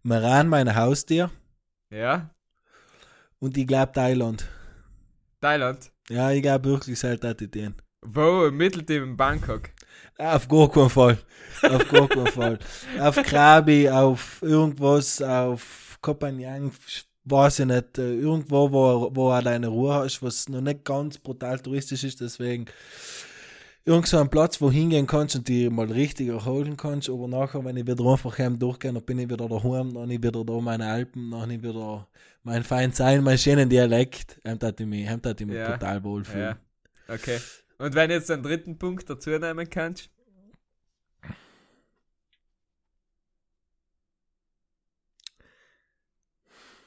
Maran, 0.02 0.50
meine 0.50 0.76
Haustier. 0.76 1.30
Ja? 1.90 2.30
Und 3.40 3.56
ich 3.56 3.68
glaube 3.68 3.94
Thailand. 3.94 4.50
Thailand? 5.40 5.93
Ja, 6.10 6.32
ich 6.32 6.42
glaube 6.42 6.70
wirklich, 6.70 6.94
es 6.94 7.04
halt 7.04 7.40
die 7.40 7.50
den. 7.50 7.76
Wo? 8.02 8.46
Im 8.46 8.58
Mittelteam 8.58 9.04
in 9.04 9.18
Bangkok? 9.18 9.70
Auf 10.18 10.48
gar 10.48 10.70
keinen 10.70 10.90
Fall. 10.90 11.18
Auf 11.62 11.88
gar 11.90 12.08
keinen 12.08 12.28
Fall. 12.28 12.60
Auf 13.00 13.16
Krabi, 13.16 13.90
auf 13.90 14.42
irgendwas, 14.42 15.22
auf 15.22 15.98
Kopanjang, 16.02 16.72
weiß 17.24 17.60
ich 17.60 17.66
nicht. 17.66 17.98
äh, 17.98 18.16
Irgendwo, 18.16 18.72
wo, 18.72 19.12
wo 19.14 19.36
du 19.36 19.44
deine 19.44 19.68
Ruhe 19.68 19.94
hast, 19.94 20.22
was 20.22 20.50
noch 20.50 20.62
nicht 20.62 20.84
ganz 20.84 21.18
brutal 21.18 21.60
touristisch 21.60 22.04
ist, 22.04 22.20
deswegen 22.20 22.66
irgend 23.86 24.08
so 24.08 24.18
ein 24.18 24.30
Platz, 24.30 24.62
wo 24.62 24.70
hingehen 24.72 25.08
kannst 25.08 25.36
und 25.36 25.48
die 25.48 25.70
mal 25.70 25.92
richtig 25.92 26.30
erholen 26.30 26.78
kannst, 26.78 27.10
aber 27.10 27.28
nachher, 27.28 27.64
wenn 27.66 27.78
ich 27.78 27.88
wieder 27.88 28.06
einfach 28.06 28.38
heim 28.38 28.60
durchgehe, 28.60 28.94
dann 28.94 29.04
bin 29.04 29.20
ich 29.20 29.30
wieder 29.30 29.48
daheim, 29.48 29.94
dann 29.94 30.04
habe 30.04 30.14
ich 30.14 30.24
wieder 30.24 30.44
da 30.44 30.54
meine 30.60 30.88
Alpen, 30.88 31.32
dann 31.32 31.42
habe 31.42 31.54
ich 31.54 31.64
wieder 31.64 32.08
mein 32.44 32.64
fein 32.64 32.92
Sein, 32.92 33.24
mein 33.24 33.38
schönen 33.38 33.70
Dialekt, 33.70 34.40
tat 34.44 34.80
ich 34.80 34.86
mich, 34.86 35.10
ich 35.10 35.46
mich 35.48 35.56
Ja. 35.56 35.78
total 35.78 36.04
wohlfühlen. 36.04 36.58
Ja. 37.08 37.16
Okay. 37.16 37.40
Und 37.78 37.96
wenn 37.96 38.10
du 38.10 38.16
jetzt 38.16 38.30
den 38.30 38.44
dritten 38.44 38.78
Punkt 38.78 39.10
dazu 39.10 39.30
nehmen 39.32 39.70
kannst? 39.70 40.10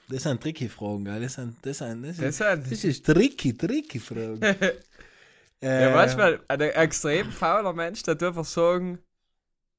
Das 0.08 0.22
sind 0.22 0.40
tricky 0.40 0.68
Fragen, 0.68 1.04
gell? 1.04 1.20
Das 1.20 1.34
sind, 1.34 1.56
das 1.62 1.78
sind, 1.78 2.02
das 2.04 2.16
Das 2.16 2.26
ist, 2.28 2.36
sind. 2.38 2.70
das 2.70 2.84
ist 2.84 3.04
tricky, 3.06 3.56
tricky 3.56 3.98
Fragen. 3.98 4.42
Äh, 4.42 4.72
Ja, 5.62 5.90
manchmal, 5.90 6.40
ein 6.48 6.60
extrem 6.60 7.32
fauler 7.32 7.72
Mensch, 7.72 8.02
der 8.02 8.20
einfach 8.22 8.44
sagen, 8.44 8.98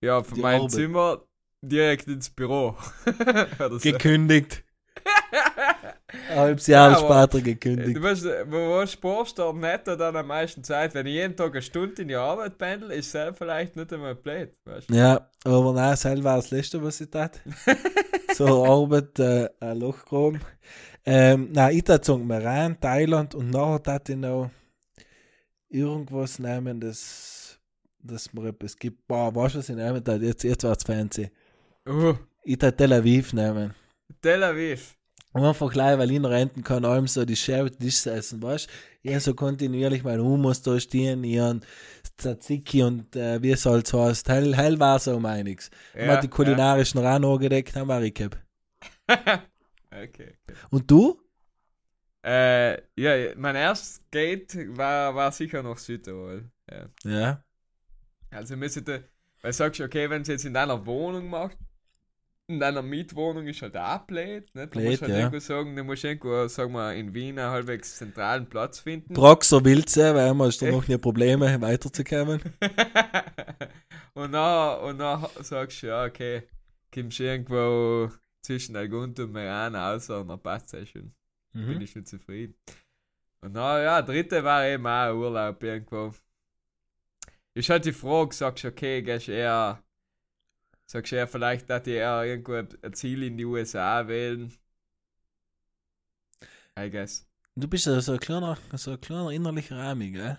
ja, 0.02 0.22
von 0.24 0.40
meinem 0.42 0.62
Arbeit. 0.62 0.72
Zimmer 0.72 1.24
direkt 1.62 2.08
ins 2.08 2.30
Büro. 2.30 2.76
Gekündigt. 3.82 4.64
Halbes 6.30 6.68
Jahr 6.68 6.92
Ja, 6.92 6.98
später 6.98 7.40
Du 7.40 7.44
gekündigt. 7.44 8.02
weißt, 8.02 8.26
wo, 8.48 8.80
wo 8.80 8.86
sparst 8.86 9.38
du 9.40 9.52
netto 9.52 9.96
dann 9.96 10.16
am 10.16 10.28
meisten 10.28 10.64
Zeit? 10.64 10.94
Wenn 10.94 11.06
ich 11.06 11.14
jeden 11.16 11.36
Tag 11.36 11.52
eine 11.52 11.62
Stunde 11.62 12.02
in 12.02 12.08
die 12.08 12.16
Arbeit 12.16 12.58
pendel, 12.58 12.92
ist 12.92 13.14
es 13.14 13.38
vielleicht 13.38 13.76
nicht 13.76 13.92
einmal 13.92 14.16
blöd, 14.16 14.54
weißt 14.66 14.90
du? 14.90 14.94
Ja, 14.96 15.30
aber 15.44 15.74
nein, 15.74 15.92
das 15.92 16.06
war 16.06 16.38
das 16.38 16.52
Letzte, 16.52 16.82
was 16.82 17.02
ich 17.02 17.10
tat. 17.10 17.42
so 18.36 18.66
Arbeit, 18.66 19.20
äh, 19.20 19.50
ein 19.60 19.80
Loch 19.80 20.06
graben. 20.06 20.40
Ähm, 21.06 21.50
nein, 21.52 21.76
ich 21.76 21.84
tat 21.84 22.06
sagen, 22.06 22.26
Maran, 22.26 22.80
Thailand 22.80 23.36
und 23.36 23.50
nachher 23.50 23.84
tat 23.84 24.10
ich 24.10 24.16
noch 24.16 24.50
irgendwas 25.70 26.40
nehmen, 26.40 26.80
das, 26.80 27.60
das 28.00 28.32
mir 28.34 28.48
etwas 28.50 28.78
gibt. 28.78 29.08
Boah, 29.08 29.34
weißt 29.36 29.56
du, 29.56 29.60
was 29.60 29.70
ich 29.70 29.76
nehmen 29.76 30.04
tat? 30.04 30.22
Jetzt, 30.22 30.44
jetzt 30.44 30.64
wird's 30.64 30.84
fancy. 30.84 31.30
Uh, 31.88 32.14
Ich 32.44 32.58
tat 32.58 32.78
Tel 32.78 32.94
Aviv 32.94 33.34
nehmen. 33.34 33.74
Tel 34.22 34.44
Aviv. 34.44 34.97
Und 35.34 35.44
einfach 35.44 35.72
gleich, 35.72 35.98
weil 36.00 36.12
in 36.12 36.26
Renten 36.26 36.64
kann, 36.64 36.86
allem 36.86 37.08
so 37.08 37.26
die 37.26 37.36
Shared 37.36 37.82
Dishes 37.82 38.06
essen, 38.06 38.42
weißt 38.42 38.68
du? 39.04 39.14
Hab 39.14 39.22
so 39.22 39.34
kontinuierlich 39.34 40.04
meinen 40.04 40.24
Hummus 40.24 40.62
da 40.62 40.80
stehen, 40.80 41.24
hab 41.40 41.62
Tzatziki 42.18 42.84
und 42.84 43.16
äh, 43.16 43.42
wie 43.42 43.52
es 43.52 43.66
halt 43.66 43.88
so 43.88 44.04
heißt, 44.04 44.28
hell, 44.30 44.56
hell 44.56 44.80
war 44.80 45.00
so 45.00 45.20
meiniges. 45.20 45.70
Ja, 45.94 46.06
Ja, 46.06 46.14
hat 46.14 46.24
die 46.24 46.28
kulinarischen 46.28 47.02
ja. 47.02 47.16
angedeckt, 47.16 47.76
haben 47.76 47.88
wir 47.88 48.12
gehabt. 48.12 48.38
ja. 49.10 49.44
okay. 49.92 50.38
Und 50.70 50.90
du? 50.90 51.22
Äh, 52.24 52.82
ja, 52.98 53.34
mein 53.38 53.56
erstes 53.56 54.02
Gate 54.12 54.58
war, 54.76 55.16
war 55.16 55.32
sicher 55.32 55.64
noch 55.64 55.78
Südtirol. 55.78 56.50
Ja. 56.70 56.90
Ja. 57.06 57.44
Also 58.32 58.58
müsste, 58.58 58.84
weil 59.42 59.52
du 59.52 59.54
sagst, 59.58 59.80
okay, 59.80 60.10
wenn 60.10 60.24
du 60.24 60.32
jetzt 60.32 60.44
in 60.44 60.54
deiner 60.54 60.86
Wohnung 60.86 61.30
machst, 61.30 61.58
in 62.50 62.60
deiner 62.60 62.82
Mietwohnung 62.82 63.46
ist 63.48 63.62
halt 63.62 63.76
auch 63.76 64.00
blöd, 64.08 64.54
ne? 64.56 64.68
Du 64.68 64.80
Blöd, 64.80 64.90
musst 64.92 65.02
halt 65.02 65.12
ja. 65.12 65.18
irgendwo 65.20 65.40
sagen, 65.40 65.76
du 65.76 65.84
musst 65.84 66.04
irgendwo, 66.04 66.48
sagen 66.48 66.72
wir, 66.74 66.94
in 66.94 67.14
Wien 67.14 67.38
einen 67.38 67.52
halbwegs 67.52 67.98
zentralen 67.98 68.48
Platz 68.48 68.80
finden. 68.80 69.14
Praxer 69.14 69.64
Wilze, 69.66 70.16
weil 70.16 70.34
man 70.34 70.48
hast 70.48 70.62
du 70.62 70.68
noch 70.72 70.88
nie 70.88 70.98
Probleme 70.98 71.60
weiterzukommen. 71.62 72.42
und 74.14 74.32
dann, 74.32 74.80
und 74.80 74.98
dann 75.00 75.26
sagst 75.42 75.84
du, 75.84 75.88
ja, 75.88 76.06
okay, 76.06 76.44
kommst 76.94 77.20
du 77.20 77.24
irgendwo 77.24 78.12
zwischen 78.42 78.78
Algunt 78.78 79.20
und 79.20 79.34
Meran 79.34 79.76
raus 79.76 80.10
und 80.10 80.30
dann 80.30 80.42
passt 80.42 80.74
es 80.74 80.90
schon. 80.90 81.12
Bin 81.54 81.76
Mhm. 81.76 81.82
ich 81.82 81.92
schon 81.92 82.06
zufrieden. 82.06 82.56
Und 83.42 83.54
dann, 83.56 83.84
ja, 83.84 84.02
dritte 84.02 84.44
war 84.44 84.66
eben 84.66 84.88
auch 84.88 85.14
Urlaub 85.14 85.62
irgendwo. 85.64 86.14
Ist 87.56 87.70
halt 87.70 87.86
die 87.86 87.94
Frage, 87.94 88.34
sagst 88.36 88.64
du, 88.64 88.68
okay, 88.70 89.02
gehst 89.02 89.30
eher, 89.30 89.84
sagst 90.88 91.12
du 91.12 91.18
eher, 91.18 91.28
vielleicht, 91.28 91.70
dass 91.70 91.86
ich 91.86 91.94
eher 91.94 92.24
irgendwo 92.24 92.54
ein 92.54 92.94
Ziel 92.94 93.24
in 93.24 93.38
die 93.38 93.46
USA 93.46 94.08
wählen. 94.08 94.52
I 96.80 96.90
guess. 96.90 97.28
Du 97.56 97.68
bist 97.68 97.86
ja 97.86 98.00
so 98.02 98.14
ein 98.14 98.20
kleiner, 98.20 98.58
so 98.74 98.92
ein 98.92 99.02
kleiner 99.02 99.32
innerlicher 99.32 99.78
Army, 99.78 100.12
gell? 100.12 100.38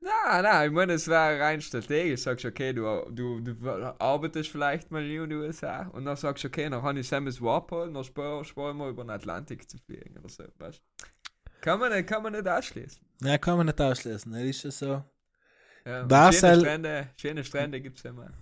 Na, 0.00 0.40
na, 0.42 0.64
ich 0.64 0.72
meine, 0.72 0.94
es 0.94 1.08
war 1.08 1.38
rein 1.38 1.60
strategisch. 1.60 2.22
Sagst 2.22 2.44
du, 2.44 2.48
okay, 2.48 2.72
du, 2.72 3.10
du, 3.10 3.40
du 3.40 4.00
arbeitest 4.00 4.50
vielleicht 4.50 4.90
mal 4.90 5.04
in 5.04 5.28
den 5.28 5.38
USA 5.38 5.88
und 5.88 6.04
dann 6.04 6.16
sagst 6.16 6.44
du, 6.44 6.48
okay, 6.48 6.70
dann 6.70 6.80
kann 6.80 6.96
ich 6.96 7.08
Samus 7.08 7.42
Warp 7.42 7.70
holen, 7.72 7.94
dann 7.94 8.04
sparen 8.04 8.44
spar 8.44 8.72
mal 8.74 8.90
über 8.90 9.04
den 9.04 9.10
Atlantik 9.10 9.68
zu 9.68 9.76
fliegen 9.78 10.16
oder 10.18 10.28
so, 10.28 10.44
weißt? 10.58 10.82
Kann 11.60 11.80
man 11.80 11.92
nicht, 11.92 12.08
kann 12.08 12.22
man 12.22 12.32
nicht 12.32 12.48
ausschließen. 12.48 13.04
Ja, 13.22 13.36
kann 13.38 13.56
man 13.56 13.66
nicht 13.66 13.80
auslesen, 13.80 14.32
das 14.32 14.42
ist 14.42 14.62
ja 14.64 14.70
so. 14.70 15.04
Ja, 15.84 16.32
schöne 16.32 16.60
Strände, 16.60 17.08
schöne 17.16 17.44
Strände 17.44 17.80
gibt 17.80 17.96
es 17.96 18.02
ja 18.04 18.12
mal. 18.12 18.32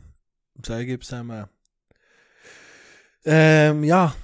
So 0.64 0.76
gibt's 0.84 1.12
einmal. 1.12 1.48
Ähm, 3.24 3.84
ja. 3.84 4.14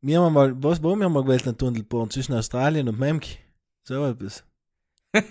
Wir 0.00 0.20
haben 0.20 0.32
mal, 0.32 0.60
was, 0.62 0.82
wo 0.82 0.90
haben 0.92 1.00
wir 1.00 1.08
mal 1.08 1.22
gewählt, 1.22 1.46
einen 1.46 1.56
Tunnel 1.56 1.84
bauen? 1.84 2.10
Zwischen 2.10 2.34
Australien 2.34 2.88
und 2.88 2.98
Memki. 2.98 3.38
So 3.84 4.04
etwas. 4.06 4.44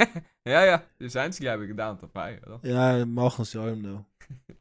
Ja, 0.43 0.65
ja, 0.65 0.83
das 0.97 1.15
einzige 1.17 1.51
habe 1.51 1.65
ich 1.65 1.69
gedacht 1.69 2.01
dabei, 2.01 2.41
oder? 2.41 2.59
Ja, 2.63 3.05
machen 3.05 3.45
sie 3.45 3.59
allem 3.59 3.83
noch. 3.83 4.05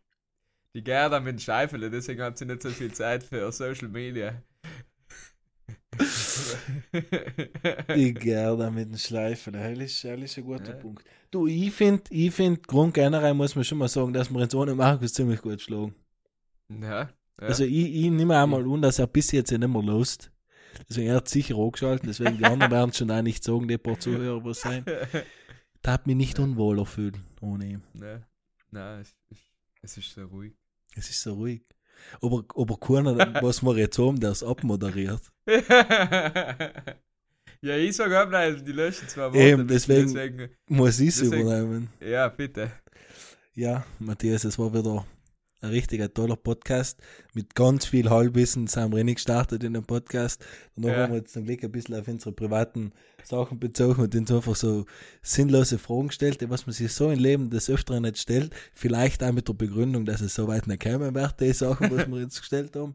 Die 0.74 0.85
Gerda 0.85 1.20
mit 1.20 1.37
den 1.37 1.39
Scheifele, 1.39 1.89
deswegen 1.89 2.22
hat 2.22 2.37
sie 2.37 2.45
nicht 2.45 2.61
so 2.61 2.68
viel 2.68 2.93
Zeit 2.93 3.24
für 3.24 3.51
Social 3.51 3.89
Media. 3.89 4.43
Die 7.97 8.12
Gerda 8.12 8.70
mit 8.70 8.91
den 8.91 8.99
Schleifen, 8.99 9.55
das 9.55 9.78
ist, 9.78 10.05
das 10.05 10.20
ist 10.20 10.37
ein 10.39 10.45
guter 10.45 10.74
Ja. 10.74 10.76
Punkt. 10.76 11.03
Du, 11.31 11.47
ich 11.47 11.72
finde, 11.72 12.03
ich 12.11 12.35
find, 12.35 12.66
Grund 12.66 12.95
generell 12.95 13.35
muss 13.35 13.55
man 13.55 13.64
schon 13.64 13.78
mal 13.78 13.89
sagen, 13.89 14.12
dass 14.12 14.31
wir 14.31 14.41
uns 14.41 14.55
ohne 14.55 14.74
Markus 14.74 15.12
ziemlich 15.12 15.41
gut 15.41 15.61
schlagen. 15.61 15.95
ja, 16.68 17.03
ja. 17.03 17.11
Also 17.39 17.64
ich, 17.64 17.95
ich 17.95 18.11
nehme 18.11 18.37
einmal 18.37 18.62
an, 18.68 18.83
dass 18.83 18.99
er 18.99 19.07
bis 19.07 19.31
jetzt 19.33 19.51
ja 19.51 19.59
nicht 19.59 19.68
mehr 19.68 19.83
lust. 19.83 20.31
Deswegen 20.89 21.09
er 21.09 21.16
hat 21.16 21.28
sicher 21.28 21.57
angeschaltet, 21.57 22.09
deswegen 22.09 22.39
die 22.39 22.45
anderen 22.45 22.70
werden 22.70 22.93
schon 22.93 23.11
auch 23.11 23.22
nicht 23.22 23.43
sagen, 23.45 23.68
die 23.68 23.78
paar 23.78 23.99
Zuhörer 24.01 24.45
was 24.45 24.61
sein. 24.61 24.85
Da 25.83 25.93
hat 25.93 26.07
mich 26.07 26.16
nicht 26.16 26.39
unwohler 26.39 26.85
fühlen 26.85 27.24
ohne 27.41 27.66
ihn. 27.66 27.83
ne, 27.95 28.26
nein, 28.70 29.01
es, 29.01 29.16
es, 29.31 29.39
es 29.81 29.97
ist 29.97 30.14
so 30.14 30.26
ruhig. 30.26 30.53
Es 30.95 31.09
ist 31.09 31.22
so 31.22 31.33
ruhig. 31.33 31.62
Aber, 32.20 32.45
aber 32.55 32.76
keiner, 32.76 33.16
was 33.43 33.62
wir 33.62 33.78
jetzt 33.78 33.99
haben, 33.99 34.20
der 34.20 34.33
es 34.33 34.43
abmoderiert. 34.43 35.22
ja, 37.62 37.76
ich 37.76 37.96
sage 37.96 38.20
auch 38.22 38.28
bleiben 38.28 38.64
die 38.64 38.72
letzten 38.72 39.08
zwei 39.08 39.22
Worte. 39.24 39.38
Eben, 39.38 39.68
deswegen- 39.68 40.12
deswegen 40.12 40.48
Muss 40.68 41.00
ich 41.00 41.08
es 41.08 41.20
übernehmen. 41.22 41.88
ja, 42.00 42.28
bitte. 42.28 42.70
Ja, 43.54 43.84
Matthias, 43.98 44.44
es 44.44 44.58
war 44.58 44.72
wieder 44.72 45.04
ein 45.62 45.70
richtig 45.70 46.00
ein 46.00 46.14
toller 46.14 46.36
Podcast. 46.36 46.98
Mit 47.34 47.54
ganz 47.54 47.84
viel 47.84 48.08
Halbwissen 48.08 48.66
sind 48.66 48.92
wir 48.92 48.98
eh 49.00 49.04
nicht 49.04 49.16
gestartet 49.16 49.62
in 49.62 49.74
dem 49.74 49.84
Podcast. 49.84 50.42
Und 50.74 50.84
dann 50.86 50.92
Ja. 50.92 50.98
haben 51.02 51.12
wir 51.12 51.18
jetzt 51.18 51.34
zum 51.34 51.44
Glück 51.44 51.62
ein 51.62 51.70
bisschen 51.72 51.96
auf 51.96 52.08
unsere 52.08 52.32
privaten 52.32 52.92
Sachen 53.24 53.61
bezogen 53.61 54.00
und 54.00 54.14
uns 54.14 54.30
einfach 54.32 54.56
so 54.56 54.86
sinnlose 55.20 55.78
Fragen 55.78 56.08
gestellt, 56.08 56.40
die 56.40 56.48
was 56.48 56.64
man 56.66 56.72
sich 56.72 56.90
so 56.92 57.11
im 57.11 57.18
Leben 57.18 57.50
des 57.50 57.68
Öfteren 57.68 58.04
nicht 58.04 58.16
stellt. 58.16 58.54
Vielleicht 58.72 59.22
auch 59.22 59.32
mit 59.32 59.48
der 59.48 59.52
Begründung, 59.52 60.06
dass 60.06 60.22
es 60.22 60.34
so 60.34 60.48
weit 60.48 60.66
nicht 60.66 60.82
kommen 60.82 61.14
wird, 61.14 61.38
die 61.40 61.52
Sachen, 61.52 61.90
was 61.90 62.06
wir 62.08 62.20
jetzt 62.20 62.40
gestellt 62.40 62.74
haben. 62.76 62.94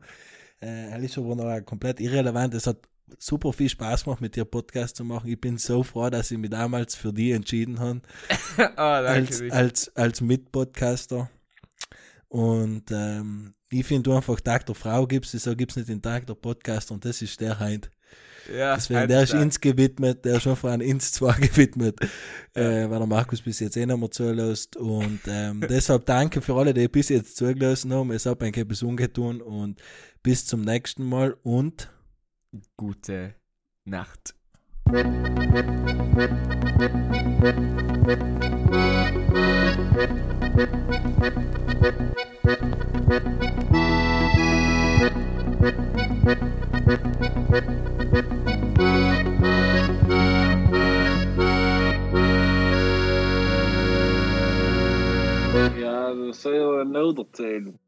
Äh, 0.59 1.05
ist 1.05 1.18
aber 1.20 1.36
noch 1.36 1.66
komplett 1.66 1.99
irrelevant. 1.99 2.55
Es 2.55 2.66
hat 2.66 2.80
super 3.20 3.53
viel 3.53 3.70
Spaß 3.70 4.03
gemacht, 4.03 4.22
mit 4.22 4.36
dir 4.36 4.45
Podcast 4.45 4.95
zu 4.95 5.03
machen. 5.03 5.30
Ich 5.30 5.39
bin 5.39 5.58
so 5.58 5.84
froh, 5.84 6.10
dass 6.10 6.32
ich 6.32 6.38
mich 6.38 6.49
damals 6.49 6.95
für 6.95 7.14
die 7.14 7.32
entschieden 7.32 7.80
habe 7.80 8.01
danke. 8.58 9.10
als, 9.10 9.41
als, 9.51 9.95
als 9.95 10.22
Mitpodcaster. 10.22 11.30
Und 12.28 12.91
ähm, 12.91 13.53
ich 13.70 13.86
finde 13.86 14.03
du 14.03 14.16
einfach 14.16 14.39
Tag 14.41 14.66
der 14.66 14.76
Frau 14.76 15.08
gibst, 15.08 15.32
so 15.32 15.56
gibt 15.56 15.72
es 15.72 15.78
nicht 15.78 15.89
den 15.89 16.01
Tag 16.01 16.28
der 16.28 16.34
Podcaster 16.34 16.93
und 16.93 17.06
das 17.06 17.22
ist 17.22 17.39
der 17.39 17.60
Heint. 17.60 17.91
Ja, 18.53 18.76
Deswegen, 18.76 19.08
der 19.08 19.24
ist 19.24 19.34
ins 19.34 19.60
gewidmet, 19.60 20.24
der 20.24 20.36
ist 20.36 20.43
schon 20.43 20.56
vor 20.56 20.70
allem 20.70 20.82
ins 20.82 21.12
zwar 21.12 21.34
gewidmet, 21.39 21.99
äh, 22.53 22.89
weil 22.89 22.99
der 22.99 23.08
Markus 23.08 23.41
bis 23.41 23.60
jetzt 23.60 23.76
eh 23.76 23.86
nicht 23.86 23.97
mehr 23.97 24.12
zulässt. 24.12 24.78
Und 24.78 25.22
ähm, 25.28 25.66
deshalb 25.70 26.06
danke 26.06 26.41
für 26.41 26.53
alle, 26.56 26.74
die 26.74 26.88
bis 26.88 27.10
jetzt 27.10 27.38
zugelassen 27.38 27.93
haben. 27.93 28.12
Es 28.12 28.26
hat 28.26 28.41
mir 28.41 28.56
etwas 28.56 28.84
ungetun 28.84 29.41
und 29.41 29.82
bis 30.22 30.45
zum 30.45 30.62
nächsten 30.62 31.03
Mal 31.03 31.36
und 31.43 31.89
Gute 32.76 33.36
Nacht. 33.84 34.36
Ja, 55.76 56.14
dat 56.14 56.36
is 56.36 56.43
heel 56.43 56.84
nodig. 56.84 57.85